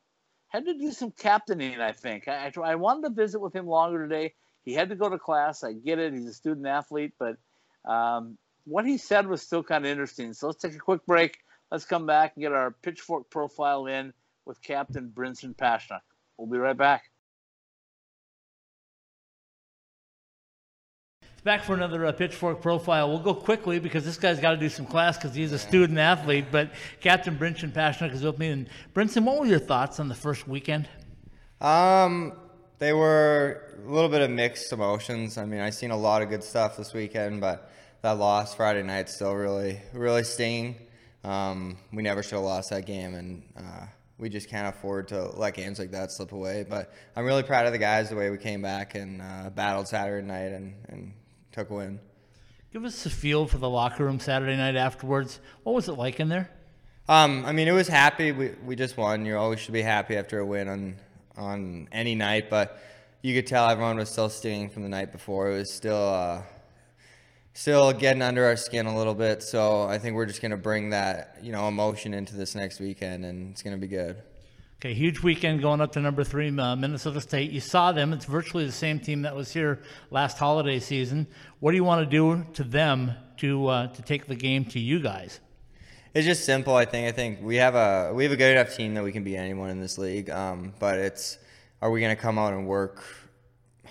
had 0.48 0.64
to 0.64 0.74
do 0.74 0.90
some 0.90 1.12
captaining. 1.12 1.80
I 1.80 1.92
think 1.92 2.26
I, 2.26 2.50
I 2.60 2.74
wanted 2.74 3.08
to 3.08 3.14
visit 3.14 3.38
with 3.38 3.54
him 3.54 3.68
longer 3.68 4.02
today. 4.02 4.34
He 4.64 4.74
had 4.74 4.88
to 4.88 4.96
go 4.96 5.08
to 5.08 5.16
class. 5.16 5.62
I 5.62 5.72
get 5.72 6.00
it. 6.00 6.12
He's 6.12 6.26
a 6.26 6.34
student 6.34 6.66
athlete, 6.66 7.12
but 7.20 7.36
um, 7.84 8.36
what 8.64 8.84
he 8.84 8.98
said 8.98 9.28
was 9.28 9.40
still 9.40 9.62
kind 9.62 9.84
of 9.84 9.90
interesting. 9.92 10.32
So 10.32 10.48
let's 10.48 10.60
take 10.60 10.74
a 10.74 10.78
quick 10.78 11.06
break. 11.06 11.38
Let's 11.70 11.84
come 11.84 12.04
back 12.04 12.32
and 12.34 12.42
get 12.42 12.52
our 12.52 12.72
pitchfork 12.72 13.30
profile 13.30 13.86
in 13.86 14.12
with 14.46 14.60
Captain 14.62 15.12
Brinson 15.14 15.54
Pasichnuk. 15.54 16.00
We'll 16.36 16.48
be 16.48 16.58
right 16.58 16.76
back. 16.76 17.04
It's 21.22 21.42
Back 21.42 21.64
for 21.64 21.74
another 21.74 22.04
uh, 22.04 22.12
pitchfork 22.12 22.60
profile. 22.60 23.08
We'll 23.08 23.18
go 23.18 23.34
quickly 23.34 23.78
because 23.78 24.04
this 24.04 24.18
guy's 24.18 24.40
got 24.40 24.50
to 24.50 24.56
do 24.58 24.68
some 24.68 24.84
class 24.84 25.16
because 25.16 25.34
he's 25.34 25.52
a 25.52 25.58
student 25.58 25.98
athlete. 25.98 26.46
But 26.50 26.70
Captain 27.00 27.38
Brinson 27.38 27.72
Pasichnuk 27.72 28.12
is 28.12 28.22
with 28.22 28.38
me. 28.38 28.48
And 28.48 28.68
Brinson, 28.94 29.24
what 29.24 29.40
were 29.40 29.46
your 29.46 29.58
thoughts 29.58 30.00
on 30.00 30.08
the 30.08 30.14
first 30.14 30.46
weekend? 30.46 30.88
Um, 31.60 32.34
they 32.78 32.92
were 32.92 33.76
a 33.86 33.90
little 33.90 34.08
bit 34.08 34.20
of 34.20 34.30
mixed 34.30 34.72
emotions. 34.72 35.38
I 35.38 35.44
mean, 35.44 35.60
I 35.60 35.70
seen 35.70 35.90
a 35.90 35.96
lot 35.96 36.22
of 36.22 36.28
good 36.28 36.44
stuff 36.44 36.76
this 36.76 36.92
weekend, 36.92 37.40
but 37.40 37.70
that 38.02 38.12
loss 38.18 38.54
Friday 38.54 38.82
night 38.82 39.08
still 39.08 39.34
really, 39.34 39.80
really 39.92 40.24
stinging. 40.24 40.76
Um, 41.22 41.76
we 41.92 42.02
never 42.02 42.22
should 42.22 42.36
have 42.36 42.44
lost 42.44 42.70
that 42.70 42.86
game, 42.86 43.14
and 43.14 43.42
uh, 43.56 43.86
we 44.20 44.28
just 44.28 44.48
can't 44.48 44.68
afford 44.68 45.08
to 45.08 45.30
let 45.36 45.54
games 45.54 45.78
like 45.78 45.90
that 45.92 46.12
slip 46.12 46.32
away. 46.32 46.64
But 46.68 46.92
I'm 47.16 47.24
really 47.24 47.42
proud 47.42 47.66
of 47.66 47.72
the 47.72 47.78
guys 47.78 48.10
the 48.10 48.16
way 48.16 48.30
we 48.30 48.36
came 48.36 48.60
back 48.60 48.94
and 48.94 49.22
uh, 49.22 49.50
battled 49.50 49.88
Saturday 49.88 50.26
night 50.26 50.52
and, 50.52 50.74
and 50.88 51.14
took 51.52 51.70
a 51.70 51.74
win. 51.74 51.98
Give 52.72 52.84
us 52.84 53.06
a 53.06 53.10
feel 53.10 53.46
for 53.46 53.58
the 53.58 53.68
locker 53.68 54.04
room 54.04 54.20
Saturday 54.20 54.56
night 54.56 54.76
afterwards. 54.76 55.40
What 55.64 55.74
was 55.74 55.88
it 55.88 55.94
like 55.94 56.20
in 56.20 56.28
there? 56.28 56.50
Um, 57.08 57.44
I 57.44 57.52
mean, 57.52 57.66
it 57.66 57.72
was 57.72 57.88
happy. 57.88 58.30
We 58.30 58.52
we 58.64 58.76
just 58.76 58.96
won. 58.96 59.26
You 59.26 59.36
always 59.36 59.58
should 59.58 59.72
be 59.72 59.82
happy 59.82 60.16
after 60.16 60.38
a 60.38 60.46
win 60.46 60.68
on 60.68 60.96
on 61.36 61.88
any 61.90 62.14
night, 62.14 62.48
but 62.48 62.78
you 63.22 63.34
could 63.34 63.48
tell 63.48 63.68
everyone 63.68 63.96
was 63.96 64.10
still 64.10 64.28
stinging 64.28 64.68
from 64.68 64.84
the 64.84 64.88
night 64.88 65.10
before. 65.10 65.50
It 65.50 65.56
was 65.56 65.72
still 65.72 65.96
uh, 66.08 66.42
still 67.52 67.92
getting 67.92 68.22
under 68.22 68.44
our 68.44 68.56
skin 68.56 68.86
a 68.86 68.96
little 68.96 69.14
bit. 69.14 69.42
So 69.42 69.82
I 69.82 69.98
think 69.98 70.16
we're 70.16 70.26
just 70.26 70.42
gonna 70.42 70.56
bring 70.56 70.90
that 70.90 71.38
you 71.42 71.52
know 71.52 71.68
emotion 71.68 72.14
into 72.14 72.36
this 72.36 72.54
next 72.54 72.80
weekend, 72.80 73.24
and 73.24 73.50
it's 73.50 73.62
gonna 73.62 73.78
be 73.78 73.88
good. 73.88 74.16
Okay, 74.82 74.94
huge 74.94 75.22
weekend 75.22 75.60
going 75.60 75.82
up 75.82 75.92
to 75.92 76.00
number 76.00 76.24
three, 76.24 76.48
uh, 76.58 76.74
Minnesota 76.74 77.20
State. 77.20 77.50
You 77.50 77.60
saw 77.60 77.92
them. 77.92 78.14
It's 78.14 78.24
virtually 78.24 78.64
the 78.64 78.72
same 78.72 78.98
team 78.98 79.22
that 79.22 79.36
was 79.36 79.52
here 79.52 79.82
last 80.10 80.38
holiday 80.38 80.78
season. 80.78 81.26
What 81.58 81.72
do 81.72 81.76
you 81.76 81.84
want 81.84 82.02
to 82.02 82.10
do 82.10 82.46
to 82.54 82.64
them 82.64 83.12
to 83.38 83.66
uh, 83.66 83.86
to 83.88 84.02
take 84.02 84.26
the 84.26 84.36
game 84.36 84.64
to 84.66 84.80
you 84.80 85.00
guys? 85.00 85.40
It's 86.14 86.26
just 86.26 86.46
simple. 86.46 86.74
I 86.74 86.86
think. 86.86 87.06
I 87.08 87.12
think 87.12 87.40
we 87.42 87.56
have 87.56 87.74
a 87.74 88.12
we 88.14 88.24
have 88.24 88.32
a 88.32 88.36
good 88.36 88.52
enough 88.56 88.74
team 88.74 88.94
that 88.94 89.04
we 89.04 89.12
can 89.12 89.22
beat 89.22 89.36
anyone 89.36 89.68
in 89.68 89.80
this 89.80 89.98
league. 89.98 90.30
Um, 90.30 90.72
but 90.78 90.98
it's 90.98 91.36
are 91.82 91.90
we 91.90 92.00
going 92.00 92.14
to 92.14 92.20
come 92.20 92.38
out 92.38 92.52
and 92.52 92.66
work 92.66 93.04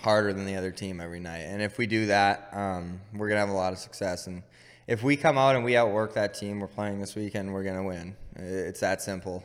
harder 0.02 0.32
than 0.32 0.46
the 0.46 0.56
other 0.56 0.70
team 0.70 1.00
every 1.00 1.20
night? 1.20 1.40
And 1.40 1.62
if 1.62 1.78
we 1.78 1.86
do 1.86 2.06
that, 2.06 2.48
um, 2.52 3.00
we're 3.12 3.28
going 3.28 3.36
to 3.36 3.40
have 3.40 3.50
a 3.50 3.52
lot 3.52 3.72
of 3.72 3.78
success. 3.78 4.26
And 4.26 4.42
if 4.86 5.02
we 5.02 5.16
come 5.16 5.38
out 5.38 5.56
and 5.56 5.64
we 5.64 5.76
outwork 5.76 6.14
that 6.14 6.34
team 6.34 6.60
we're 6.60 6.66
playing 6.66 7.00
this 7.00 7.14
weekend, 7.14 7.52
we're 7.52 7.62
going 7.62 7.76
to 7.76 7.82
win. 7.82 8.16
It's 8.36 8.80
that 8.80 9.02
simple. 9.02 9.44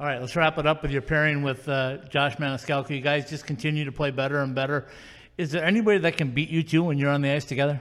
All 0.00 0.06
right, 0.06 0.20
let's 0.20 0.36
wrap 0.36 0.58
it 0.58 0.66
up 0.66 0.82
with 0.82 0.92
your 0.92 1.02
pairing 1.02 1.42
with 1.42 1.68
uh, 1.68 1.98
Josh 2.08 2.36
Maniscalco. 2.36 2.90
You 2.90 3.00
guys 3.00 3.28
just 3.28 3.46
continue 3.46 3.84
to 3.84 3.92
play 3.92 4.12
better 4.12 4.40
and 4.40 4.54
better. 4.54 4.86
Is 5.36 5.50
there 5.50 5.64
anybody 5.64 5.98
that 5.98 6.16
can 6.16 6.30
beat 6.30 6.50
you 6.50 6.62
two 6.62 6.84
when 6.84 6.98
you're 6.98 7.10
on 7.10 7.20
the 7.20 7.30
ice 7.30 7.44
together? 7.44 7.80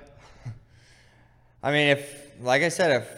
I 1.63 1.71
mean, 1.71 1.89
if 1.89 2.27
like 2.41 2.63
I 2.63 2.69
said, 2.69 3.01
if 3.01 3.09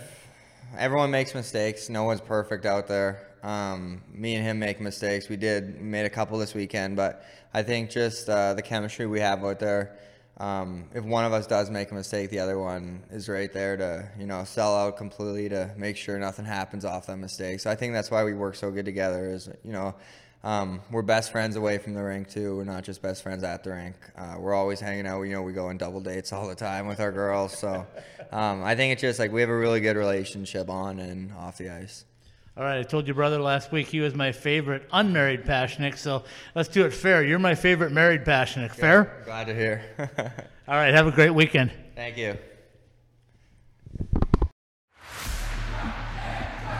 everyone 0.77 1.11
makes 1.11 1.33
mistakes, 1.33 1.89
no 1.89 2.03
one's 2.03 2.21
perfect 2.21 2.65
out 2.65 2.87
there. 2.87 3.28
Um, 3.43 4.01
me 4.13 4.35
and 4.35 4.45
him 4.45 4.59
make 4.59 4.79
mistakes. 4.81 5.29
We 5.29 5.37
did 5.37 5.81
made 5.81 6.05
a 6.05 6.09
couple 6.09 6.37
this 6.37 6.53
weekend, 6.53 6.95
but 6.95 7.23
I 7.53 7.63
think 7.63 7.89
just 7.89 8.29
uh, 8.29 8.53
the 8.53 8.61
chemistry 8.61 9.05
we 9.05 9.19
have 9.19 9.43
out 9.43 9.59
there. 9.59 9.97
Um, 10.37 10.85
if 10.93 11.03
one 11.03 11.25
of 11.25 11.33
us 11.33 11.47
does 11.47 11.69
make 11.69 11.91
a 11.91 11.93
mistake, 11.93 12.29
the 12.29 12.39
other 12.39 12.57
one 12.57 13.03
is 13.11 13.27
right 13.27 13.51
there 13.51 13.75
to 13.75 14.09
you 14.17 14.25
know 14.25 14.43
sell 14.45 14.75
out 14.75 14.97
completely 14.97 15.49
to 15.49 15.73
make 15.77 15.97
sure 15.97 16.17
nothing 16.17 16.45
happens 16.45 16.85
off 16.85 17.07
that 17.07 17.17
mistake. 17.17 17.59
So 17.59 17.69
I 17.69 17.75
think 17.75 17.93
that's 17.93 18.09
why 18.09 18.23
we 18.23 18.33
work 18.33 18.55
so 18.55 18.71
good 18.71 18.85
together. 18.85 19.29
Is 19.29 19.49
you 19.63 19.73
know 19.73 19.95
um, 20.43 20.81
we're 20.89 21.01
best 21.01 21.31
friends 21.31 21.57
away 21.57 21.77
from 21.77 21.93
the 21.93 22.03
rink 22.03 22.29
too. 22.29 22.55
We're 22.55 22.63
not 22.63 22.83
just 22.83 23.01
best 23.01 23.23
friends 23.23 23.43
at 23.43 23.63
the 23.63 23.71
rink. 23.71 23.95
Uh, 24.17 24.35
we're 24.39 24.53
always 24.53 24.79
hanging 24.79 25.05
out. 25.05 25.21
You 25.23 25.33
know, 25.33 25.41
we 25.41 25.51
go 25.51 25.67
on 25.67 25.77
double 25.77 25.99
dates 25.99 26.31
all 26.31 26.47
the 26.47 26.55
time 26.55 26.87
with 26.87 27.01
our 27.01 27.11
girls. 27.11 27.57
So 27.57 27.85
um, 28.31 28.63
I 28.63 28.75
think 28.75 28.93
it's 28.93 29.01
just 29.01 29.19
like 29.19 29.33
we 29.33 29.41
have 29.41 29.49
a 29.49 29.57
really 29.57 29.81
good 29.81 29.97
relationship 29.97 30.69
on 30.69 30.99
and 30.99 31.33
off 31.33 31.57
the 31.57 31.69
ice. 31.69 32.05
All 32.59 32.65
right, 32.65 32.79
I 32.79 32.83
told 32.83 33.07
your 33.07 33.15
brother 33.15 33.39
last 33.39 33.71
week 33.71 33.87
he 33.87 34.01
was 34.01 34.13
my 34.13 34.33
favorite 34.33 34.85
unmarried 34.91 35.45
Pasichnuk, 35.45 35.97
so 35.97 36.25
let's 36.55 36.67
do 36.67 36.85
it 36.85 36.91
fair. 36.91 37.23
You're 37.23 37.39
my 37.39 37.55
favorite 37.55 37.93
married 37.93 38.25
Pasichnuk. 38.25 38.71
Fair? 38.71 39.23
Glad 39.23 39.47
to 39.47 39.55
hear. 39.55 39.81
All 40.67 40.75
right, 40.75 40.93
have 40.93 41.07
a 41.07 41.11
great 41.11 41.29
weekend. 41.29 41.71
Thank 41.95 42.17
you. 42.17 42.37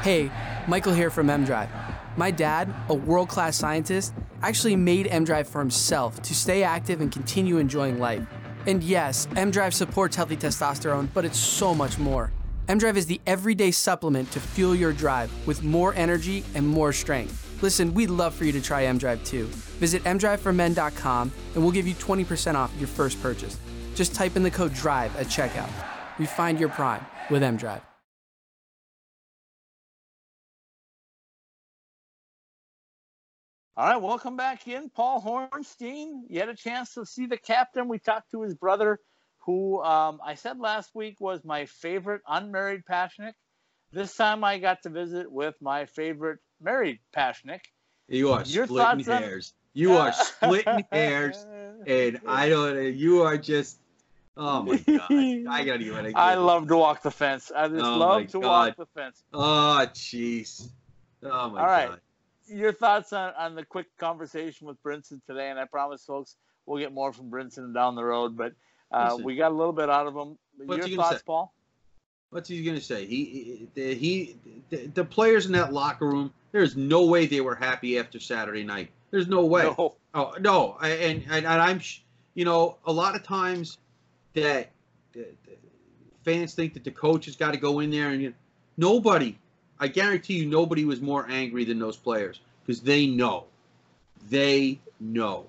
Hey, 0.01 0.29
Michael 0.67 0.93
here 0.93 1.09
from 1.09 1.27
MDrive. 1.27 1.69
My 2.17 2.29
dad, 2.29 2.73
a 2.89 2.93
world 2.93 3.29
class 3.29 3.55
scientist, 3.55 4.13
actually 4.41 4.75
made 4.75 5.05
MDrive 5.05 5.47
for 5.47 5.59
himself 5.59 6.21
to 6.23 6.35
stay 6.35 6.61
active 6.61 6.99
and 6.99 7.09
continue 7.09 7.57
enjoying 7.57 7.99
life. 7.99 8.27
And 8.67 8.83
yes, 8.83 9.27
MDrive 9.27 9.71
supports 9.71 10.17
healthy 10.17 10.35
testosterone, 10.35 11.07
but 11.13 11.23
it's 11.23 11.39
so 11.39 11.73
much 11.73 11.97
more. 11.97 12.33
MDrive 12.69 12.97
is 12.97 13.07
the 13.07 13.19
everyday 13.25 13.71
supplement 13.71 14.29
to 14.29 14.39
fuel 14.39 14.75
your 14.75 14.93
drive 14.93 15.31
with 15.47 15.63
more 15.63 15.91
energy 15.95 16.43
and 16.53 16.67
more 16.67 16.93
strength. 16.93 17.63
Listen, 17.63 17.91
we'd 17.95 18.11
love 18.11 18.31
for 18.31 18.45
you 18.45 18.51
to 18.51 18.61
try 18.61 18.83
MDrive 18.83 19.25
too. 19.25 19.45
Visit 19.79 20.03
mdriveformen.com 20.03 21.31
and 21.55 21.63
we'll 21.63 21.71
give 21.71 21.87
you 21.87 21.95
20% 21.95 22.53
off 22.53 22.71
your 22.77 22.87
first 22.87 23.19
purchase. 23.23 23.57
Just 23.95 24.13
type 24.13 24.35
in 24.35 24.43
the 24.43 24.51
code 24.51 24.71
DRIVE 24.75 25.15
at 25.15 25.25
checkout. 25.25 25.67
Refine 26.19 26.59
your 26.59 26.69
prime 26.69 27.03
with 27.31 27.41
MDrive. 27.41 27.81
All 33.75 33.87
right, 33.87 33.99
welcome 33.99 34.37
back 34.37 34.67
in, 34.67 34.91
Paul 34.91 35.23
Hornstein. 35.23 36.21
You 36.27 36.39
had 36.39 36.49
a 36.49 36.55
chance 36.55 36.93
to 36.93 37.03
see 37.03 37.25
the 37.25 37.37
captain. 37.37 37.87
We 37.87 37.97
talked 37.97 38.29
to 38.29 38.43
his 38.43 38.53
brother, 38.53 38.99
who 39.39 39.81
um, 39.83 40.19
I 40.25 40.35
said 40.35 40.59
last 40.59 40.93
week 40.93 41.19
was 41.19 41.43
my 41.43 41.65
favorite 41.65 42.21
unmarried 42.27 42.83
Pasichnuk. 42.89 43.33
This 43.91 44.15
time 44.15 44.43
I 44.43 44.59
got 44.59 44.83
to 44.83 44.89
visit 44.89 45.31
with 45.31 45.55
my 45.61 45.85
favorite 45.85 46.39
married 46.61 46.99
Pasichnuk. 47.15 47.61
You 48.07 48.31
are 48.33 48.43
Your 48.45 48.65
splitting 48.67 48.99
thoughts 49.03 49.09
on- 49.09 49.21
hairs. 49.23 49.53
You 49.73 49.93
are 49.97 50.11
splitting 50.13 50.85
hairs, 50.91 51.45
and 51.87 52.19
I 52.27 52.49
don't. 52.49 52.93
You 52.95 53.21
are 53.23 53.37
just. 53.37 53.79
Oh 54.37 54.63
my 54.63 54.77
god! 54.77 55.01
I 55.11 55.63
gotta 55.65 55.79
even. 55.79 56.05
get 56.05 56.15
I 56.15 56.35
love 56.35 56.67
to 56.69 56.77
walk 56.77 57.01
the 57.01 57.11
fence. 57.11 57.51
I 57.55 57.67
just 57.67 57.85
Oh 57.85 57.97
love 57.97 58.27
to 58.29 58.39
walk 58.39 58.77
the 58.77 58.85
fence. 58.87 59.23
Oh 59.33 59.85
jeez. 59.93 60.69
Oh 61.23 61.49
my 61.49 61.59
All 61.61 61.67
right. 61.67 61.89
god. 61.89 61.99
Your 62.47 62.71
thoughts 62.73 63.13
on, 63.13 63.33
on 63.37 63.53
the 63.55 63.63
quick 63.65 63.85
conversation 63.99 64.65
with 64.65 64.81
Brinson 64.81 65.21
today, 65.27 65.49
and 65.49 65.59
I 65.59 65.65
promise, 65.65 66.03
folks, 66.03 66.35
we'll 66.65 66.79
get 66.79 66.91
more 66.93 67.13
from 67.13 67.29
Brinson 67.29 67.73
down 67.73 67.95
the 67.95 68.03
road. 68.03 68.35
But 68.37 68.53
uh, 68.91 69.17
we 69.21 69.35
got 69.35 69.51
a 69.51 69.55
little 69.55 69.73
bit 69.73 69.89
out 69.89 70.07
of 70.07 70.15
him. 70.15 70.37
What's 70.65 70.77
Your 70.79 70.87
he 70.87 70.95
gonna 70.95 71.07
thoughts, 71.09 71.17
say? 71.19 71.23
Paul? 71.25 71.53
What's 72.31 72.49
he 72.49 72.63
gonna 72.63 72.81
say? 72.81 73.05
He 73.05 73.67
he, 73.75 73.93
he 73.95 74.35
the, 74.69 74.87
the 74.87 75.03
players 75.03 75.45
in 75.45 75.53
that 75.53 75.73
locker 75.73 76.07
room. 76.07 76.33
There's 76.51 76.75
no 76.75 77.05
way 77.05 77.25
they 77.25 77.41
were 77.41 77.55
happy 77.55 77.99
after 77.99 78.19
Saturday 78.19 78.63
night. 78.63 78.89
There's 79.11 79.27
no 79.27 79.45
way. 79.45 79.63
No. 79.63 79.95
Oh 80.13 80.33
no, 80.39 80.77
I, 80.79 80.89
and, 80.89 81.23
and 81.29 81.45
and 81.45 81.61
I'm, 81.61 81.79
sh- 81.79 82.01
you 82.33 82.45
know, 82.45 82.77
a 82.85 82.91
lot 82.91 83.15
of 83.15 83.23
times 83.23 83.77
that, 84.33 84.71
fans 86.23 86.53
think 86.53 86.73
that 86.73 86.83
the 86.83 86.91
coach 86.91 87.25
has 87.25 87.35
got 87.35 87.51
to 87.51 87.59
go 87.59 87.79
in 87.79 87.89
there 87.89 88.09
and 88.09 88.21
you 88.21 88.33
nobody. 88.77 89.37
I 89.79 89.87
guarantee 89.87 90.33
you, 90.35 90.45
nobody 90.45 90.83
was 90.85 90.99
more 91.01 91.25
angry 91.29 91.63
than 91.63 91.79
those 91.79 91.95
players 91.95 92.41
because 92.65 92.81
they 92.81 93.07
know, 93.07 93.45
they 94.29 94.79
know, 94.99 95.45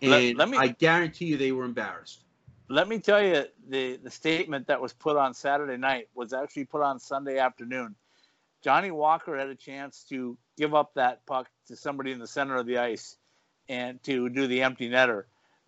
and 0.00 0.10
Let- 0.10 0.36
let 0.36 0.48
me- 0.48 0.58
I 0.58 0.68
guarantee 0.68 1.26
you 1.26 1.36
they 1.36 1.52
were 1.52 1.64
embarrassed. 1.64 2.20
Let 2.74 2.88
me 2.88 2.98
tell 2.98 3.22
you, 3.22 3.44
the, 3.68 4.00
the 4.02 4.10
statement 4.10 4.66
that 4.66 4.80
was 4.80 4.92
put 4.92 5.16
on 5.16 5.32
Saturday 5.32 5.76
night 5.76 6.08
was 6.12 6.32
actually 6.32 6.64
put 6.64 6.82
on 6.82 6.98
Sunday 6.98 7.38
afternoon. 7.38 7.94
Johnny 8.64 8.90
Walker 8.90 9.38
had 9.38 9.46
a 9.46 9.54
chance 9.54 10.04
to 10.08 10.36
give 10.58 10.74
up 10.74 10.92
that 10.94 11.24
puck 11.24 11.48
to 11.68 11.76
somebody 11.76 12.10
in 12.10 12.18
the 12.18 12.26
center 12.26 12.56
of 12.56 12.66
the 12.66 12.78
ice 12.78 13.16
and 13.68 14.02
to 14.02 14.28
do 14.28 14.48
the 14.48 14.64
empty 14.64 14.90
netter. 14.90 15.22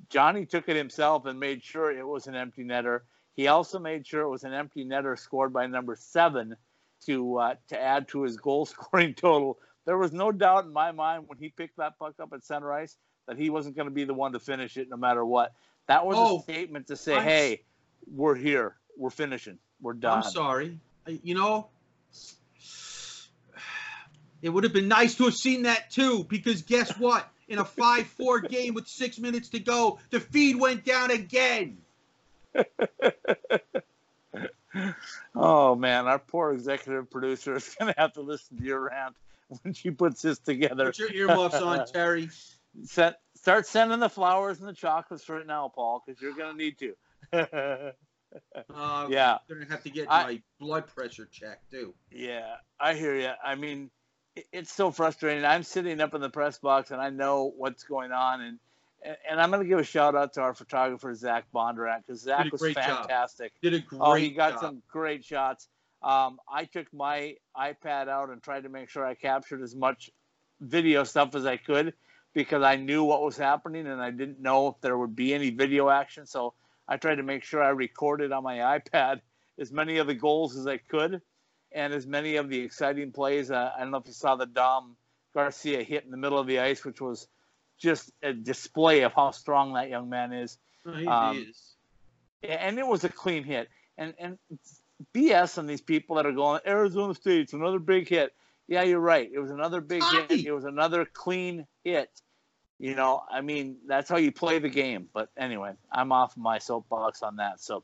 Johnny 0.08 0.46
took 0.46 0.68
it 0.68 0.74
himself 0.74 1.26
and 1.26 1.38
made 1.38 1.62
sure 1.62 1.96
it 1.96 2.04
was 2.04 2.26
an 2.26 2.34
empty 2.34 2.64
netter. 2.64 3.02
He 3.36 3.46
also 3.46 3.78
made 3.78 4.04
sure 4.04 4.22
it 4.22 4.28
was 4.28 4.42
an 4.42 4.52
empty 4.52 4.84
netter 4.84 5.16
scored 5.16 5.52
by 5.52 5.68
number 5.68 5.94
seven 5.94 6.56
to 7.04 7.38
uh, 7.38 7.54
to 7.68 7.80
add 7.80 8.08
to 8.08 8.22
his 8.22 8.36
goal 8.36 8.66
scoring 8.66 9.14
total. 9.14 9.60
There 9.84 9.96
was 9.96 10.12
no 10.12 10.32
doubt 10.32 10.64
in 10.64 10.72
my 10.72 10.90
mind 10.90 11.28
when 11.28 11.38
he 11.38 11.50
picked 11.50 11.76
that 11.76 12.00
puck 12.00 12.14
up 12.20 12.32
at 12.32 12.42
center 12.42 12.72
ice 12.72 12.96
that 13.28 13.38
he 13.38 13.48
wasn't 13.48 13.76
going 13.76 13.86
to 13.86 13.94
be 13.94 14.02
the 14.02 14.12
one 14.12 14.32
to 14.32 14.40
finish 14.40 14.76
it 14.76 14.88
no 14.88 14.96
matter 14.96 15.24
what. 15.24 15.52
That 15.88 16.04
was 16.06 16.16
Oh, 16.18 16.38
a 16.38 16.42
statement 16.42 16.88
to 16.88 16.96
say, 16.96 17.14
I'm- 17.14 17.24
"Hey, 17.24 17.62
we're 18.10 18.34
here. 18.34 18.76
We're 18.96 19.10
finishing. 19.10 19.58
We're 19.80 19.92
done." 19.94 20.24
I'm 20.24 20.30
sorry. 20.30 20.80
I- 21.06 21.20
You 21.22 21.34
know, 21.34 21.68
it 24.42 24.48
would 24.50 24.64
have 24.64 24.72
been 24.72 24.88
nice 24.88 25.14
to 25.16 25.24
have 25.24 25.34
seen 25.34 25.62
that 25.62 25.90
too, 25.90 26.24
because 26.24 26.62
guess 26.62 26.90
what? 26.98 27.28
In 27.48 27.58
a 27.58 27.64
5 27.64 28.08
4 28.08 28.40
game 28.40 28.74
with 28.74 28.88
six 28.88 29.20
minutes 29.20 29.50
to 29.50 29.60
go, 29.60 30.00
the 30.10 30.18
feed 30.18 30.56
went 30.56 30.84
down 30.84 31.10
again. 31.10 31.78
Oh 35.34 35.74
man, 35.74 36.06
our 36.06 36.18
poor 36.18 36.52
executive 36.52 37.10
producer 37.10 37.56
is 37.56 37.74
going 37.78 37.92
to 37.94 37.98
have 37.98 38.12
to 38.14 38.20
listen 38.20 38.58
to 38.58 38.64
your 38.64 38.80
rant 38.80 39.16
when 39.62 39.72
she 39.72 39.90
puts 39.90 40.20
this 40.20 40.38
together. 40.38 40.86
Put 40.86 40.98
your 40.98 41.12
earmuffs 41.12 41.56
on, 41.56 41.86
Terry. 41.86 42.28
Set, 42.84 43.20
start 43.36 43.66
sending 43.66 44.00
the 44.00 44.08
flowers 44.08 44.58
and 44.60 44.68
the 44.68 44.72
chocolates 44.72 45.28
right 45.28 45.46
now, 45.46 45.70
Paul, 45.74 46.02
because 46.04 46.20
you're 46.20 46.34
going 46.34 46.52
to 46.56 46.62
need 46.62 46.78
to. 46.78 46.94
Uh, 48.74 49.06
yeah, 49.08 49.34
I'm 49.34 49.38
going 49.48 49.64
to 49.66 49.72
have 49.72 49.82
to 49.84 49.88
get 49.90 50.10
I- 50.10 50.24
my 50.24 50.42
blood 50.58 50.86
pressure 50.88 51.26
checked 51.30 51.70
too. 51.70 51.94
yeah, 52.10 52.56
I 52.78 52.94
hear 52.94 53.16
you. 53.16 53.30
I 53.42 53.54
mean, 53.54 53.90
it- 54.34 54.46
it's 54.52 54.72
so 54.72 54.90
frustrating. 54.90 55.44
I'm 55.44 55.62
sitting 55.62 56.00
up 56.00 56.12
in 56.12 56.20
the 56.20 56.28
press 56.28 56.58
box 56.58 56.90
and 56.90 57.00
I 57.00 57.08
know 57.08 57.52
what's 57.56 57.84
going 57.84 58.12
on, 58.12 58.40
and 58.42 58.58
and- 59.02 59.16
and 59.30 59.40
I'm 59.40 59.50
going 59.50 59.62
to 59.62 59.68
give 59.68 59.78
a 59.78 59.84
shout 59.84 60.14
out 60.16 60.34
to 60.34 60.40
our 60.42 60.52
photographer 60.54 61.14
Zach 61.14 61.44
Bondurant 61.54 62.04
because 62.06 62.20
Zach 62.22 62.50
was 62.50 62.60
great 62.60 62.74
job. 62.74 62.84
fantastic. 63.06 63.52
Did 63.62 63.74
a 63.74 63.78
great 63.80 64.00
Oh, 64.02 64.14
he 64.14 64.30
got 64.30 64.52
job. 64.54 64.60
some 64.60 64.82
great 64.90 65.24
shots. 65.24 65.68
Um, 66.02 66.38
I 66.52 66.64
took 66.64 66.92
my 66.92 67.36
iPad 67.56 68.08
out 68.08 68.30
and 68.30 68.42
tried 68.42 68.64
to 68.64 68.68
make 68.68 68.90
sure 68.90 69.06
I 69.06 69.14
captured 69.14 69.62
as 69.62 69.74
much 69.74 70.10
video 70.60 71.04
stuff 71.04 71.34
as 71.36 71.46
I 71.46 71.56
could 71.56 71.94
because 72.36 72.62
I 72.62 72.76
knew 72.76 73.02
what 73.02 73.22
was 73.22 73.38
happening 73.38 73.86
and 73.86 73.98
I 73.98 74.10
didn't 74.10 74.40
know 74.40 74.68
if 74.68 74.74
there 74.82 74.98
would 74.98 75.16
be 75.16 75.32
any 75.32 75.48
video 75.48 75.88
action. 75.88 76.26
So 76.26 76.52
I 76.86 76.98
tried 76.98 77.14
to 77.14 77.22
make 77.22 77.42
sure 77.42 77.62
I 77.62 77.70
recorded 77.70 78.30
on 78.30 78.44
my 78.44 78.58
iPad 78.78 79.22
as 79.58 79.72
many 79.72 79.96
of 79.96 80.06
the 80.06 80.14
goals 80.14 80.54
as 80.54 80.66
I 80.66 80.76
could 80.76 81.22
and 81.72 81.94
as 81.94 82.06
many 82.06 82.36
of 82.36 82.50
the 82.50 82.58
exciting 82.58 83.10
plays. 83.10 83.50
Uh, 83.50 83.72
I 83.74 83.80
don't 83.80 83.90
know 83.90 83.96
if 83.96 84.06
you 84.06 84.12
saw 84.12 84.36
the 84.36 84.44
Dom 84.44 84.96
Garcia 85.32 85.82
hit 85.82 86.04
in 86.04 86.10
the 86.10 86.18
middle 86.18 86.38
of 86.38 86.46
the 86.46 86.60
ice, 86.60 86.84
which 86.84 87.00
was 87.00 87.26
just 87.78 88.12
a 88.22 88.34
display 88.34 89.00
of 89.00 89.14
how 89.14 89.30
strong 89.30 89.72
that 89.72 89.88
young 89.88 90.10
man 90.10 90.34
is 90.34 90.58
Oh, 90.84 90.92
he 90.92 91.06
um, 91.06 91.38
is. 91.38 91.74
and 92.42 92.78
it 92.78 92.86
was 92.86 93.02
a 93.04 93.08
clean 93.08 93.44
hit. 93.44 93.70
And 93.96 94.12
and 94.18 94.38
BS 95.14 95.56
on 95.56 95.66
these 95.66 95.80
people 95.80 96.16
that 96.16 96.26
are 96.26 96.32
going 96.32 96.60
Arizona 96.66 97.14
State's 97.14 97.54
another 97.54 97.78
big 97.78 98.08
hit. 98.08 98.34
Yeah, 98.68 98.82
you're 98.82 99.00
right. 99.00 99.30
It 99.32 99.38
was 99.38 99.50
another 99.50 99.80
big 99.80 100.02
hit. 100.04 100.44
It 100.44 100.52
was 100.52 100.64
another 100.64 101.06
clean 101.06 101.66
hit. 101.82 102.10
You 102.78 102.94
know, 102.94 103.22
I 103.30 103.40
mean, 103.40 103.76
that's 103.86 104.08
how 104.08 104.16
you 104.16 104.32
play 104.32 104.58
the 104.58 104.68
game. 104.68 105.08
But 105.12 105.30
anyway, 105.36 105.72
I'm 105.90 106.12
off 106.12 106.36
my 106.36 106.58
soapbox 106.58 107.22
on 107.22 107.36
that. 107.36 107.60
So, 107.60 107.82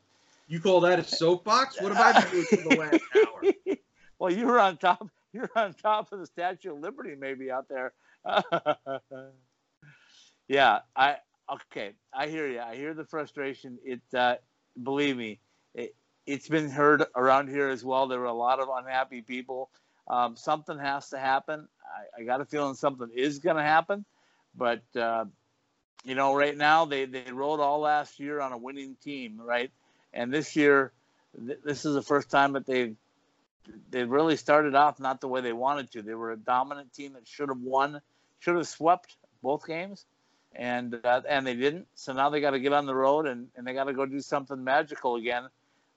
You 0.48 0.60
call 0.60 0.80
that 0.80 0.98
a 0.98 1.04
soapbox? 1.04 1.80
What 1.80 1.94
have 1.94 2.16
I 2.16 2.20
been 2.20 2.30
doing 2.30 2.44
for 2.44 2.56
the 2.56 2.76
last 2.76 3.02
hour? 3.16 3.76
well, 4.18 4.30
you're 4.30 4.60
on 4.60 4.76
top. 4.76 5.08
You're 5.32 5.50
on 5.56 5.72
top 5.72 6.12
of 6.12 6.18
the 6.18 6.26
Statue 6.26 6.72
of 6.74 6.80
Liberty, 6.80 7.14
maybe 7.18 7.50
out 7.50 7.66
there. 7.68 7.94
yeah, 10.48 10.80
I 10.94 11.16
okay. 11.50 11.92
I 12.12 12.26
hear 12.28 12.46
you. 12.48 12.60
I 12.60 12.76
hear 12.76 12.92
the 12.92 13.06
frustration. 13.06 13.78
It, 13.82 14.00
uh, 14.14 14.36
believe 14.82 15.16
me, 15.16 15.40
it, 15.74 15.94
it's 16.26 16.48
been 16.48 16.68
heard 16.68 17.04
around 17.16 17.48
here 17.48 17.68
as 17.68 17.82
well. 17.82 18.06
There 18.06 18.20
were 18.20 18.26
a 18.26 18.32
lot 18.34 18.60
of 18.60 18.68
unhappy 18.74 19.22
people. 19.22 19.70
Um, 20.08 20.36
something 20.36 20.78
has 20.78 21.08
to 21.10 21.18
happen. 21.18 21.66
I, 22.18 22.22
I 22.22 22.24
got 22.24 22.40
a 22.40 22.44
feeling 22.44 22.74
something 22.74 23.08
is 23.14 23.38
going 23.38 23.56
to 23.56 23.62
happen, 23.62 24.04
but 24.56 24.82
uh, 24.96 25.24
you 26.04 26.14
know, 26.14 26.34
right 26.34 26.56
now 26.56 26.84
they 26.84 27.04
they 27.04 27.32
rode 27.32 27.60
all 27.60 27.80
last 27.80 28.18
year 28.20 28.40
on 28.40 28.52
a 28.52 28.58
winning 28.58 28.96
team, 29.02 29.40
right? 29.40 29.70
And 30.12 30.32
this 30.32 30.56
year, 30.56 30.92
th- 31.46 31.60
this 31.64 31.84
is 31.84 31.94
the 31.94 32.02
first 32.02 32.30
time 32.30 32.52
that 32.52 32.66
they 32.66 32.92
they 33.90 34.04
really 34.04 34.36
started 34.36 34.74
off 34.74 34.98
not 34.98 35.20
the 35.20 35.28
way 35.28 35.40
they 35.40 35.52
wanted 35.52 35.90
to. 35.92 36.02
They 36.02 36.14
were 36.14 36.32
a 36.32 36.36
dominant 36.36 36.92
team 36.92 37.12
that 37.14 37.28
should 37.28 37.48
have 37.48 37.60
won, 37.60 38.00
should 38.40 38.56
have 38.56 38.66
swept 38.66 39.16
both 39.42 39.66
games, 39.66 40.04
and 40.54 40.98
uh, 41.04 41.22
and 41.28 41.46
they 41.46 41.54
didn't. 41.54 41.86
So 41.94 42.12
now 42.12 42.30
they 42.30 42.40
got 42.40 42.50
to 42.50 42.60
get 42.60 42.72
on 42.72 42.86
the 42.86 42.94
road 42.94 43.26
and, 43.26 43.48
and 43.56 43.66
they 43.66 43.72
got 43.72 43.84
to 43.84 43.92
go 43.92 44.06
do 44.06 44.20
something 44.20 44.62
magical 44.62 45.16
again. 45.16 45.44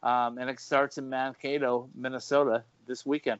Um, 0.04 0.38
and 0.38 0.50
it 0.50 0.60
starts 0.60 1.00
in 1.00 1.10
Mankato, 1.10 1.90
Minnesota, 1.96 2.64
this 2.88 3.06
weekend. 3.06 3.40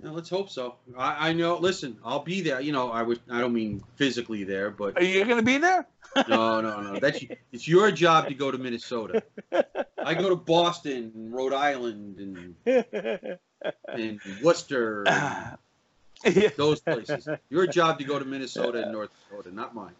Yeah, 0.00 0.10
let's 0.10 0.30
hope 0.30 0.48
so. 0.48 0.76
I, 0.96 1.28
I 1.28 1.32
know. 1.32 1.56
Listen, 1.58 1.98
I'll 2.04 2.22
be 2.22 2.40
there. 2.40 2.60
You 2.60 2.72
know, 2.72 2.90
I 2.90 3.02
was. 3.02 3.18
I 3.30 3.40
don't 3.40 3.52
mean 3.52 3.82
physically 3.96 4.44
there, 4.44 4.70
but 4.70 4.96
Are 4.96 5.02
you 5.04 5.24
going 5.24 5.36
to 5.36 5.42
be 5.42 5.58
there? 5.58 5.86
no, 6.28 6.60
no, 6.60 6.80
no. 6.80 6.98
That's 6.98 7.22
it's 7.52 7.68
your 7.68 7.90
job 7.90 8.28
to 8.28 8.34
go 8.34 8.50
to 8.50 8.58
Minnesota. 8.58 9.22
I 10.04 10.14
go 10.14 10.30
to 10.30 10.36
Boston, 10.36 11.12
and 11.14 11.32
Rhode 11.34 11.52
Island, 11.52 12.18
and 12.66 13.38
and 13.88 14.20
Worcester, 14.42 15.04
and 16.24 16.36
Yeah. 16.36 16.48
those 16.56 16.80
places. 16.80 17.28
Your 17.50 17.66
job 17.66 17.98
to 17.98 18.04
go 18.04 18.18
to 18.18 18.24
Minnesota 18.24 18.82
and 18.82 18.92
North 18.92 19.10
Dakota, 19.28 19.54
not 19.54 19.74
mine. 19.74 19.94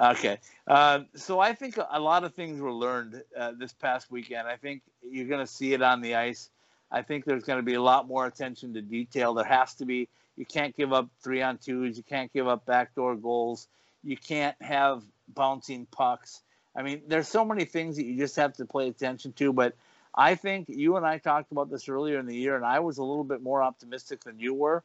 Okay. 0.00 0.38
Uh, 0.66 1.00
so 1.14 1.38
I 1.38 1.52
think 1.54 1.76
a 1.76 2.00
lot 2.00 2.24
of 2.24 2.34
things 2.34 2.60
were 2.60 2.72
learned 2.72 3.22
uh, 3.38 3.52
this 3.58 3.72
past 3.72 4.10
weekend. 4.10 4.48
I 4.48 4.56
think 4.56 4.82
you're 5.08 5.28
going 5.28 5.44
to 5.44 5.52
see 5.52 5.74
it 5.74 5.82
on 5.82 6.00
the 6.00 6.14
ice. 6.16 6.50
I 6.92 7.02
think 7.02 7.24
there's 7.24 7.42
going 7.44 7.58
to 7.58 7.62
be 7.64 7.74
a 7.74 7.82
lot 7.82 8.06
more 8.06 8.26
attention 8.26 8.74
to 8.74 8.82
detail. 8.82 9.34
There 9.34 9.44
has 9.44 9.74
to 9.74 9.86
be. 9.86 10.08
You 10.36 10.44
can't 10.46 10.76
give 10.76 10.92
up 10.92 11.08
three 11.22 11.42
on 11.42 11.58
twos. 11.58 11.96
You 11.96 12.02
can't 12.02 12.32
give 12.32 12.46
up 12.46 12.66
backdoor 12.66 13.16
goals. 13.16 13.66
You 14.04 14.16
can't 14.16 14.56
have 14.60 15.02
bouncing 15.28 15.86
pucks. 15.86 16.42
I 16.76 16.82
mean, 16.82 17.02
there's 17.08 17.28
so 17.28 17.44
many 17.44 17.64
things 17.64 17.96
that 17.96 18.04
you 18.04 18.16
just 18.18 18.36
have 18.36 18.54
to 18.54 18.66
pay 18.66 18.88
attention 18.88 19.32
to. 19.34 19.52
But 19.52 19.74
I 20.14 20.34
think 20.34 20.68
you 20.68 20.96
and 20.96 21.06
I 21.06 21.18
talked 21.18 21.52
about 21.52 21.70
this 21.70 21.88
earlier 21.88 22.18
in 22.18 22.26
the 22.26 22.36
year, 22.36 22.56
and 22.56 22.64
I 22.64 22.80
was 22.80 22.98
a 22.98 23.02
little 23.02 23.24
bit 23.24 23.42
more 23.42 23.62
optimistic 23.62 24.24
than 24.24 24.38
you 24.38 24.54
were 24.54 24.82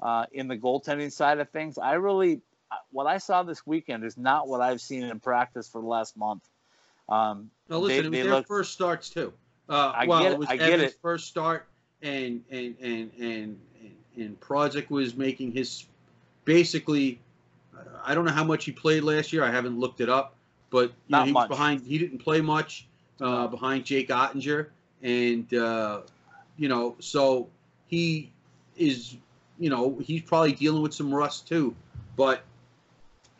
uh, 0.00 0.26
in 0.32 0.46
the 0.48 0.56
goaltending 0.56 1.12
side 1.12 1.38
of 1.38 1.48
things. 1.50 1.78
I 1.78 1.94
really 1.94 2.40
what 2.90 3.06
I 3.06 3.18
saw 3.18 3.42
this 3.42 3.66
weekend 3.66 4.04
is 4.04 4.18
not 4.18 4.46
what 4.46 4.60
I've 4.60 4.80
seen 4.80 5.02
in 5.02 5.20
practice 5.20 5.68
for 5.68 5.80
the 5.80 5.86
last 5.88 6.16
month. 6.16 6.42
Um, 7.08 7.50
No, 7.68 7.80
listen, 7.80 8.10
They- 8.10 8.18
it 8.18 8.20
was 8.20 8.26
their 8.26 8.34
look- 8.36 8.46
first 8.46 8.72
starts 8.72 9.08
too. 9.08 9.32
Uh, 9.68 9.92
I 9.94 10.06
well, 10.06 10.22
get 10.22 10.30
it, 10.30 10.34
it 10.34 10.38
was 10.38 10.48
I 10.48 10.56
get 10.56 10.70
Evan's 10.70 10.92
it. 10.92 10.98
first 11.02 11.26
start, 11.26 11.66
and 12.02 12.42
and 12.50 12.74
and 12.80 13.10
and 13.20 13.60
and, 14.16 14.40
Prozic 14.40 14.90
was 14.90 15.14
making 15.14 15.52
his 15.52 15.84
basically. 16.44 17.20
I 18.04 18.14
don't 18.14 18.24
know 18.24 18.32
how 18.32 18.44
much 18.44 18.64
he 18.64 18.72
played 18.72 19.04
last 19.04 19.32
year. 19.32 19.44
I 19.44 19.50
haven't 19.50 19.78
looked 19.78 20.00
it 20.00 20.08
up, 20.08 20.34
but 20.70 20.92
know, 21.08 21.24
he 21.24 21.32
much. 21.32 21.48
was 21.48 21.56
behind. 21.56 21.82
He 21.82 21.98
didn't 21.98 22.18
play 22.18 22.40
much 22.40 22.86
uh, 23.20 23.46
behind 23.46 23.84
Jake 23.84 24.08
Oettinger, 24.08 24.68
and 25.02 25.52
uh, 25.54 26.00
you 26.56 26.68
know, 26.68 26.96
so 27.00 27.48
he 27.86 28.30
is. 28.76 29.16
You 29.60 29.70
know, 29.70 29.98
he's 30.00 30.22
probably 30.22 30.52
dealing 30.52 30.82
with 30.82 30.94
some 30.94 31.12
rust 31.12 31.48
too. 31.48 31.74
But 32.16 32.42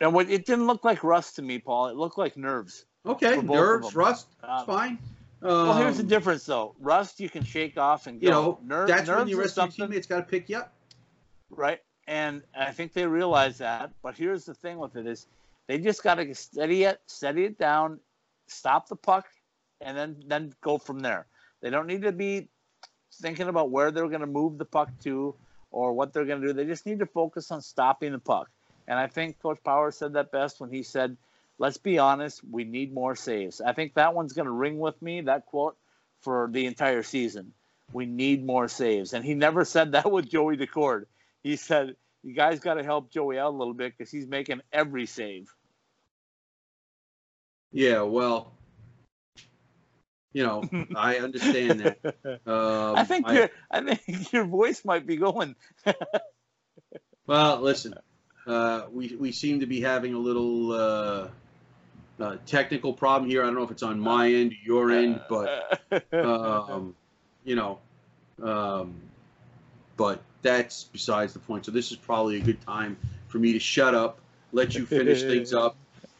and 0.01 0.13
what 0.13 0.29
it 0.29 0.45
didn't 0.45 0.67
look 0.67 0.83
like 0.83 1.03
rust 1.03 1.35
to 1.37 1.41
me, 1.41 1.59
Paul. 1.59 1.87
It 1.87 1.95
looked 1.95 2.17
like 2.17 2.37
nerves. 2.37 2.85
okay, 3.05 3.35
For 3.35 3.41
both 3.41 3.41
of 3.41 3.47
nerves, 3.47 3.95
rust, 3.95 4.27
Um, 4.43 4.49
it's 4.57 4.65
fine. 4.65 4.99
Well, 5.41 5.77
here's 5.77 5.97
the 5.97 6.03
Um, 6.03 6.09
difference, 6.09 6.45
though. 6.45 6.75
Rust 6.79 7.19
you 7.19 7.29
can 7.29 7.43
shake 7.43 7.77
off 7.77 8.07
and 8.07 8.19
go. 8.19 8.25
You 8.25 8.31
know, 8.31 8.59
Ner- 8.63 8.87
that's 8.87 9.07
when 9.09 9.27
the 9.27 9.35
rest 9.35 9.57
of 9.57 9.77
your 9.77 9.87
teammates 9.87 10.07
got 10.07 10.17
to 10.17 10.23
pick 10.23 10.49
you 10.49 10.57
up. 10.57 10.73
right? 11.49 11.79
And 12.07 12.43
I 12.57 12.71
think 12.71 12.93
they 12.93 13.05
realize 13.05 13.57
that. 13.59 13.91
But 14.01 14.17
here's 14.17 14.45
the 14.45 14.53
thing 14.53 14.77
with 14.79 14.95
it 14.95 15.05
is, 15.07 15.27
they 15.67 15.77
just 15.77 16.03
got 16.03 16.15
to 16.15 16.33
steady 16.35 16.83
it, 16.83 17.01
steady 17.05 17.45
it 17.45 17.57
down, 17.59 17.99
stop 18.47 18.87
the 18.89 18.95
puck, 18.95 19.27
and 19.81 19.95
then 19.95 20.21
then 20.25 20.53
go 20.61 20.77
from 20.77 20.99
there. 20.99 21.27
They 21.61 21.69
don't 21.69 21.87
need 21.87 22.01
to 22.01 22.11
be 22.11 22.49
thinking 23.13 23.47
about 23.47 23.69
where 23.69 23.91
they're 23.91 24.07
going 24.07 24.21
to 24.21 24.27
move 24.27 24.57
the 24.57 24.65
puck 24.65 24.89
to 25.03 25.35
or 25.71 25.93
what 25.93 26.13
they're 26.13 26.25
going 26.25 26.41
to 26.41 26.47
do. 26.47 26.53
They 26.53 26.65
just 26.65 26.85
need 26.85 26.99
to 26.99 27.05
focus 27.05 27.51
on 27.51 27.61
stopping 27.61 28.11
the 28.11 28.19
puck. 28.19 28.49
And 28.87 28.97
I 28.97 29.07
think 29.07 29.39
Coach 29.39 29.59
Powers 29.63 29.95
said 29.95 30.13
that 30.13 30.31
best 30.31 30.59
when 30.59 30.71
he 30.71 30.81
said, 30.81 31.15
let's 31.59 31.77
be 31.77 31.99
honest, 31.99 32.41
we 32.49 32.63
need 32.63 32.93
more 32.93 33.15
saves. 33.15 33.61
I 33.61 33.73
think 33.73 33.93
that 33.93 34.15
one's 34.15 34.33
going 34.33 34.45
to 34.45 34.51
ring 34.51 34.79
with 34.79 34.99
me, 35.01 35.21
that 35.21 35.45
quote, 35.45 35.77
for 36.21 36.49
the 36.51 36.65
entire 36.65 37.03
season. 37.03 37.53
We 37.91 38.05
need 38.05 38.45
more 38.45 38.67
saves. 38.67 39.13
And 39.13 39.23
he 39.23 39.35
never 39.35 39.65
said 39.65 39.91
that 39.91 40.09
with 40.09 40.29
Joey 40.29 40.57
Daccord. 40.57 41.05
He 41.43 41.57
said, 41.57 41.95
you 42.23 42.33
guys 42.33 42.59
got 42.59 42.75
to 42.75 42.83
help 42.83 43.11
Joey 43.11 43.37
out 43.37 43.49
a 43.49 43.57
little 43.57 43.73
bit 43.73 43.93
because 43.97 44.11
he's 44.11 44.27
making 44.27 44.61
every 44.71 45.05
save. 45.05 45.53
Yeah, 47.71 48.01
well, 48.01 48.53
you 50.33 50.43
know, 50.43 50.63
I 50.95 51.17
understand 51.17 51.81
that. 51.81 51.99
Um, 52.45 52.95
I 52.95 53.03
think 53.03 53.29
your 53.29 53.49
I 53.69 53.95
think 53.95 54.31
your 54.33 54.45
voice 54.45 54.83
might 54.83 55.05
be 55.05 55.17
going. 55.17 55.55
well, 57.27 57.59
listen, 57.59 57.93
uh, 58.47 58.85
we 58.91 59.15
we 59.15 59.31
seem 59.31 59.59
to 59.59 59.67
be 59.67 59.81
having 59.81 60.13
a 60.13 60.17
little 60.17 60.71
uh, 60.71 61.27
uh, 62.19 62.37
technical 62.45 62.93
problem 62.93 63.29
here. 63.29 63.43
I 63.43 63.45
don't 63.45 63.55
know 63.55 63.63
if 63.63 63.71
it's 63.71 63.83
on 63.83 63.99
my 63.99 64.31
end, 64.31 64.53
your 64.63 64.91
end, 64.91 65.21
but 65.29 65.81
um, 66.13 66.95
you 67.43 67.55
know, 67.55 67.79
um, 68.41 68.95
but 69.97 70.21
that's 70.41 70.85
besides 70.85 71.33
the 71.33 71.39
point. 71.39 71.65
So 71.65 71.71
this 71.71 71.91
is 71.91 71.97
probably 71.97 72.37
a 72.37 72.41
good 72.41 72.61
time 72.61 72.97
for 73.27 73.39
me 73.39 73.53
to 73.53 73.59
shut 73.59 73.95
up, 73.95 74.19
let 74.51 74.75
you 74.75 74.85
finish 74.85 75.21
things 75.21 75.53
up, 75.53 75.75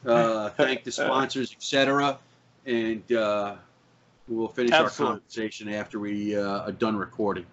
uh, 0.05 0.49
thank 0.49 0.83
the 0.83 0.91
sponsors, 0.91 1.51
etc., 1.51 2.19
and 2.65 3.11
uh, 3.11 3.55
we'll 4.27 4.47
finish 4.47 4.71
Absolutely. 4.71 5.05
our 5.05 5.19
conversation 5.19 5.69
after 5.69 5.99
we 5.99 6.35
uh, 6.35 6.61
are 6.61 6.71
done 6.71 6.95
recording. 6.95 7.45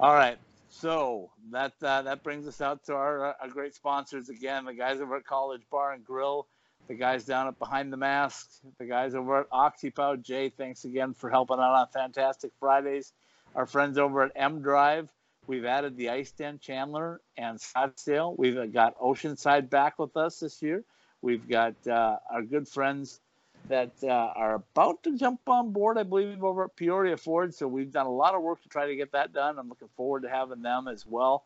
All 0.00 0.14
right. 0.14 0.38
So 0.68 1.30
that 1.52 1.72
uh, 1.82 2.02
that 2.02 2.22
brings 2.22 2.46
us 2.46 2.60
out 2.60 2.84
to 2.84 2.94
our, 2.94 3.26
uh, 3.26 3.32
our 3.40 3.48
great 3.48 3.74
sponsors 3.74 4.28
again, 4.28 4.66
the 4.66 4.74
guys 4.74 5.00
over 5.00 5.16
at 5.16 5.24
College 5.24 5.62
Bar 5.70 5.92
and 5.92 6.04
Grill, 6.04 6.46
the 6.88 6.94
guys 6.94 7.24
down 7.24 7.48
at 7.48 7.58
Behind 7.58 7.92
the 7.92 7.96
Mask, 7.96 8.48
the 8.78 8.84
guys 8.84 9.14
over 9.14 9.40
at 9.40 9.50
OxyPow. 9.50 10.22
Jay, 10.22 10.50
thanks 10.50 10.84
again 10.84 11.14
for 11.14 11.30
helping 11.30 11.58
out 11.58 11.74
on 11.74 11.86
Fantastic 11.92 12.52
Fridays. 12.60 13.12
Our 13.54 13.66
friends 13.66 13.98
over 13.98 14.22
at 14.22 14.32
M 14.36 14.62
Drive. 14.62 15.08
We've 15.46 15.64
added 15.64 15.96
the 15.96 16.10
Ice 16.10 16.32
Den 16.32 16.58
Chandler 16.58 17.20
and 17.36 17.58
Scottsdale. 17.58 18.36
We've 18.36 18.72
got 18.72 18.98
Oceanside 18.98 19.70
back 19.70 19.98
with 19.98 20.16
us 20.16 20.40
this 20.40 20.60
year. 20.60 20.84
We've 21.22 21.48
got 21.48 21.74
uh, 21.86 22.18
our 22.30 22.42
good 22.42 22.68
friends 22.68 23.20
that 23.68 23.92
uh, 24.02 24.08
are 24.08 24.54
about 24.54 25.02
to 25.04 25.16
jump 25.16 25.40
on 25.48 25.72
board, 25.72 25.98
I 25.98 26.02
believe, 26.02 26.42
over 26.42 26.64
at 26.64 26.76
Peoria 26.76 27.16
Ford. 27.16 27.54
So 27.54 27.66
we've 27.66 27.90
done 27.92 28.06
a 28.06 28.12
lot 28.12 28.34
of 28.34 28.42
work 28.42 28.62
to 28.62 28.68
try 28.68 28.86
to 28.86 28.96
get 28.96 29.12
that 29.12 29.32
done. 29.32 29.58
I'm 29.58 29.68
looking 29.68 29.88
forward 29.96 30.22
to 30.22 30.28
having 30.28 30.62
them 30.62 30.88
as 30.88 31.06
well. 31.06 31.44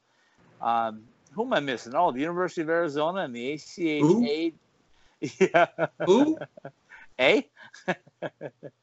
Um, 0.61 1.03
who 1.33 1.45
am 1.45 1.53
I 1.53 1.61
missing? 1.61 1.95
Oh, 1.95 2.11
the 2.11 2.21
University 2.21 2.63
of 2.63 2.69
Arizona 2.69 3.21
and 3.21 3.35
the 3.35 3.55
ACHA. 3.55 4.53
Yeah. 5.21 5.67
Who? 6.07 6.39
A? 7.19 7.49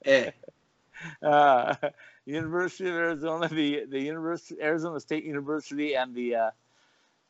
Eh. 0.05 0.31
uh, 1.21 1.75
University 2.25 2.89
of 2.89 2.95
Arizona, 2.95 3.47
the 3.47 3.85
the 3.85 3.99
University 3.99 4.59
Arizona 4.61 4.99
State 4.99 5.23
University, 5.23 5.95
and 5.95 6.15
the 6.15 6.35
uh, 6.35 6.49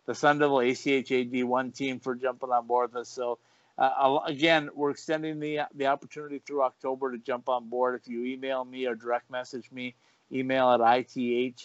the 0.05 0.16
Sun 0.16 0.39
Devil 0.39 0.58
ACHA 0.60 1.30
D1 1.32 1.76
team 1.76 1.99
for 1.99 2.16
jumping 2.16 2.49
on 2.49 2.66
board 2.66 2.93
with 2.93 3.01
us. 3.01 3.10
So 3.10 3.39
uh, 3.78 4.20
again, 4.26 4.70
we're 4.74 4.91
extending 4.91 5.39
the 5.39 5.62
the 5.76 5.88
opportunity 5.88 6.39
through 6.39 6.64
October 6.64 7.12
to 7.12 7.18
jump 7.18 7.49
on 7.49 7.70
board. 7.70 7.99
If 8.01 8.08
you 8.08 8.26
email 8.26 8.64
me 8.66 8.88
or 8.88 8.95
direct 8.95 9.30
message 9.30 9.70
me, 9.72 9.95
email 10.32 10.72
at 10.72 10.80
ithswsales 10.80 11.60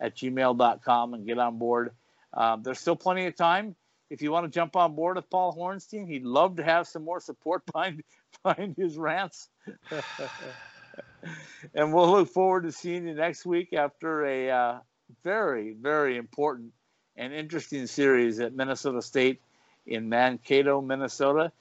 at 0.00 0.14
gmail.com 0.16 1.14
and 1.14 1.26
get 1.26 1.38
on 1.38 1.58
board. 1.58 1.92
Um, 2.34 2.62
there's 2.62 2.80
still 2.80 2.96
plenty 2.96 3.26
of 3.26 3.34
time. 3.34 3.76
If 4.08 4.22
you 4.22 4.30
want 4.30 4.44
to 4.44 4.50
jump 4.50 4.76
on 4.76 4.94
board 4.94 5.16
with 5.16 5.28
Paul 5.30 5.56
Hornstein, 5.56 6.06
he'd 6.08 6.24
love 6.24 6.56
to 6.56 6.64
have 6.64 6.86
some 6.86 7.04
more 7.04 7.20
support 7.20 7.64
behind 7.72 8.02
behind 8.42 8.76
his 8.76 8.96
rants. 8.96 9.48
and 11.74 11.92
we'll 11.92 12.10
look 12.10 12.28
forward 12.28 12.64
to 12.64 12.72
seeing 12.72 13.06
you 13.06 13.14
next 13.14 13.44
week 13.44 13.72
after 13.72 14.24
a 14.24 14.50
uh, 14.50 14.78
very, 15.24 15.72
very 15.72 16.16
important 16.16 16.72
and 17.16 17.32
interesting 17.32 17.86
series 17.86 18.40
at 18.40 18.54
Minnesota 18.54 19.02
State 19.02 19.40
in 19.86 20.08
Mankato, 20.08 20.80
Minnesota. 20.80 21.52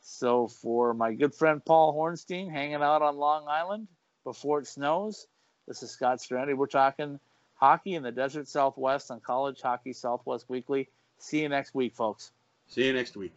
So, 0.00 0.48
for 0.48 0.94
my 0.94 1.12
good 1.12 1.34
friend 1.34 1.64
Paul 1.64 1.94
Hornstein 1.94 2.50
hanging 2.50 2.82
out 2.82 3.02
on 3.02 3.16
Long 3.16 3.46
Island 3.48 3.86
before 4.24 4.60
it 4.60 4.66
snows, 4.66 5.26
this 5.68 5.82
is 5.82 5.90
Scott 5.90 6.18
Strandy. 6.18 6.56
We're 6.56 6.66
talking 6.66 7.20
hockey 7.54 7.94
in 7.94 8.02
the 8.02 8.10
desert 8.10 8.48
Southwest 8.48 9.12
on 9.12 9.20
College 9.20 9.60
Hockey 9.62 9.92
Southwest 9.92 10.46
Weekly. 10.48 10.88
See 11.22 11.40
you 11.40 11.48
next 11.48 11.72
week, 11.72 11.94
folks. 11.94 12.32
See 12.66 12.84
you 12.84 12.92
next 12.92 13.16
week. 13.16 13.32